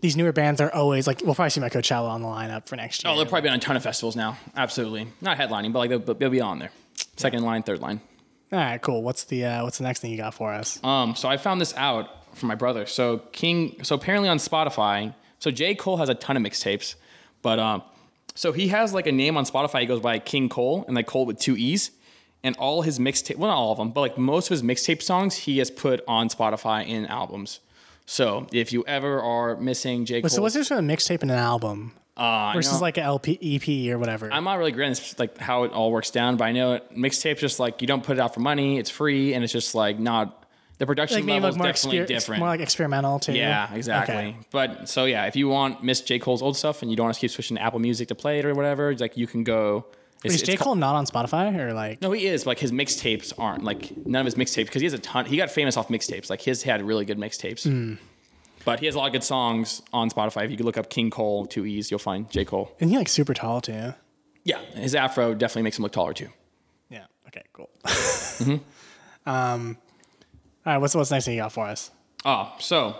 these 0.00 0.16
newer 0.16 0.32
bands 0.32 0.60
are 0.60 0.72
always 0.72 1.06
like 1.06 1.22
we'll 1.24 1.34
probably 1.34 1.50
see 1.50 1.60
my 1.60 1.70
Coachella 1.70 2.10
on 2.10 2.20
the 2.20 2.28
lineup 2.28 2.66
for 2.66 2.76
next 2.76 3.02
year. 3.02 3.12
Oh, 3.12 3.16
they'll 3.16 3.24
probably 3.26 3.48
be 3.48 3.48
on 3.48 3.56
a 3.56 3.60
ton 3.60 3.76
of 3.76 3.82
festivals 3.82 4.16
now. 4.16 4.36
Absolutely, 4.54 5.08
not 5.22 5.38
headlining, 5.38 5.72
but 5.72 5.78
like 5.80 5.90
they'll, 5.90 6.14
they'll 6.14 6.30
be 6.30 6.42
on 6.42 6.58
there. 6.58 6.70
Second 7.16 7.42
line, 7.42 7.62
third 7.62 7.80
line. 7.80 8.02
All 8.52 8.58
right, 8.58 8.80
cool. 8.80 9.02
What's 9.02 9.24
the 9.24 9.46
uh, 9.46 9.64
what's 9.64 9.78
the 9.78 9.84
next 9.84 10.00
thing 10.00 10.10
you 10.10 10.18
got 10.18 10.34
for 10.34 10.52
us? 10.52 10.78
Um, 10.84 11.14
so 11.16 11.28
I 11.28 11.38
found 11.38 11.60
this 11.60 11.74
out 11.76 12.36
from 12.36 12.48
my 12.48 12.54
brother. 12.54 12.84
So 12.84 13.18
King, 13.32 13.82
so 13.82 13.94
apparently 13.94 14.28
on 14.28 14.36
Spotify, 14.36 15.14
so 15.38 15.50
J 15.50 15.74
Cole 15.74 15.96
has 15.96 16.08
a 16.08 16.14
ton 16.14 16.36
of 16.36 16.42
mixtapes, 16.42 16.96
but 17.42 17.58
um, 17.58 17.82
so 18.34 18.52
he 18.52 18.68
has 18.68 18.92
like 18.92 19.06
a 19.06 19.12
name 19.12 19.36
on 19.36 19.44
Spotify. 19.44 19.80
He 19.80 19.86
goes 19.86 20.00
by 20.00 20.18
King 20.18 20.48
Cole, 20.48 20.84
and 20.86 20.96
like 20.96 21.06
Cole 21.06 21.26
with 21.26 21.38
two 21.38 21.56
e's. 21.56 21.90
And 22.42 22.54
all 22.56 22.82
his 22.82 22.98
mixtape, 22.98 23.36
well, 23.36 23.48
not 23.48 23.56
all 23.56 23.72
of 23.72 23.78
them, 23.78 23.90
but 23.90 24.02
like 24.02 24.18
most 24.18 24.48
of 24.48 24.50
his 24.50 24.62
mixtape 24.62 25.00
songs, 25.00 25.34
he 25.34 25.56
has 25.58 25.70
put 25.70 26.04
on 26.06 26.28
Spotify 26.28 26.86
in 26.86 27.06
albums. 27.06 27.60
So 28.04 28.46
if 28.52 28.70
you 28.70 28.84
ever 28.86 29.22
are 29.22 29.56
missing 29.56 30.04
J. 30.04 30.20
Cole, 30.20 30.28
So 30.28 30.42
what's 30.42 30.54
this 30.54 30.68
from 30.68 30.90
a 30.90 30.92
mixtape 30.94 31.22
and 31.22 31.30
an 31.30 31.38
album 31.38 31.94
uh, 32.18 32.52
versus 32.54 32.74
know- 32.74 32.80
like 32.80 32.98
an 32.98 33.04
LP, 33.04 33.38
EP 33.40 33.90
or 33.94 33.98
whatever? 33.98 34.30
I'm 34.30 34.44
not 34.44 34.58
really 34.58 34.72
great 34.72 34.90
at 34.90 35.18
like 35.18 35.38
how 35.38 35.64
it 35.64 35.72
all 35.72 35.90
works 35.90 36.10
down, 36.10 36.36
but 36.36 36.44
I 36.44 36.52
know 36.52 36.80
mixtape's 36.94 37.40
just 37.40 37.58
like 37.60 37.80
you 37.80 37.86
don't 37.86 38.04
put 38.04 38.18
it 38.18 38.20
out 38.20 38.34
for 38.34 38.40
money, 38.40 38.78
it's 38.78 38.90
free, 38.90 39.32
and 39.32 39.42
it's 39.42 39.52
just 39.52 39.74
like 39.74 39.98
not 39.98 40.43
the 40.78 40.86
production 40.86 41.20
like 41.20 41.34
level 41.34 41.48
is 41.48 41.56
more, 41.56 41.66
definitely 41.66 41.98
exper- 42.00 42.06
different. 42.06 42.40
more 42.40 42.48
like 42.48 42.60
experimental 42.60 43.18
too. 43.18 43.32
yeah, 43.32 43.72
exactly. 43.72 44.14
Okay. 44.14 44.36
But 44.50 44.88
so 44.88 45.04
yeah, 45.04 45.26
if 45.26 45.36
you 45.36 45.48
want 45.48 45.82
Miss 45.82 46.00
J 46.00 46.18
Cole's 46.18 46.42
old 46.42 46.56
stuff 46.56 46.82
and 46.82 46.90
you 46.90 46.96
don't 46.96 47.04
want 47.04 47.14
to 47.14 47.20
keep 47.20 47.30
switching 47.30 47.56
to 47.56 47.62
Apple 47.62 47.78
Music 47.78 48.08
to 48.08 48.14
play 48.14 48.38
it 48.38 48.44
or 48.44 48.54
whatever, 48.54 48.90
it's 48.90 49.00
like 49.00 49.16
you 49.16 49.26
can 49.26 49.44
go. 49.44 49.86
It's, 50.24 50.36
Is 50.36 50.42
J 50.42 50.56
Cole 50.56 50.74
not 50.74 50.94
on 50.94 51.04
Spotify 51.04 51.54
or 51.58 51.74
like? 51.74 52.00
no, 52.00 52.10
he 52.12 52.26
is. 52.26 52.46
Like 52.46 52.58
his 52.58 52.72
mixtapes 52.72 53.32
aren't 53.38 53.62
like 53.62 53.94
none 54.06 54.20
of 54.20 54.24
his 54.24 54.36
mixtapes 54.36 54.66
because 54.66 54.80
he 54.80 54.86
has 54.86 54.94
a 54.94 54.98
ton. 54.98 55.26
He 55.26 55.36
got 55.36 55.50
famous 55.50 55.76
off 55.76 55.88
mixtapes. 55.88 56.30
Like 56.30 56.40
his 56.40 56.62
had 56.62 56.82
really 56.82 57.04
good 57.04 57.18
mixtapes. 57.18 57.64
Hmm. 57.70 57.94
But 58.64 58.80
he 58.80 58.86
has 58.86 58.94
a 58.94 58.98
lot 58.98 59.08
of 59.08 59.12
good 59.12 59.22
songs 59.24 59.82
on 59.92 60.08
Spotify. 60.08 60.46
If 60.46 60.50
you 60.50 60.56
could 60.56 60.64
look 60.64 60.78
up 60.78 60.88
King 60.88 61.10
Cole, 61.10 61.44
two 61.44 61.66
E's, 61.66 61.90
you'll 61.90 61.98
find 61.98 62.30
J 62.30 62.46
Cole. 62.46 62.74
And 62.80 62.88
he 62.88 62.96
like 62.96 63.10
super 63.10 63.34
tall 63.34 63.60
too. 63.60 63.92
Yeah, 64.44 64.60
his 64.74 64.94
afro 64.94 65.34
definitely 65.34 65.62
makes 65.62 65.78
him 65.78 65.82
look 65.82 65.92
taller 65.92 66.14
too. 66.14 66.28
Yeah. 66.88 67.04
Okay. 67.28 67.42
Cool. 67.52 67.68
Mm-hmm. 67.84 68.56
um. 69.28 69.76
All 70.66 70.72
right. 70.72 70.78
What's 70.78 70.94
what's 70.94 71.10
next 71.10 71.26
thing 71.26 71.34
you 71.34 71.42
got 71.42 71.52
for 71.52 71.66
us? 71.66 71.90
Oh, 72.24 72.54
so 72.58 72.96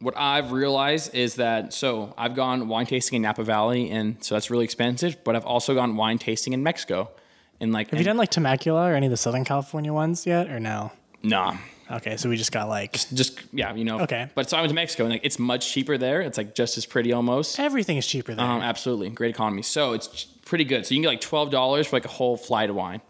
what 0.00 0.14
I've 0.16 0.52
realized 0.52 1.14
is 1.14 1.34
that 1.36 1.72
so 1.72 2.14
I've 2.16 2.34
gone 2.34 2.68
wine 2.68 2.86
tasting 2.86 3.16
in 3.16 3.22
Napa 3.22 3.44
Valley, 3.44 3.90
and 3.90 4.22
so 4.22 4.34
that's 4.34 4.50
really 4.50 4.64
expensive. 4.64 5.22
But 5.24 5.36
I've 5.36 5.44
also 5.44 5.74
gone 5.74 5.96
wine 5.96 6.18
tasting 6.18 6.52
in 6.52 6.62
Mexico, 6.62 7.10
and 7.60 7.72
like 7.72 7.90
Have 7.90 7.98
you 7.98 8.04
done 8.04 8.16
like 8.16 8.30
Temecula 8.30 8.90
or 8.90 8.94
any 8.94 9.06
of 9.06 9.10
the 9.10 9.16
Southern 9.16 9.44
California 9.44 9.92
ones 9.92 10.26
yet, 10.26 10.48
or 10.48 10.60
no? 10.60 10.92
nah, 11.22 11.56
Okay, 11.90 12.16
so 12.16 12.28
we 12.28 12.36
just 12.36 12.52
got 12.52 12.68
like 12.68 12.92
just 12.92 13.40
yeah, 13.52 13.74
you 13.74 13.84
know. 13.84 14.00
Okay. 14.00 14.28
But 14.34 14.48
so 14.48 14.56
I 14.56 14.60
went 14.60 14.70
to 14.70 14.74
Mexico, 14.74 15.04
and 15.04 15.12
like 15.12 15.24
it's 15.24 15.38
much 15.38 15.72
cheaper 15.72 15.98
there. 15.98 16.20
It's 16.20 16.38
like 16.38 16.54
just 16.54 16.78
as 16.78 16.86
pretty 16.86 17.12
almost. 17.12 17.58
everything 17.58 17.96
is 17.96 18.06
cheaper 18.06 18.34
there. 18.34 18.46
Um, 18.46 18.62
absolutely, 18.62 19.10
great 19.10 19.30
economy. 19.30 19.62
So 19.62 19.92
it's 19.94 20.24
pretty 20.44 20.64
good. 20.64 20.86
So 20.86 20.94
you 20.94 20.98
can 20.98 21.02
get 21.02 21.08
like 21.08 21.20
twelve 21.20 21.50
dollars 21.50 21.88
for 21.88 21.96
like 21.96 22.04
a 22.04 22.08
whole 22.08 22.36
flight 22.36 22.70
of 22.70 22.76
wine. 22.76 23.00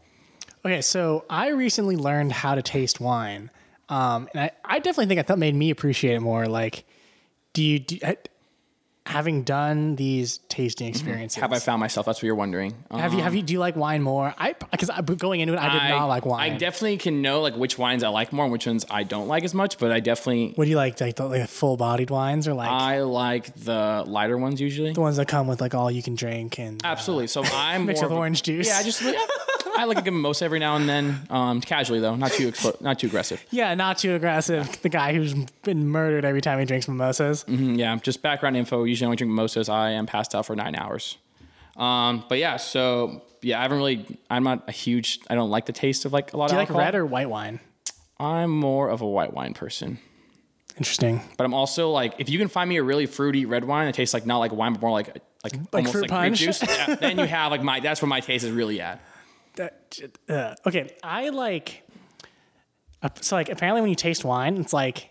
Okay, 0.65 0.83
so 0.83 1.25
I 1.31 1.49
recently 1.49 1.97
learned 1.97 2.33
how 2.33 2.55
to 2.55 2.63
taste 2.63 3.01
wine, 3.01 3.51
um, 3.89 4.29
and 4.35 4.43
I, 4.43 4.51
I 4.65 4.79
definitely 4.79 5.15
think 5.15 5.27
that 5.27 5.39
made 5.39 5.55
me 5.55 5.71
appreciate 5.71 6.15
it 6.15 6.21
more. 6.21 6.47
Like, 6.47 6.85
do 7.53 7.63
you 7.63 7.79
do, 7.79 7.99
having 9.11 9.43
done 9.43 9.97
these 9.97 10.39
tasting 10.49 10.89
experiences? 10.89 11.37
Mm-hmm. 11.37 11.43
Have 11.43 11.53
I 11.53 11.59
found 11.59 11.81
myself? 11.81 12.07
That's 12.07 12.19
what 12.19 12.25
you're 12.27 12.35
wondering. 12.35 12.75
Um, 12.91 13.01
have 13.01 13.13
you 13.13 13.21
have 13.21 13.35
you 13.35 13.43
do 13.43 13.53
you 13.53 13.59
like 13.59 13.77
wine 13.77 14.03
more? 14.03 14.35
I 14.39 14.53
because 14.53 14.91
going 15.17 15.41
into 15.41 15.55
it, 15.55 15.61
I 15.61 15.73
did 15.73 15.89
not 15.95 16.07
like 16.07 16.25
wine. 16.25 16.53
I 16.53 16.57
definitely 16.57 16.99
can 16.99 17.23
know 17.23 17.41
like 17.41 17.57
which 17.57 17.77
wines 17.77 18.03
I 18.03 18.09
like 18.09 18.33
more 18.33 18.45
and 18.45 18.53
which 18.53 18.67
ones 18.67 18.87
I 18.91 19.03
don't 19.03 19.29
like 19.29 19.45
as 19.45 19.55
much. 19.55 19.79
But 19.79 19.93
I 19.93 20.01
definitely 20.01 20.53
what 20.55 20.65
do 20.65 20.71
you 20.71 20.77
like? 20.77 21.01
Like 21.01 21.17
the 21.17 21.27
like 21.27 21.49
full 21.49 21.77
bodied 21.77 22.11
wines 22.11 22.47
or 22.47 22.55
like 22.55 22.71
I 22.71 23.01
like 23.01 23.55
the 23.55 24.05
lighter 24.07 24.39
ones 24.39 24.61
usually. 24.61 24.93
the 24.93 25.01
ones 25.01 25.17
that 25.17 25.29
come 25.29 25.47
with 25.47 25.61
like 25.61 25.75
all 25.75 25.91
you 25.91 26.03
can 26.03 26.15
drink 26.15 26.59
and 26.59 26.81
Absolutely. 26.85 27.27
So 27.27 27.43
I'm 27.53 27.87
Mixed 27.87 28.03
more 28.03 28.09
with 28.09 28.13
of 28.13 28.19
orange 28.19 28.43
juice. 28.43 28.69
Yeah, 28.69 28.79
I 28.79 28.83
just 28.83 29.03
I 29.81 29.85
like 29.85 29.99
a 29.99 30.03
good 30.03 30.13
mimosa 30.13 30.45
every 30.45 30.59
now 30.59 30.77
and 30.77 30.89
then, 30.89 31.21
um, 31.31 31.61
casually 31.61 32.01
though, 32.01 32.15
not 32.17 32.33
too 32.33 32.51
explo- 32.51 32.81
not 32.81 32.99
too 32.99 33.07
aggressive. 33.07 33.45
yeah, 33.51 33.75
not 33.75 33.99
too 33.99 34.15
aggressive. 34.15 34.81
The 34.83 34.89
guy 34.89 35.15
who's 35.15 35.35
been 35.63 35.89
murdered 35.89 36.25
every 36.25 36.41
time 36.41 36.59
he 36.59 36.65
drinks 36.67 36.87
mimosas. 36.89 37.45
Mm, 37.45 37.79
Yeah, 37.79 37.97
just 37.97 38.23
background 38.23 38.57
info. 38.57 38.85
Usually, 38.85 39.07
I 39.07 39.09
only 39.09 39.17
drink 39.17 39.31
mimosas. 39.31 39.69
I 39.69 39.91
am 39.91 40.07
passed 40.07 40.35
out 40.35 40.47
for 40.47 40.55
nine 40.55 40.75
hours. 40.77 41.17
Um, 41.77 42.25
but 42.29 42.39
yeah, 42.39 42.57
so 42.59 43.23
yeah, 43.43 43.59
I 43.59 43.63
haven't 43.63 43.79
really. 43.79 44.19
I'm 44.29 44.45
not 44.45 44.69
a 44.69 44.73
huge. 44.73 45.21
I 45.31 45.35
don't 45.35 45.51
like 45.51 45.67
the 45.67 45.73
taste 45.73 46.05
of 46.05 46.13
like 46.13 46.33
a 46.33 46.37
lot 46.37 46.51
Do 46.51 46.57
of 46.57 46.69
you 46.69 46.75
like 46.75 46.85
red 46.85 46.95
or 46.95 47.07
white 47.07 47.31
wine? 47.31 47.61
I'm 48.19 48.51
more 48.51 48.89
of 48.91 49.01
a 49.01 49.07
white 49.07 49.33
wine 49.33 49.55
person. 49.55 49.99
Interesting. 50.77 51.21
But 51.37 51.45
I'm 51.45 51.55
also 51.55 51.91
like, 51.91 52.15
if 52.19 52.29
you 52.29 52.39
can 52.39 52.49
find 52.49 52.69
me 52.69 52.77
a 52.77 52.83
really 52.83 53.07
fruity 53.07 53.45
red 53.47 53.65
wine 53.65 53.87
that 53.87 53.95
tastes 53.95 54.15
like 54.15 54.27
not 54.27 54.39
like 54.39 54.53
wine, 54.53 54.73
but 54.73 54.81
more 54.83 54.91
like 54.91 55.09
like, 55.45 55.55
almost 55.73 55.93
fruit 55.93 56.11
like 56.11 56.35
juice, 56.35 56.63
yeah, 56.63 56.95
then 56.97 57.19
you 57.19 57.25
have 57.25 57.51
like 57.51 57.63
my. 57.63 57.81
That's 57.81 58.03
where 58.03 58.09
my 58.09 58.21
taste 58.21 58.45
is 58.45 58.51
really 58.51 58.81
at. 58.81 59.01
That, 59.61 59.99
uh, 60.29 60.55
okay, 60.67 60.91
I 61.03 61.29
like. 61.29 61.83
uh, 63.03 63.09
So 63.21 63.37
like, 63.37 63.49
apparently, 63.51 63.83
when 63.83 63.91
you 63.91 63.97
taste 63.97 64.25
wine, 64.25 64.57
it's 64.57 64.73
like 64.73 65.11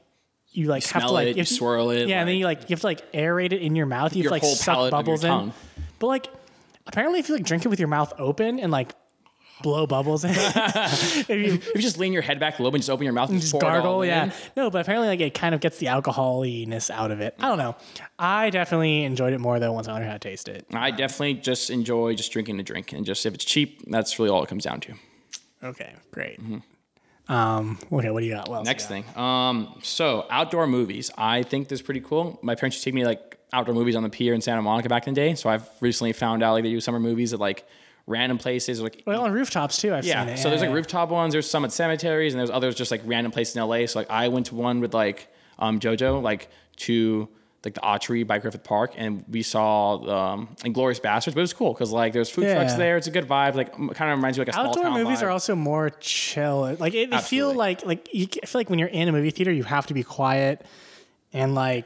you 0.51 0.67
like 0.67 0.83
have 0.87 1.03
to 1.03 1.11
like 1.11 1.27
it, 1.27 1.37
you 1.37 1.45
swirl 1.45 1.91
it. 1.91 2.07
Yeah, 2.07 2.19
and 2.19 2.27
then 2.27 2.35
you 2.35 2.45
like 2.45 2.61
you 2.61 2.73
have 2.73 2.81
to 2.81 2.87
like 2.87 3.11
aerate 3.11 3.53
it 3.53 3.61
in 3.61 3.75
your 3.75 3.85
mouth. 3.85 4.15
You 4.15 4.23
Your 4.23 4.33
have 4.33 4.41
to 4.41 4.47
like 4.47 4.57
suck 4.57 4.75
palate 4.75 4.93
of 4.93 5.07
your 5.07 5.17
bubbles 5.17 5.23
in. 5.23 5.53
But 5.99 6.07
like, 6.07 6.27
apparently, 6.87 7.19
if 7.19 7.29
you 7.29 7.35
like 7.35 7.45
drink 7.45 7.65
it 7.65 7.67
with 7.69 7.79
your 7.79 7.87
mouth 7.89 8.11
open 8.17 8.59
and 8.59 8.71
like 8.71 8.93
blow 9.61 9.85
bubbles 9.87 10.23
in, 10.23 10.31
if 10.35 11.29
you 11.29 11.53
If 11.55 11.75
you 11.75 11.81
just 11.81 11.97
lean 11.97 12.13
your 12.13 12.21
head 12.21 12.39
back 12.39 12.59
a 12.59 12.61
little 12.61 12.71
bit 12.71 12.77
and 12.77 12.81
just 12.83 12.89
open 12.89 13.03
your 13.03 13.13
mouth 13.13 13.29
and 13.29 13.39
just 13.41 13.51
pour 13.53 13.61
it 13.61 13.65
all 13.65 13.71
gargle, 13.73 14.01
in. 14.03 14.07
yeah. 14.09 14.31
No, 14.55 14.69
but 14.69 14.81
apparently, 14.81 15.07
like 15.07 15.19
it 15.19 15.33
kind 15.33 15.53
of 15.55 15.61
gets 15.61 15.77
the 15.77 15.87
alcoholiness 15.87 16.89
out 16.89 17.11
of 17.11 17.21
it. 17.21 17.35
I 17.39 17.47
don't 17.49 17.57
know. 17.57 17.75
I 18.17 18.49
definitely 18.49 19.03
enjoyed 19.03 19.33
it 19.33 19.39
more 19.39 19.59
though 19.59 19.71
once 19.73 19.87
I 19.87 19.93
learned 19.93 20.05
how 20.05 20.13
to 20.13 20.19
taste 20.19 20.47
it. 20.47 20.65
I 20.73 20.91
definitely 20.91 21.35
just 21.35 21.69
enjoy 21.69 22.15
just 22.15 22.31
drinking 22.31 22.59
a 22.59 22.63
drink 22.63 22.93
and 22.93 23.05
just 23.05 23.25
if 23.25 23.33
it's 23.33 23.45
cheap, 23.45 23.83
that's 23.89 24.17
really 24.19 24.31
all 24.31 24.43
it 24.43 24.49
comes 24.49 24.63
down 24.63 24.79
to. 24.81 24.93
Okay, 25.63 25.93
great. 26.11 26.39
Um, 27.27 27.77
okay, 27.91 28.09
what 28.09 28.21
do 28.21 28.25
you 28.25 28.33
got? 28.33 28.47
What 28.49 28.57
Mm-hmm. 28.59 28.65
Next 28.65 28.83
got? 28.85 28.89
thing. 28.89 29.17
Um, 29.17 29.79
so 29.83 30.25
outdoor 30.31 30.65
movies. 30.67 31.11
I 31.17 31.43
think 31.43 31.67
this 31.67 31.79
is 31.79 31.83
pretty 31.85 32.01
cool. 32.01 32.39
My 32.41 32.55
parents 32.55 32.75
used 32.77 32.83
to 32.85 32.89
take 32.89 32.95
me 32.95 33.05
like 33.05 33.37
outdoor 33.53 33.75
movies 33.75 33.95
on 33.95 34.03
the 34.03 34.09
pier 34.09 34.33
in 34.33 34.41
Santa 34.41 34.61
Monica 34.61 34.89
back 34.89 35.07
in 35.07 35.13
the 35.13 35.21
day. 35.21 35.35
So 35.35 35.49
I've 35.49 35.67
recently 35.81 36.13
found 36.13 36.41
out 36.43 36.53
like 36.53 36.63
they 36.63 36.71
do 36.71 36.79
summer 36.79 36.99
movies 36.99 37.33
at 37.33 37.39
like 37.39 37.67
random 38.09 38.37
places 38.37 38.81
like 38.81 39.03
Well, 39.05 39.21
on 39.21 39.31
rooftops 39.31 39.77
too. 39.77 39.93
I've 39.93 40.05
yeah. 40.05 40.25
seen 40.25 40.33
it. 40.33 40.37
So 40.39 40.49
there's 40.49 40.61
like 40.61 40.69
yeah. 40.69 40.75
rooftop 40.75 41.09
ones, 41.09 41.31
there's 41.33 41.49
some 41.49 41.63
at 41.63 41.71
cemeteries, 41.71 42.33
and 42.33 42.39
there's 42.39 42.49
others 42.49 42.75
just 42.75 42.91
like 42.91 43.01
random 43.05 43.31
places 43.31 43.55
in 43.55 43.61
LA. 43.61 43.85
So 43.85 43.99
like 43.99 44.09
I 44.09 44.27
went 44.27 44.47
to 44.47 44.55
one 44.55 44.81
with 44.81 44.93
like 44.93 45.27
um 45.59 45.79
Jojo, 45.79 46.21
like 46.21 46.49
to 46.77 47.29
like 47.63 47.73
the 47.73 47.81
Autry 47.81 48.25
by 48.25 48.39
Griffith 48.39 48.63
Park, 48.63 48.93
and 48.97 49.23
we 49.29 49.43
saw 49.43 50.31
um 50.33 50.49
Inglourious 50.63 50.99
Basterds, 50.99 51.33
but 51.33 51.37
it 51.37 51.41
was 51.41 51.53
cool 51.53 51.73
because 51.73 51.91
like 51.91 52.13
there's 52.13 52.29
food 52.29 52.51
trucks 52.51 52.73
there. 52.73 52.97
It's 52.97 53.07
a 53.07 53.11
good 53.11 53.27
vibe. 53.27 53.55
Like 53.55 53.73
kind 53.73 54.11
of 54.11 54.17
reminds 54.17 54.37
you 54.37 54.41
like 54.41 54.49
a 54.49 54.53
small 54.53 54.67
Outdoor 54.67 54.83
town 54.83 54.93
movies 55.03 55.19
vibe. 55.19 55.23
are 55.23 55.29
also 55.29 55.55
more 55.55 55.91
chill. 55.99 56.75
Like 56.79 56.95
it, 56.95 57.11
they 57.11 57.19
feel 57.19 57.53
like 57.53 57.85
like 57.85 58.09
you, 58.11 58.27
I 58.41 58.45
feel 58.47 58.59
like 58.59 58.69
when 58.69 58.79
you're 58.79 58.89
in 58.89 59.07
a 59.07 59.11
movie 59.11 59.29
theater, 59.29 59.51
you 59.51 59.63
have 59.63 59.85
to 59.87 59.93
be 59.93 60.03
quiet 60.03 60.65
and 61.31 61.53
like 61.53 61.85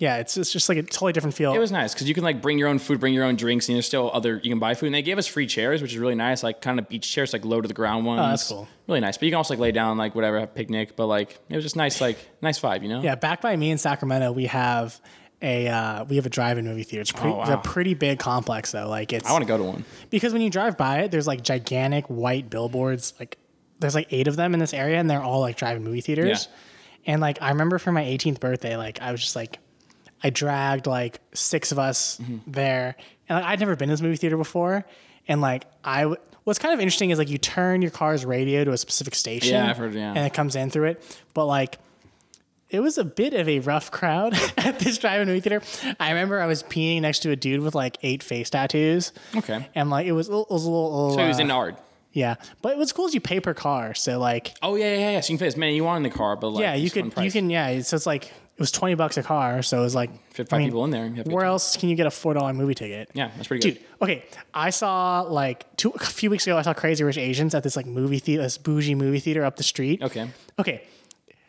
yeah, 0.00 0.16
it's 0.16 0.38
it's 0.38 0.50
just 0.50 0.70
like 0.70 0.78
a 0.78 0.82
totally 0.82 1.12
different 1.12 1.34
feel. 1.36 1.52
It 1.52 1.58
was 1.58 1.70
nice 1.70 1.92
because 1.92 2.08
you 2.08 2.14
can 2.14 2.24
like 2.24 2.40
bring 2.40 2.58
your 2.58 2.68
own 2.68 2.78
food, 2.78 3.00
bring 3.00 3.12
your 3.12 3.24
own 3.24 3.36
drinks, 3.36 3.68
and 3.68 3.76
there's 3.76 3.84
still 3.84 4.10
other 4.14 4.40
you 4.42 4.48
can 4.50 4.58
buy 4.58 4.72
food. 4.72 4.86
And 4.86 4.94
they 4.94 5.02
gave 5.02 5.18
us 5.18 5.26
free 5.26 5.46
chairs, 5.46 5.82
which 5.82 5.92
is 5.92 5.98
really 5.98 6.14
nice, 6.14 6.42
like 6.42 6.62
kind 6.62 6.78
of 6.78 6.88
beach 6.88 7.12
chairs, 7.12 7.34
like 7.34 7.44
low 7.44 7.60
to 7.60 7.68
the 7.68 7.74
ground 7.74 8.06
ones. 8.06 8.20
Oh, 8.20 8.28
that's 8.30 8.48
cool. 8.48 8.68
Really 8.88 9.00
nice. 9.00 9.18
But 9.18 9.24
you 9.24 9.30
can 9.32 9.36
also 9.36 9.52
like 9.52 9.60
lay 9.60 9.72
down, 9.72 9.98
like 9.98 10.14
whatever, 10.14 10.40
have 10.40 10.48
a 10.48 10.52
picnic. 10.52 10.96
But 10.96 11.06
like 11.06 11.38
it 11.50 11.54
was 11.54 11.62
just 11.62 11.76
nice, 11.76 12.00
like 12.00 12.16
nice 12.40 12.58
vibe, 12.58 12.82
you 12.82 12.88
know? 12.88 13.02
yeah, 13.02 13.14
back 13.14 13.42
by 13.42 13.54
me 13.54 13.70
in 13.70 13.76
Sacramento, 13.76 14.32
we 14.32 14.46
have 14.46 14.98
a 15.42 15.68
uh, 15.68 16.04
we 16.04 16.16
have 16.16 16.24
a 16.24 16.30
drive-in 16.30 16.64
movie 16.64 16.82
theater. 16.84 17.02
It's, 17.02 17.12
pretty, 17.12 17.28
Oh, 17.34 17.42
it's 17.42 17.50
a 17.50 17.58
pretty 17.58 17.92
big 17.92 18.18
complex 18.18 18.72
though. 18.72 18.88
Like 18.88 19.12
it's 19.12 19.28
I 19.28 19.32
want 19.32 19.42
to 19.42 19.48
go 19.48 19.58
to 19.58 19.64
one. 19.64 19.84
because 20.08 20.32
when 20.32 20.40
you 20.40 20.48
drive 20.48 20.78
by 20.78 21.00
it, 21.00 21.10
there's 21.10 21.26
like 21.26 21.42
gigantic 21.42 22.06
white 22.06 22.48
billboards. 22.48 23.12
Like 23.18 23.36
there's 23.80 23.94
like 23.94 24.08
eight 24.12 24.28
of 24.28 24.36
them 24.36 24.54
in 24.54 24.60
this 24.60 24.72
area, 24.72 24.98
and 24.98 25.10
they're 25.10 25.22
all 25.22 25.40
like 25.40 25.58
drive-in 25.58 25.84
movie 25.84 26.00
theaters. 26.00 26.48
Yeah. 26.50 27.12
And 27.12 27.20
like 27.20 27.42
I 27.42 27.50
remember 27.50 27.78
for 27.78 27.92
my 27.92 28.02
18th 28.04 28.40
birthday, 28.40 28.76
like 28.78 29.02
I 29.02 29.12
was 29.12 29.20
just 29.20 29.36
like, 29.36 29.58
I 30.22 30.30
dragged 30.30 30.86
like 30.86 31.20
six 31.34 31.72
of 31.72 31.78
us 31.78 32.18
Mm-hmm. 32.18 32.38
there, 32.50 32.96
and 33.28 33.38
like, 33.38 33.44
I'd 33.46 33.60
never 33.60 33.76
been 33.76 33.88
to 33.88 33.92
this 33.94 34.00
movie 34.02 34.16
theater 34.16 34.36
before, 34.36 34.84
and 35.28 35.40
like 35.40 35.64
I. 35.84 36.02
W- 36.02 36.20
What's 36.44 36.58
kind 36.58 36.72
of 36.72 36.80
interesting 36.80 37.10
is 37.10 37.18
like 37.18 37.28
you 37.28 37.36
turn 37.36 37.82
your 37.82 37.90
car's 37.90 38.24
radio 38.24 38.64
to 38.64 38.72
a 38.72 38.78
specific 38.78 39.14
station. 39.14 39.52
Yeah, 39.52 39.68
I've 39.70 39.76
heard, 39.76 39.92
yeah. 39.94 40.08
And 40.08 40.18
it 40.26 40.32
comes 40.32 40.56
in 40.56 40.70
through 40.70 40.86
it, 40.86 41.18
but 41.34 41.44
like 41.44 41.78
it 42.70 42.80
was 42.80 42.96
a 42.98 43.04
bit 43.04 43.34
of 43.34 43.46
a 43.48 43.58
rough 43.60 43.90
crowd 43.90 44.34
at 44.56 44.78
this 44.78 44.96
drive-in 44.96 45.28
movie 45.28 45.40
theater. 45.40 45.60
I 46.00 46.08
remember 46.10 46.40
I 46.40 46.46
was 46.46 46.62
peeing 46.62 47.02
next 47.02 47.20
to 47.20 47.30
a 47.30 47.36
dude 47.36 47.60
with 47.60 47.74
like 47.74 47.98
eight 48.02 48.22
face 48.22 48.48
tattoos. 48.48 49.12
Okay. 49.36 49.68
And 49.74 49.90
like 49.90 50.06
it 50.06 50.12
was, 50.12 50.28
it 50.28 50.32
was 50.32 50.64
a 50.64 50.70
little, 50.70 51.12
So 51.14 51.20
he 51.20 51.28
was 51.28 51.38
uh, 51.38 51.42
in 51.42 51.50
art. 51.50 51.78
yeah. 52.12 52.36
But 52.62 52.78
what's 52.78 52.92
cool 52.92 53.06
is 53.06 53.14
you 53.14 53.20
pay 53.20 53.38
per 53.40 53.52
car, 53.54 53.92
so 53.94 54.18
like 54.18 54.54
Oh 54.62 54.76
yeah, 54.76 54.94
yeah, 54.94 55.10
yeah. 55.12 55.20
So 55.20 55.32
you 55.32 55.38
can 55.38 55.44
fit 55.44 55.48
as 55.48 55.56
many 55.58 55.76
you 55.76 55.84
want 55.84 55.98
in 56.04 56.10
the 56.10 56.16
car, 56.16 56.36
but 56.36 56.48
like 56.50 56.62
yeah, 56.62 56.74
you 56.74 56.90
could 56.90 57.12
you 57.18 57.30
can 57.30 57.50
yeah. 57.50 57.82
So 57.82 57.96
it's 57.96 58.06
like 58.06 58.32
was 58.60 58.70
twenty 58.70 58.94
bucks 58.94 59.16
a 59.16 59.22
car, 59.24 59.62
so 59.62 59.78
it 59.78 59.82
was 59.82 59.94
like 59.96 60.10
fit 60.32 60.46
I 60.46 60.50
five 60.50 60.58
mean, 60.60 60.68
people 60.68 60.84
in 60.84 60.90
there. 60.90 61.06
You 61.06 61.14
have 61.16 61.26
Where 61.26 61.44
else 61.44 61.76
can 61.76 61.88
you 61.88 61.96
get 61.96 62.06
a 62.06 62.10
four 62.10 62.34
dollar 62.34 62.52
movie 62.52 62.74
ticket? 62.74 63.10
Yeah, 63.14 63.30
that's 63.36 63.48
pretty 63.48 63.68
good. 63.68 63.78
Dude, 63.80 63.86
okay. 64.02 64.24
I 64.54 64.70
saw 64.70 65.22
like 65.22 65.76
two 65.76 65.90
a 65.90 65.98
few 65.98 66.30
weeks 66.30 66.46
ago. 66.46 66.56
I 66.56 66.62
saw 66.62 66.72
Crazy 66.74 67.02
Rich 67.02 67.18
Asians 67.18 67.54
at 67.54 67.62
this 67.64 67.74
like 67.76 67.86
movie 67.86 68.18
theater, 68.20 68.42
this 68.42 68.58
bougie 68.58 68.94
movie 68.94 69.18
theater 69.20 69.44
up 69.44 69.56
the 69.56 69.62
street. 69.64 70.02
Okay. 70.02 70.30
Okay. 70.58 70.82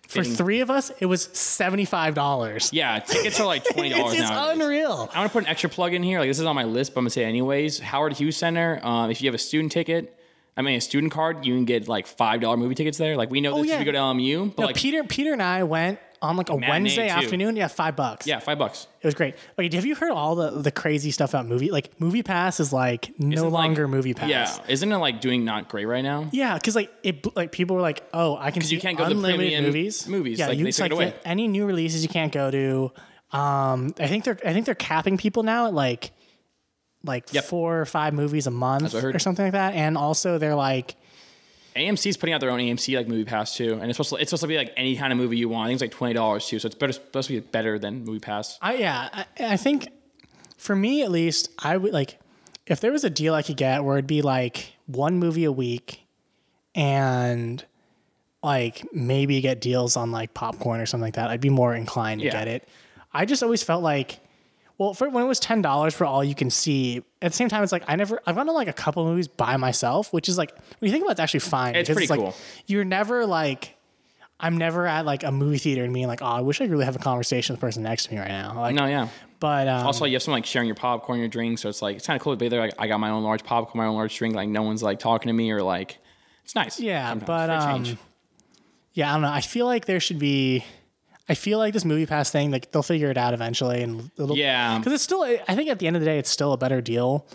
For 0.08 0.24
Fitting. 0.24 0.34
three 0.36 0.60
of 0.60 0.70
us, 0.70 0.92
it 1.00 1.06
was 1.06 1.24
seventy 1.32 1.86
five 1.86 2.16
dollars. 2.16 2.70
Yeah, 2.74 3.00
tickets 3.00 3.40
are 3.40 3.46
like 3.46 3.64
twenty 3.64 3.90
It's, 3.92 3.98
dollars 3.98 4.20
it's 4.20 4.30
now. 4.30 4.50
unreal. 4.52 5.10
I 5.14 5.20
want 5.20 5.30
to 5.32 5.34
put 5.34 5.44
an 5.44 5.50
extra 5.50 5.70
plug 5.70 5.94
in 5.94 6.04
here. 6.04 6.20
Like 6.20 6.30
this 6.30 6.40
is 6.40 6.46
on 6.46 6.56
my 6.56 6.66
list, 6.66 6.94
but 6.94 7.00
I'm 7.00 7.04
gonna 7.06 7.12
say 7.12 7.24
anyways. 7.24 7.80
Howard 7.80 8.14
Hughes 8.14 8.36
Center. 8.36 8.80
Um, 8.84 9.10
if 9.10 9.22
you 9.22 9.28
have 9.30 9.36
a 9.36 9.38
student 9.38 9.72
ticket, 9.72 10.18
I 10.58 10.64
mean, 10.64 10.76
a 10.76 10.82
student 10.82 11.14
card, 11.14 11.46
you 11.46 11.54
can 11.56 11.64
get 11.64 11.88
like 11.88 12.08
five 12.08 12.42
dollar 12.42 12.58
movie 12.58 12.76
tickets 12.76 12.98
there. 12.98 13.16
Like 13.16 13.30
we 13.32 13.40
know 13.40 13.52
this 13.56 13.60
Oh, 13.62 13.64
yeah. 13.64 13.74
if 13.76 13.80
you 13.80 13.86
go 13.86 13.94
to 13.94 13.98
LMU, 14.00 14.54
but 14.54 14.62
No, 14.64 14.68
like 14.68 14.76
Peter 14.76 15.02
Peter 15.06 15.32
and 15.32 15.42
I 15.42 15.64
went 15.64 15.98
on 16.22 16.38
like 16.38 16.50
a 16.50 16.54
Matinee, 16.54 16.70
Wednesday 16.70 17.08
too. 17.08 17.14
afternoon. 17.16 17.56
Yeah, 17.56 17.68
five 17.68 17.96
bucks. 17.96 18.28
yeah, 18.28 18.40
five 18.40 18.58
bucks. 18.60 18.88
It 19.02 19.08
was 19.08 19.16
great. 19.16 19.36
Wait, 19.58 19.74
have 19.74 19.86
you 19.86 19.96
heard 19.96 20.12
all 20.12 20.36
the, 20.36 20.52
the 20.52 20.72
crazy 20.72 21.10
stuff 21.12 21.32
about 21.32 21.48
movie? 21.48 21.72
Like 21.72 22.00
Movie 22.00 22.22
Pass 22.24 22.60
is 22.60 22.72
like 22.72 23.12
no 23.20 23.34
Isn't, 23.36 23.50
like- 23.52 23.54
longer 23.64 23.88
Movie 23.88 24.14
Pass. 24.14 24.30
Yeah, 24.30 24.56
isn't 24.68 24.92
it 24.92 24.98
like 24.98 25.20
doing 25.22 25.44
not 25.46 25.68
great 25.70 25.86
right 25.86 26.04
now? 26.04 26.30
Yeah, 26.32 26.54
because 26.56 26.76
like 26.76 26.92
it, 27.04 27.36
like 27.36 27.52
people 27.52 27.76
were 27.76 27.82
like, 27.82 28.04
"Oh, 28.14 28.38
I 28.38 28.52
can 28.52 28.62
see 28.62 28.76
you 28.76 28.82
can't 28.82 28.98
go 28.98 29.04
to 29.06 29.10
the 29.10 29.16
unlimited 29.16 29.40
premium 29.50 29.64
movies." 29.66 30.08
movies, 30.08 30.38
Yeah, 30.40 30.48
like, 30.48 30.58
you, 30.60 30.66
they 30.66 30.72
took 30.72 30.86
it 30.88 30.92
away. 30.92 31.14
any 31.26 31.48
new 31.48 31.66
releases 31.66 32.04
you 32.04 32.10
can't 32.10 32.32
go 32.32 32.52
to. 32.52 32.92
Um, 33.32 33.94
I 34.00 34.08
think 34.08 34.24
they're 34.26 34.38
I 34.46 34.54
think 34.54 34.66
they're 34.66 34.76
capping 34.76 35.18
people 35.18 35.44
now 35.44 35.68
at 35.68 35.74
like 35.74 36.12
like 37.04 37.34
Yep. 37.34 37.46
four 37.46 37.82
or 37.82 37.86
five 37.86 38.14
movies 38.14 38.46
a 38.46 38.52
month 38.52 38.84
what 38.84 38.96
I 38.96 39.02
heard. 39.02 39.16
or 39.16 39.20
something 39.20 39.46
like 39.46 39.54
that, 39.54 39.74
and 39.74 39.98
also 39.98 40.38
they're 40.38 40.54
like, 40.56 40.96
AMC's 41.76 42.18
putting 42.18 42.34
out 42.34 42.42
their 42.42 42.50
own 42.52 42.60
AMC 42.60 42.98
like 42.98 43.08
movie 43.08 43.24
pass 43.26 43.56
too, 43.56 43.74
and 43.82 43.84
it's 43.90 43.96
supposed 43.98 44.10
to 44.12 44.16
it's 44.18 44.30
supposed 44.30 44.42
to 44.42 44.48
be 44.48 44.58
like 44.58 44.74
any 44.76 44.96
kind 44.98 45.12
of 45.14 45.18
movie 45.18 45.38
you 45.38 45.50
want. 45.50 45.66
I 45.66 45.68
think 45.70 45.76
it's 45.82 45.82
like 45.84 45.98
twenty 45.98 46.14
dollars 46.14 46.46
too, 46.48 46.60
so 46.60 46.66
it's 46.66 46.76
better 46.76 46.94
supposed 46.94 47.28
to 47.30 47.34
be 47.36 47.40
better 47.40 47.80
than 47.80 48.04
movie 48.04 48.20
pass. 48.20 48.58
I 48.62 48.76
yeah, 48.76 49.10
I, 49.14 49.26
I 49.54 49.58
think 49.58 49.88
for 50.58 50.76
me 50.76 51.02
at 51.04 51.12
least, 51.12 51.50
I 51.60 51.78
would 51.78 51.94
like 51.94 52.20
if 52.68 52.80
there 52.82 52.92
was 52.92 53.04
a 53.04 53.10
deal 53.10 53.34
I 53.34 53.42
could 53.42 53.58
get 53.58 53.84
where 53.84 53.98
it'd 53.98 54.08
be 54.08 54.22
like 54.22 54.74
one 54.88 55.18
movie 55.20 55.46
a 55.46 55.52
week 55.52 56.02
and 56.76 57.64
like 58.44 58.86
maybe 58.94 59.40
get 59.42 59.62
deals 59.62 59.96
on 59.96 60.12
like 60.12 60.34
popcorn 60.34 60.80
or 60.82 60.86
something 60.86 61.04
like 61.06 61.16
that, 61.16 61.30
I'd 61.30 61.42
be 61.42 61.50
more 61.50 61.76
inclined 61.76 62.22
to 62.22 62.26
Yeah. 62.28 62.32
get 62.34 62.48
it. 62.48 62.68
I 63.14 63.26
just 63.26 63.44
always 63.44 63.62
felt 63.64 63.84
like 63.84 64.20
well, 64.82 64.96
for 64.96 65.08
when 65.10 65.24
it 65.24 65.28
was 65.28 65.40
ten 65.40 65.62
dollars 65.62 65.94
for 65.94 66.06
all 66.06 66.24
you 66.24 66.34
can 66.34 66.50
see, 66.50 67.04
at 67.22 67.32
the 67.32 67.38
same 67.38 67.50
time, 67.50 67.62
it's 67.62 67.72
like 67.72 67.84
I 67.88 67.96
never 67.96 68.20
I've 68.26 68.36
gone 68.36 68.48
to 68.48 68.52
like 68.52 68.68
a 68.68 68.74
couple 68.74 69.06
movies 69.06 69.28
by 69.28 69.56
myself, 69.58 70.12
which 70.12 70.28
is 70.28 70.40
like 70.40 70.56
when 70.56 70.88
you 70.88 70.92
think 70.92 71.04
about 71.04 71.12
it, 71.12 71.14
it's 71.14 71.20
actually 71.20 71.42
fine. 71.42 71.76
It's 71.76 71.88
pretty 71.88 72.08
like, 72.08 72.20
cool. 72.20 72.34
You're 72.66 72.84
never 72.84 73.28
like 73.28 73.78
I'm 74.40 74.58
never 74.58 74.88
at 74.88 75.06
like 75.06 75.24
a 75.24 75.32
movie 75.32 75.60
theater 75.60 75.84
and 75.84 75.94
being 75.94 76.08
like, 76.08 76.24
oh, 76.24 76.26
I 76.26 76.42
wish 76.42 76.62
I 76.62 76.64
could 76.64 76.72
really 76.72 76.86
have 76.86 76.96
a 76.96 77.00
conversation 77.00 77.54
with 77.54 77.60
the 77.60 77.68
person 77.68 77.84
next 77.84 78.06
to 78.06 78.14
me 78.16 78.20
right 78.20 78.28
now. 78.28 78.60
Like, 78.60 78.74
No, 78.74 78.88
yeah. 78.88 79.10
but 79.40 79.68
um, 79.68 79.86
Also, 79.86 80.06
you 80.06 80.14
have 80.14 80.24
some 80.24 80.32
like 80.32 80.48
sharing 80.48 80.68
your 80.68 80.74
popcorn, 80.74 81.20
your 81.20 81.28
drink, 81.28 81.60
so 81.60 81.70
it's 81.70 81.84
like 81.84 81.98
it's 81.98 82.08
kind 82.08 82.18
of 82.20 82.24
cool 82.24 82.34
to 82.34 82.38
be 82.38 82.50
there. 82.50 82.62
Like 82.62 82.74
I 82.80 82.88
got 82.88 83.00
my 83.00 83.12
own 83.12 83.22
large 83.22 83.44
popcorn, 83.44 83.84
my 83.84 83.88
own 83.88 83.94
large 83.94 84.18
drink. 84.18 84.34
Like 84.34 84.50
no 84.50 84.64
one's 84.64 84.82
like 84.82 84.98
talking 84.98 85.28
to 85.28 85.34
me 85.34 85.52
or 85.52 85.62
like 85.62 86.00
it's 86.44 86.56
nice. 86.56 86.80
yeah, 86.80 87.08
sometimes 87.10 87.28
but 87.28 87.50
um, 87.52 88.00
yeah, 88.94 89.12
I 89.12 89.14
don't 89.14 89.22
know. 89.22 89.32
I 89.32 89.42
feel 89.42 89.68
like 89.68 89.86
there 89.86 90.00
should 90.00 90.18
be. 90.18 90.66
I 91.30 91.34
feel 91.36 91.58
like 91.60 91.74
this 91.74 91.86
movie 91.86 92.06
pass 92.06 92.30
thing, 92.30 92.52
like 92.52 92.72
they'll 92.72 92.84
figure 92.84 93.10
it 93.10 93.18
out 93.18 93.34
eventually, 93.34 93.82
and 93.84 94.12
it'll, 94.18 94.38
Yeah. 94.38 94.78
because 94.78 94.94
it's 94.94 95.04
still. 95.04 95.24
I 95.24 95.56
think 95.56 95.70
at 95.70 95.80
the 95.80 95.88
end 95.88 95.96
of 95.96 96.02
the 96.02 96.06
day, 96.06 96.18
it's 96.18 96.30
still 96.30 96.54
a 96.54 96.58
better 96.58 96.82
deal. 96.82 97.26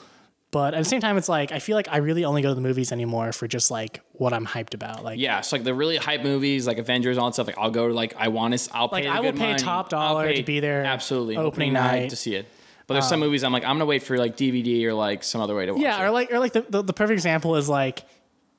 But 0.52 0.74
at 0.74 0.78
the 0.78 0.84
same 0.84 1.00
time, 1.00 1.18
it's 1.18 1.28
like 1.28 1.50
I 1.52 1.58
feel 1.58 1.76
like 1.76 1.88
I 1.90 1.96
really 1.98 2.24
only 2.24 2.40
go 2.40 2.48
to 2.48 2.54
the 2.54 2.60
movies 2.60 2.92
anymore 2.92 3.32
for 3.32 3.48
just 3.48 3.70
like 3.70 4.00
what 4.12 4.32
I'm 4.32 4.46
hyped 4.46 4.74
about. 4.74 5.02
Like, 5.04 5.18
yeah, 5.18 5.40
so 5.40 5.56
like 5.56 5.64
the 5.64 5.74
really 5.74 5.96
hype 5.96 6.22
movies, 6.22 6.66
like 6.66 6.78
Avengers, 6.78 7.18
all 7.18 7.26
that 7.28 7.34
stuff. 7.34 7.48
Like 7.48 7.58
I'll 7.58 7.70
go 7.70 7.88
to 7.88 7.94
like 7.94 8.14
I 8.16 8.28
want 8.28 8.56
to. 8.56 8.70
I'll 8.74 8.88
Like, 8.90 9.04
pay. 9.04 9.10
I 9.10 9.20
will 9.20 9.32
pay 9.32 9.50
money. 9.50 9.58
top 9.58 9.88
dollar 9.88 10.26
pay- 10.28 10.36
to 10.36 10.42
be 10.44 10.60
there 10.60 10.84
Absolutely, 10.84 11.36
opening 11.36 11.72
night. 11.72 12.10
to 12.10 12.16
see 12.16 12.36
it. 12.36 12.46
But 12.86 12.94
there's 12.94 13.08
some 13.08 13.20
um, 13.20 13.26
movies 13.28 13.42
I'm 13.42 13.52
like 13.52 13.64
I'm 13.64 13.74
gonna 13.74 13.86
wait 13.86 14.04
for 14.04 14.16
like 14.18 14.36
DVD 14.36 14.84
or 14.84 14.94
like 14.94 15.24
some 15.24 15.40
other 15.40 15.56
way 15.56 15.66
to 15.66 15.72
watch 15.72 15.82
yeah, 15.82 16.00
it. 16.00 16.06
or 16.06 16.10
like 16.10 16.32
or 16.32 16.38
like 16.38 16.52
the, 16.52 16.64
the 16.68 16.82
the 16.82 16.92
perfect 16.92 17.14
example 17.14 17.56
is 17.56 17.68
like 17.68 18.04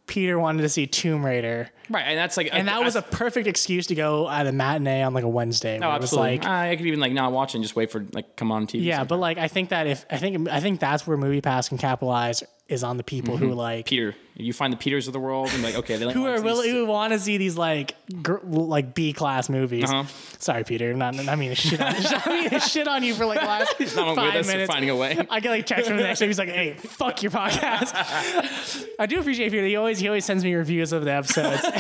Peter 0.08 0.40
wanted 0.40 0.64
to 0.64 0.70
see 0.70 0.88
Tomb 0.88 1.26
Raider, 1.26 1.70
right, 1.90 2.02
and 2.02 2.18
that's 2.18 2.38
like 2.38 2.50
and 2.52 2.68
that 2.68 2.84
was 2.84 2.96
a 2.96 3.02
perfect 3.02 3.48
excuse 3.48 3.88
to 3.88 3.96
go 3.96 4.28
at 4.30 4.48
a 4.48 4.52
matinee 4.52 5.04
on 5.04 5.14
like 5.14 5.24
a 5.24 5.30
Wednesday. 5.30 5.76
Oh, 5.76 5.82
no, 5.82 5.90
was 5.90 6.04
absolutely. 6.04 6.40
like, 6.40 6.46
I 6.48 6.76
could 6.76 6.86
even 6.86 7.00
like 7.00 7.12
not 7.12 7.32
watch 7.32 7.54
and 7.54 7.64
just 7.64 7.76
wait 7.76 7.92
for 7.92 8.06
like 8.14 8.36
come 8.36 8.52
on 8.52 8.66
TV. 8.66 8.84
Yeah, 8.84 9.04
but 9.04 9.20
like 9.20 9.38
I 9.38 9.48
think 9.48 9.70
that 9.70 9.86
if 9.86 10.06
I 10.10 10.18
think 10.18 10.50
I 10.50 10.60
think 10.60 10.80
that's 10.80 11.06
where 11.06 11.18
Movie 11.18 11.42
Pass 11.42 11.70
can 11.70 11.78
capitalize 11.78 12.44
is 12.70 12.84
on 12.84 12.98
the 12.98 13.04
people 13.04 13.38
who 13.38 13.54
like 13.54 13.86
Peter, 13.86 14.14
you 14.36 14.52
find 14.52 14.74
the 14.74 14.78
Peters 14.78 15.08
of 15.08 15.14
the 15.14 15.20
world 15.20 15.50
and 15.54 15.64
like 15.64 15.76
okay, 15.76 15.96
they 15.98 16.06
like 16.06 16.16
who 16.16 16.26
are 16.26 16.42
willing 16.42 16.70
who 16.70 16.86
want 16.86 17.14
to 17.14 17.20
see 17.20 17.38
these 17.38 17.58
like 17.58 17.96
gr- 18.22 18.40
like 18.44 18.94
B 18.94 19.14
class 19.14 19.50
movies. 19.50 19.90
Uh-huh. 19.90 20.04
Sorry, 20.40 20.64
Peter. 20.66 20.94
Not 20.94 21.18
I 21.30 21.36
mean 21.36 21.54
shit 21.56 21.80
on 21.80 21.94
I 21.98 22.50
mean 22.52 22.60
shit 22.60 22.88
on 22.88 23.04
you 23.04 23.14
for 23.16 23.26
like 23.26 23.42
last 23.42 23.80
not 23.96 24.08
with 24.08 24.16
five 24.18 24.36
us, 24.36 24.48
minutes. 24.48 24.72
finding 24.72 24.90
a 24.90 24.96
way. 24.96 25.18
I 25.30 25.40
get 25.40 25.50
like 25.52 25.66
text 25.66 25.88
from 25.88 25.98
the 25.98 26.04
next 26.04 26.20
day. 26.20 26.28
He's 26.28 26.40
like, 26.40 26.50
"Hey, 26.50 26.74
fuck 26.74 27.24
your 27.24 27.32
podcast." 27.32 28.86
I 29.00 29.06
do 29.06 29.20
appreciate 29.20 29.52
Peter. 29.52 29.66
He 29.66 29.76
always 29.76 30.00
he 30.00 30.08
always 30.08 30.26
sends 30.26 30.44
me 30.44 30.54
reviews 30.56 30.92
of 30.92 31.06
the 31.06 31.12
episodes. 31.12 31.62
That's 31.62 31.78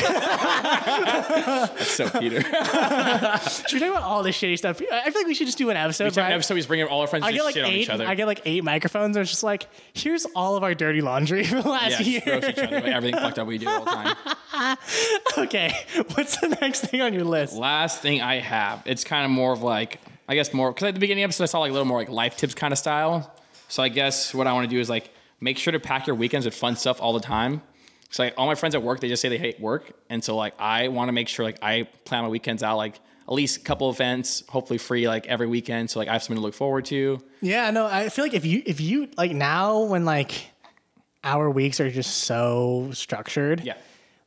so 1.91 2.09
Peter. 2.09 2.41
should 2.41 3.73
we 3.73 3.79
talk 3.79 3.89
about 3.89 4.03
all 4.03 4.23
this 4.23 4.37
shitty 4.39 4.57
stuff? 4.57 4.81
I 4.91 5.09
feel 5.09 5.21
like 5.21 5.27
we 5.27 5.33
should 5.33 5.47
just 5.47 5.57
do 5.57 5.69
an 5.69 5.77
episode. 5.77 6.07
Each 6.07 6.13
time 6.15 6.23
Brad. 6.25 6.33
episode, 6.33 6.55
he's 6.55 6.67
bringing 6.67 6.87
all 6.87 7.01
our 7.01 7.07
friends 7.07 7.25
I 7.25 7.31
get 7.31 7.43
like 7.43 7.53
shit 7.55 7.65
on 7.65 7.71
eight. 7.71 7.81
each 7.81 7.89
other. 7.89 8.07
I 8.07 8.15
get 8.15 8.27
like 8.27 8.41
eight 8.45 8.63
microphones. 8.63 9.15
And 9.15 9.21
it's 9.23 9.31
just 9.31 9.43
like, 9.43 9.67
here's 9.93 10.25
all 10.35 10.55
of 10.55 10.63
our 10.63 10.75
dirty 10.77 11.01
laundry 11.01 11.43
for 11.45 11.61
the 11.61 11.69
last 11.69 11.99
yeah, 11.99 12.07
year. 12.07 12.21
roast 12.25 12.49
each 12.49 12.57
other. 12.59 12.75
Everything 12.75 13.19
fucked 13.19 13.39
up 13.39 13.47
we 13.47 13.57
do 13.57 13.67
all 13.67 13.85
the 13.85 13.91
time. 13.91 14.77
okay, 15.37 15.73
what's 16.13 16.37
the 16.37 16.49
next 16.61 16.81
thing 16.85 17.01
on 17.01 17.13
your 17.13 17.23
list? 17.23 17.55
Last 17.55 18.01
thing 18.01 18.21
I 18.21 18.39
have, 18.39 18.83
it's 18.85 19.03
kind 19.03 19.25
of 19.25 19.31
more 19.31 19.53
of 19.53 19.61
like, 19.61 19.99
I 20.27 20.35
guess 20.35 20.53
more 20.53 20.71
because 20.71 20.87
at 20.87 20.93
the 20.93 20.99
beginning 20.99 21.23
of 21.23 21.29
the 21.29 21.33
episode 21.33 21.43
I 21.43 21.47
saw 21.47 21.59
like 21.59 21.69
a 21.69 21.73
little 21.73 21.87
more 21.87 21.99
like 21.99 22.09
life 22.09 22.37
tips 22.37 22.53
kind 22.53 22.71
of 22.71 22.77
style. 22.77 23.33
So 23.69 23.83
I 23.83 23.89
guess 23.89 24.33
what 24.33 24.47
I 24.47 24.53
want 24.53 24.69
to 24.69 24.75
do 24.75 24.79
is 24.79 24.89
like 24.89 25.09
make 25.39 25.57
sure 25.57 25.71
to 25.73 25.79
pack 25.79 26.07
your 26.07 26.15
weekends 26.15 26.45
with 26.45 26.55
fun 26.55 26.75
stuff 26.75 27.01
all 27.01 27.13
the 27.13 27.19
time. 27.19 27.61
So 28.09 28.23
like 28.23 28.33
all 28.37 28.47
my 28.47 28.55
friends 28.55 28.75
at 28.75 28.83
work, 28.83 28.99
they 28.99 29.09
just 29.09 29.21
say 29.21 29.29
they 29.29 29.37
hate 29.37 29.59
work, 29.59 29.91
and 30.09 30.23
so 30.23 30.35
like 30.35 30.53
I 30.59 30.87
want 30.87 31.09
to 31.09 31.11
make 31.11 31.27
sure 31.27 31.45
like 31.45 31.59
I 31.61 31.83
plan 32.05 32.23
my 32.23 32.29
weekends 32.29 32.63
out 32.63 32.77
like 32.77 32.99
at 33.27 33.33
least 33.33 33.57
a 33.57 33.59
couple 33.59 33.89
events, 33.89 34.43
hopefully 34.47 34.77
free 34.77 35.07
like 35.07 35.27
every 35.27 35.47
weekend, 35.47 35.89
so 35.89 35.99
like 35.99 36.07
I 36.07 36.13
have 36.13 36.23
something 36.23 36.37
to 36.37 36.41
look 36.41 36.53
forward 36.53 36.85
to. 36.85 37.19
Yeah, 37.41 37.69
no, 37.71 37.85
I 37.85 38.07
feel 38.07 38.23
like 38.23 38.33
if 38.33 38.45
you 38.45 38.63
if 38.65 38.79
you 38.79 39.09
like 39.17 39.31
now 39.31 39.81
when 39.81 40.05
like 40.05 40.51
our 41.27 41.49
weeks 41.49 41.79
are 41.79 41.91
just 41.91 42.19
so 42.23 42.89
structured. 42.93 43.61
Yeah. 43.61 43.73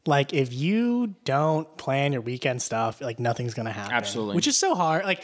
Like 0.06 0.32
if 0.32 0.52
you 0.52 1.14
don't 1.24 1.66
plan 1.76 2.12
your 2.12 2.22
weekend 2.22 2.62
stuff, 2.62 3.00
like 3.00 3.18
nothing's 3.18 3.54
gonna 3.54 3.72
happen. 3.72 3.92
Absolutely. 3.92 4.36
Which 4.36 4.46
is 4.46 4.56
so 4.56 4.74
hard. 4.74 5.04
Like 5.04 5.22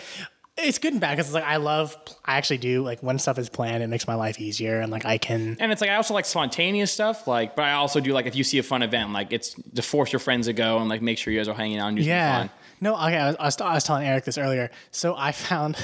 it's 0.59 0.79
good 0.79 0.93
and 0.95 1.01
bad 1.03 1.11
because 1.17 1.27
it's 1.27 1.35
like 1.35 1.45
I 1.45 1.57
love 1.57 1.95
I 2.25 2.37
actually 2.39 2.59
do 2.59 2.83
like 2.83 3.03
when 3.03 3.19
stuff 3.19 3.39
is 3.39 3.49
planned, 3.51 3.83
it 3.83 3.89
makes 3.89 4.07
my 4.07 4.15
life 4.15 4.41
easier 4.41 4.81
and 4.81 4.91
like 4.91 5.05
I 5.05 5.19
can 5.19 5.57
And 5.61 5.71
it's 5.73 5.81
like 5.83 5.91
I 5.91 5.97
also 5.97 6.15
like 6.15 6.25
spontaneous 6.25 6.91
stuff, 6.93 7.27
like, 7.29 7.57
but 7.57 7.65
I 7.67 7.73
also 7.73 8.01
do 8.01 8.13
like 8.15 8.27
if 8.27 8.35
you 8.37 8.45
see 8.45 8.59
a 8.59 8.63
fun 8.63 8.83
event, 8.83 9.13
like 9.13 9.33
it's 9.33 9.55
to 9.75 9.83
force 9.83 10.13
your 10.13 10.21
friends 10.21 10.47
to 10.47 10.53
go 10.55 10.79
and 10.79 10.89
like 10.89 11.03
make 11.03 11.19
sure 11.19 11.33
you 11.33 11.39
guys 11.39 11.49
are 11.49 11.55
hanging 11.55 11.79
out 11.79 11.89
and 11.89 11.97
do 11.99 12.03
Yeah. 12.03 12.39
fun. 12.41 12.51
No, 12.81 12.95
okay. 12.95 13.17
I 13.19 13.27
was, 13.29 13.37
I 13.41 13.45
was, 13.47 13.61
I 13.61 13.75
was 13.75 13.85
telling 13.85 14.07
Eric 14.07 14.25
this 14.25 14.37
earlier. 14.39 14.71
So 14.91 15.15
I 15.17 15.33
found 15.33 15.77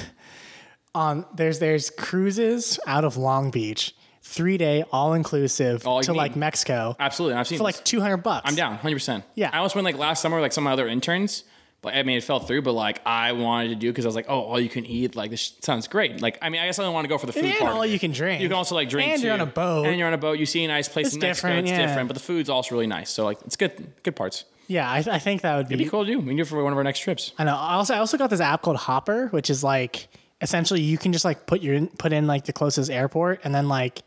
on 0.95 1.25
there's 1.35 1.59
there's 1.59 1.89
cruises 1.91 2.79
out 2.87 3.05
of 3.05 3.17
Long 3.17 3.51
Beach, 3.51 3.95
three 4.23 4.57
day 4.57 4.85
all 4.93 5.15
inclusive 5.15 5.87
All 5.87 5.97
oh, 5.97 6.01
you 6.01 6.05
to 6.05 6.13
like. 6.13 6.37
Mexico 6.37 6.97
Absolutely, 6.99 7.37
I've 7.37 7.47
seen 7.47 7.59
for 7.59 7.65
this. 7.67 7.77
like 7.77 7.85
two 7.85 8.01
hundred 8.01 8.19
bucks. 8.19 8.49
I'm 8.49 8.55
down, 8.57 8.77
hundred 8.77 8.97
percent. 8.97 9.25
Yeah. 9.35 9.51
I 9.53 9.59
almost 9.59 9.75
went 9.75 9.85
like 9.85 9.99
last 9.99 10.23
summer, 10.23 10.37
with, 10.37 10.43
like 10.43 10.53
some 10.53 10.65
of 10.65 10.71
my 10.71 10.73
other 10.73 10.87
interns, 10.89 11.45
but 11.83 11.95
I 11.95 12.03
mean 12.05 12.17
it 12.19 12.25
fell 12.25 12.39
through. 12.41 12.63
But 12.63 12.73
like 12.73 13.01
I 13.05 13.33
wanted 13.33 13.69
to 13.69 13.75
do 13.75 13.91
because 13.91 14.05
I 14.05 14.09
was 14.09 14.15
like, 14.15 14.27
oh, 14.29 14.41
all 14.41 14.61
you 14.61 14.69
can 14.69 14.87
eat, 14.87 15.17
like 15.17 15.31
this 15.31 15.55
sounds 15.61 15.89
great. 15.89 16.23
Like 16.23 16.39
I 16.41 16.49
mean, 16.49 16.61
I 16.63 16.67
guess 16.67 16.79
I 16.79 16.83
don't 16.85 16.95
want 16.95 17.05
to 17.05 17.09
go 17.09 17.19
for 17.19 17.27
the 17.27 17.33
food 17.33 17.45
And 17.47 17.59
part. 17.59 17.73
all 17.75 17.85
you 17.87 17.99
can 17.99 18.13
drink. 18.13 18.41
You 18.41 18.49
can 18.49 18.57
also 18.57 18.75
like 18.75 18.89
drink. 18.89 19.13
And 19.13 19.23
you're 19.23 19.35
on 19.35 19.41
a 19.41 19.47
boat. 19.47 19.87
And 19.87 19.99
you're 19.99 20.09
on 20.09 20.15
a 20.15 20.19
boat. 20.19 20.39
You 20.39 20.47
see 20.47 20.65
a 20.65 20.69
nice 20.69 20.89
place 20.89 21.09
It's 21.09 21.15
in 21.17 21.21
Mexico. 21.21 21.49
different, 21.49 21.69
It's 21.69 21.79
yeah. 21.79 21.87
different, 21.87 22.09
but 22.09 22.15
the 22.15 22.23
food's 22.23 22.49
also 22.49 22.75
really 22.75 22.87
nice. 22.87 23.11
So 23.11 23.25
like 23.25 23.39
it's 23.45 23.57
good, 23.57 23.93
good 24.03 24.17
parts. 24.17 24.45
Yeah, 24.69 24.89
I, 24.89 24.99
I 24.99 25.19
think 25.19 25.43
that 25.43 25.57
would 25.57 25.69
be. 25.69 25.75
It'd 25.75 25.85
be 25.87 25.91
cool 25.91 26.05
to 26.07 26.11
do. 26.13 26.21
We 26.21 26.27
can 26.29 26.37
do 26.37 26.43
it 26.43 26.49
for 26.49 26.63
one 26.63 26.73
of 26.73 26.79
our 26.79 26.85
next 26.85 27.01
trips. 27.01 27.33
I 27.37 27.45
know. 27.45 27.57
I 27.57 27.75
also 27.75 27.95
I 27.95 27.99
also 27.99 28.17
got 28.17 28.31
this 28.31 28.41
app 28.41 28.63
called 28.63 28.77
Hopper, 28.77 29.27
which 29.29 29.51
is 29.51 29.63
like 29.65 30.09
essentially 30.41 30.81
you 30.81 30.97
can 30.99 31.13
just 31.13 31.25
like 31.25 31.47
put 31.47 31.61
your 31.63 31.87
put 31.99 32.13
in 32.13 32.27
like 32.27 32.45
the 32.47 32.53
closest 32.53 32.91
airport, 32.91 33.41
and 33.45 33.55
then 33.55 33.69
like 33.69 34.03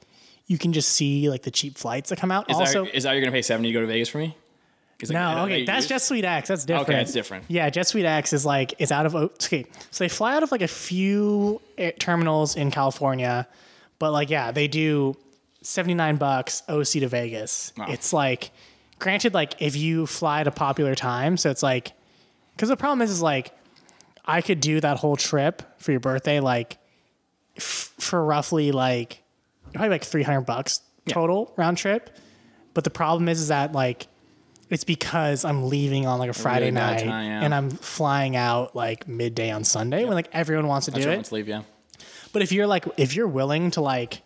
you 0.48 0.58
can 0.58 0.74
just 0.74 0.90
see 0.90 1.30
like 1.30 1.44
the 1.44 1.52
cheap 1.52 1.78
flights 1.78 2.10
that 2.10 2.20
come 2.20 2.32
out. 2.32 2.50
Is 2.50 2.58
also, 2.58 2.86
that 2.86 2.96
is 2.96 3.04
that 3.04 3.14
you're 3.14 3.22
gonna 3.22 3.32
pay 3.32 3.42
seventy 3.42 3.70
to 3.70 3.74
go 3.74 3.82
to 3.82 3.88
Vegas 3.88 4.10
for 4.10 4.20
me? 4.20 4.36
Like, 5.02 5.12
No, 5.12 5.44
okay, 5.44 5.66
that's? 5.66 5.88
Jet 5.88 6.02
Suite 6.02 6.24
X. 6.24 6.48
That's 6.48 6.64
different. 6.64 6.90
Okay, 6.90 7.02
it's 7.02 7.12
different. 7.12 7.46
Yeah, 7.50 7.70
Jet 7.70 7.86
Suite 7.88 8.06
X 8.06 8.32
is 8.32 8.46
like 8.46 8.74
it's 8.80 8.92
out 8.92 9.06
of 9.06 9.16
okay. 9.16 9.66
So 9.92 10.04
they 10.04 10.10
fly 10.10 10.36
out 10.36 10.44
of 10.44 10.52
like 10.52 10.62
a 10.62 10.68
few 10.68 11.62
eh, 11.78 11.92
terminals 12.00 12.56
in 12.56 12.72
California, 12.72 13.48
but 14.00 14.12
like 14.12 14.30
yeah, 14.30 14.52
they 14.52 14.68
do 14.68 15.18
seventy 15.62 15.96
nine 15.96 16.16
bucks 16.16 16.64
OC 16.70 16.88
to 16.92 17.08
Vegas. 17.08 17.74
Wow. 17.78 17.88
It's 17.90 18.14
like 18.14 18.52
granted, 19.00 19.34
like 19.34 19.56
if 19.62 19.76
you 19.76 20.06
fly 20.06 20.42
at 20.42 20.48
a 20.48 20.52
popular 20.52 20.96
time, 20.96 21.36
so 21.36 21.50
it's 21.50 21.64
like 21.64 21.92
because 22.56 22.70
the 22.70 22.78
problem 22.78 23.02
is 23.02 23.12
is 23.12 23.22
like 23.22 23.52
I 24.24 24.42
could 24.42 24.62
do 24.62 24.80
that 24.80 24.98
whole 24.98 25.18
trip 25.18 25.62
for 25.78 25.92
your 25.92 26.00
birthday 26.00 26.40
like 26.40 26.78
f- 27.58 27.94
for 28.00 28.24
roughly 28.24 28.72
like 28.72 29.22
probably 29.76 29.90
like 29.90 30.04
three 30.04 30.24
hundred 30.24 30.42
bucks 30.42 30.82
total 31.08 31.54
round 31.58 31.78
trip. 31.78 32.10
But 32.74 32.84
the 32.84 32.90
problem 32.90 33.30
is, 33.30 33.42
is 33.42 33.48
that 33.50 33.72
like 33.72 34.08
it's 34.70 34.84
because 34.84 35.46
I'm 35.46 35.70
leaving 35.70 36.08
on 36.08 36.20
like 36.20 36.30
a 36.30 36.34
Friday 36.34 36.66
really 36.66 36.72
night 36.72 37.00
time, 37.00 37.26
yeah. 37.26 37.42
and 37.42 37.54
I'm 37.54 37.70
flying 37.70 38.36
out 38.36 38.76
like 38.76 39.08
midday 39.08 39.52
on 39.52 39.64
Sunday 39.64 40.04
when 40.04 40.14
like 40.14 40.30
everyone 40.34 40.68
wants 40.68 40.86
to 40.86 40.92
do 40.92 41.10
it. 41.10 41.32
leave. 41.32 41.48
Yeah. 41.48 41.64
But 42.34 42.42
if 42.42 42.52
you're 42.52 42.68
like 42.68 42.86
if 42.98 43.16
you're 43.16 43.28
willing 43.28 43.72
to 43.72 43.82
like 43.82 44.22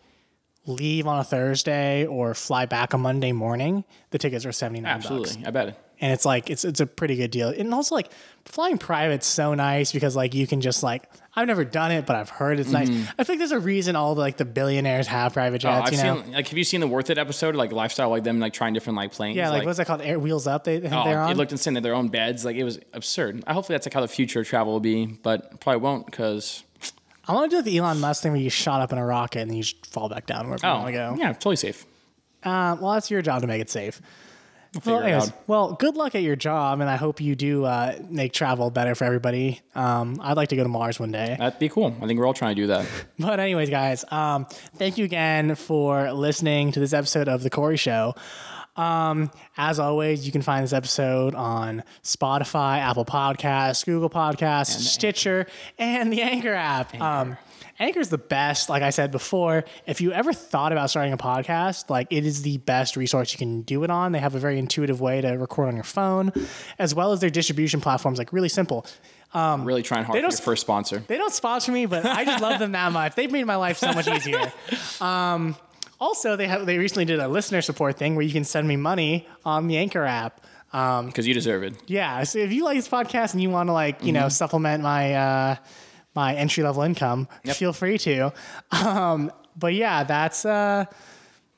leave 0.66 1.08
on 1.08 1.20
a 1.20 1.24
Thursday 1.24 2.06
or 2.06 2.34
fly 2.34 2.66
back 2.66 2.94
a 2.94 2.98
Monday 2.98 3.32
morning, 3.32 3.84
the 4.12 4.18
tickets 4.18 4.46
are 4.46 4.52
seventy 4.52 4.82
nine 4.82 4.98
bucks. 4.98 5.12
Absolutely, 5.12 5.46
I 5.46 5.52
bet 5.52 5.70
it. 5.70 5.76
And 6.02 6.12
it's 6.14 6.26
like 6.26 6.50
it's 6.50 6.64
it's 6.66 6.80
a 6.80 6.86
pretty 6.86 7.16
good 7.16 7.32
deal. 7.32 7.50
And 7.50 7.74
also 7.74 7.96
like 7.96 8.10
flying 8.46 8.78
private's 8.78 9.28
so 9.28 9.54
nice 9.54 9.92
because 9.92 10.16
like 10.16 10.34
you 10.34 10.48
can 10.48 10.62
just 10.62 10.82
like 10.84 11.04
I've 11.36 11.48
never 11.48 11.64
done 11.64 11.92
it, 11.92 12.06
but 12.06 12.16
I've 12.16 12.30
heard 12.30 12.60
it's 12.60 12.72
nice. 12.72 12.90
I 13.18 13.24
think 13.24 13.40
there's 13.40 13.52
a 13.52 13.60
reason 13.60 13.96
all 13.96 14.16
the 14.16 14.22
like 14.22 14.38
the 14.38 14.46
billionaires 14.46 15.08
have 15.08 15.34
private 15.34 15.62
Mm-hmm. 15.62 15.68
Oh, 15.82 15.86
jets. 15.86 15.88
I've 15.88 16.06
you 16.06 16.12
know, 16.16 16.24
seen 16.24 16.34
like 16.34 16.48
have 16.48 16.58
you 16.58 16.64
seen 16.64 16.80
the 16.82 16.88
Worth 16.88 17.10
It 17.10 17.18
episode 17.18 17.56
like 17.56 17.72
lifestyle 17.72 18.10
like 18.10 18.24
them 18.24 18.40
like 18.40 18.54
trying 18.54 18.74
different 18.74 18.98
like 18.98 19.12
planes? 19.12 19.38
yeah, 19.38 19.50
like, 19.50 19.66
what's 19.66 19.78
that 19.78 19.88
called? 19.88 20.02
Air 20.02 20.20
Wheels 20.20 20.48
Up. 20.48 20.64
They, 20.64 20.78
Oh, 20.78 20.82
they're 21.04 21.20
on. 21.22 21.32
it 21.32 21.38
looked 21.38 21.52
insane. 21.52 21.74
They 21.76 21.80
their 21.82 21.96
own 21.96 22.08
beds. 22.10 22.44
Like 22.44 22.56
it 22.56 22.64
was 22.64 22.80
absurd. 22.94 23.44
I 23.48 23.54
hopefully 23.54 23.76
that's 23.76 23.86
like 23.86 23.94
how 23.94 24.02
the 24.02 24.08
future 24.08 24.42
of 24.42 24.48
travel 24.48 24.74
will 24.74 24.80
be, 24.80 25.06
but 25.06 25.60
probably 25.62 25.82
won't 25.82 26.06
because 26.06 26.64
I 27.28 27.34
want 27.34 27.52
to 27.52 27.58
do 27.58 27.62
the 27.62 27.78
Elon 27.78 28.00
Musk 28.00 28.24
thing 28.24 28.32
where 28.32 28.42
you 28.42 28.50
shot 28.50 28.82
up 28.82 28.92
in 28.92 28.98
a 28.98 29.06
rocket 29.06 29.42
and 29.42 29.52
then 29.52 29.58
you 29.58 29.64
just 29.64 29.86
fall 29.86 30.10
back 30.10 30.26
down 30.26 30.48
wherever 30.48 30.66
you 30.66 30.74
oh 30.74 30.78
want 30.78 30.88
to 30.88 30.94
go. 30.94 31.16
yeah, 31.18 31.32
totally 31.34 31.56
safe. 31.58 31.86
Uh, 32.44 32.76
well, 32.82 32.94
that's 32.94 33.12
your 33.12 33.22
job 33.22 33.42
to 33.42 33.48
make 33.48 33.62
it 33.62 33.70
safe. 33.70 34.02
Well, 34.86 35.02
anyways, 35.02 35.32
well, 35.48 35.74
good 35.74 35.96
luck 35.96 36.14
at 36.14 36.22
your 36.22 36.36
job, 36.36 36.80
and 36.80 36.90
I 36.90 36.96
hope 36.96 37.20
you 37.20 37.36
do 37.36 37.66
uh, 37.66 37.98
make 38.08 38.34
travel 38.34 38.70
better 38.70 38.94
for 38.94 39.04
everybody. 39.04 39.62
Um, 39.74 40.20
I'd 40.22 40.38
like 40.38 40.50
to 40.50 40.56
go 40.56 40.62
to 40.64 40.70
Mars 40.70 41.00
one 41.00 41.12
day. 41.12 41.36
That'd 41.40 41.58
be 41.60 41.70
cool. 41.70 41.96
I 42.02 42.06
think 42.06 42.20
we're 42.20 42.28
all 42.28 42.34
trying 42.36 42.56
to 42.56 42.62
do 42.62 42.68
that. 42.68 42.86
But 43.20 43.40
anyways, 43.40 43.70
guys, 43.70 44.06
um, 44.12 44.46
thank 44.76 44.98
you 44.98 45.06
again 45.06 45.56
for 45.56 46.12
listening 46.14 46.72
to 46.74 46.80
this 46.80 46.94
episode 46.94 47.28
of 47.28 47.42
the 47.44 47.50
Corey 47.50 47.78
Show. 47.78 48.14
Um, 48.76 49.32
as 49.58 49.78
always, 49.80 50.26
you 50.26 50.32
can 50.32 50.42
find 50.42 50.64
this 50.64 50.72
episode 50.72 51.36
on 51.36 51.84
Spotify, 52.04 52.78
Apple 52.80 53.06
Podcasts, 53.06 53.86
Google 53.86 54.10
Podcasts, 54.10 54.80
Stitcher, 54.80 55.48
and 55.78 56.14
the 56.14 56.22
Anchor 56.22 56.54
app. 56.54 57.00
Um, 57.02 57.38
Anchor 57.80 58.00
is 58.00 58.10
the 58.10 58.18
best. 58.18 58.70
Like 58.70 58.84
I 58.84 58.90
said 58.90 59.10
before, 59.12 59.64
if 59.88 60.02
you 60.02 60.12
ever 60.12 60.34
thought 60.34 60.72
about 60.72 60.90
starting 60.90 61.14
a 61.14 61.18
podcast, 61.18 61.90
like 61.90 62.08
it 62.10 62.26
is 62.26 62.42
the 62.42 62.58
best 62.58 62.98
resource 62.98 63.32
you 63.32 63.38
can 63.38 63.62
do 63.62 63.84
it 63.84 63.90
on. 63.90 64.12
They 64.12 64.20
have 64.20 64.36
a 64.36 64.40
very 64.40 64.60
intuitive 64.60 65.00
way 65.00 65.22
to 65.22 65.30
record 65.38 65.70
on 65.70 65.76
your 65.76 65.86
phone, 65.86 66.34
as 66.78 66.94
well 66.94 67.14
as 67.14 67.22
their 67.22 67.30
distribution 67.30 67.80
platforms. 67.80 68.18
Like 68.20 68.34
really 68.34 68.50
simple. 68.50 68.86
I'm 69.34 69.64
really 69.64 69.84
trying 69.84 70.04
hard 70.06 70.18
they 70.18 70.22
don't 70.22 70.32
your 70.32 70.40
first 70.40 70.62
sponsor. 70.62 71.04
They 71.08 71.18
don't 71.18 71.32
sponsor 71.34 71.72
me, 71.72 71.86
but 71.86 72.04
I 72.06 72.26
just 72.26 72.42
love 72.42 72.60
them 72.60 72.72
that 72.74 72.92
much. 72.92 73.16
They've 73.16 73.32
made 73.32 73.46
my 73.46 73.58
life 73.58 73.78
so 73.78 73.92
much 73.94 74.08
easier. 74.08 74.52
Um, 75.00 75.56
also, 76.00 76.36
they 76.36 76.48
have 76.48 76.66
they 76.66 76.78
recently 76.80 77.06
did 77.06 77.20
a 77.20 77.28
listener 77.28 77.62
support 77.62 77.98
thing 77.98 78.16
where 78.16 78.26
you 78.26 78.34
can 78.34 78.44
send 78.44 78.68
me 78.68 78.76
money 78.76 79.28
on 79.46 79.68
the 79.68 79.78
Anchor 79.78 80.04
app. 80.04 80.42
Um, 80.74 81.08
Because 81.08 81.28
you 81.28 81.34
deserve 81.34 81.64
it. 81.64 81.76
yeah, 81.88 82.24
so 82.24 82.40
if 82.40 82.52
you 82.52 82.64
like 82.64 82.78
this 82.78 82.88
podcast 82.88 83.34
and 83.34 83.42
you 83.42 83.50
want 83.50 83.70
to 83.70 83.74
like 83.74 84.04
you 84.04 84.12
know 84.12 84.30
supplement 84.30 84.84
my 84.84 85.14
uh, 85.14 85.56
my 86.16 86.36
entry 86.36 86.64
level 86.64 86.82
income, 86.84 87.28
feel 87.54 87.74
free 87.74 87.98
to. 88.00 88.34
Um, 88.72 89.32
but 89.58 89.74
yeah, 89.74 90.04
that's 90.04 90.46
uh, 90.46 90.86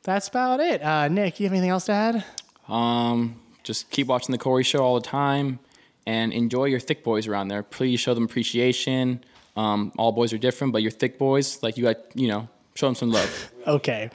that's 0.04 0.28
about 0.28 0.60
it. 0.60 0.82
Uh, 0.84 1.08
Nick, 1.08 1.40
you 1.40 1.46
have 1.46 1.54
anything 1.54 1.70
else 1.70 1.86
to 1.86 1.92
add? 1.94 2.26
Um, 2.68 3.40
just 3.64 3.90
keep 3.92 4.08
watching 4.08 4.32
the 4.32 4.38
Corey 4.40 4.64
show 4.64 4.80
all 4.80 4.96
the 4.96 5.06
time 5.08 5.60
and 6.08 6.34
enjoy 6.34 6.66
your 6.66 6.80
thick 6.80 7.04
boys 7.04 7.28
around 7.28 7.50
there. 7.50 7.62
Please 7.64 8.00
show 8.00 8.14
them 8.14 8.24
appreciation. 8.24 9.24
Um, 9.56 9.92
all 9.98 10.12
boys 10.12 10.34
are 10.34 10.38
different, 10.38 10.74
but 10.74 10.82
your 10.82 10.92
thick 10.92 11.18
boys, 11.20 11.62
like 11.62 11.78
you 11.78 11.84
got, 11.84 11.98
you 12.16 12.28
know, 12.28 12.48
show 12.76 12.88
them 12.88 12.96
some 12.96 13.12
love. 13.12 13.52
Okay. 13.68 14.10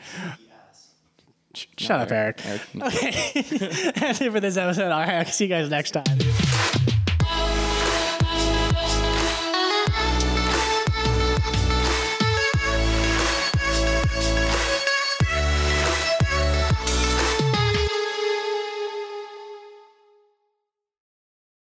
Sh- 1.54 1.66
Shut 1.78 2.00
up, 2.00 2.10
Eric. 2.10 2.44
Eric. 2.44 2.62
Okay. 2.82 3.42
That's 3.96 4.20
it 4.20 4.32
for 4.32 4.40
this 4.40 4.56
episode. 4.56 4.90
All 4.90 4.98
right, 4.98 5.14
I'll 5.14 5.24
see 5.26 5.44
you 5.44 5.50
guys 5.50 5.70
next 5.70 5.92
time. 5.92 6.18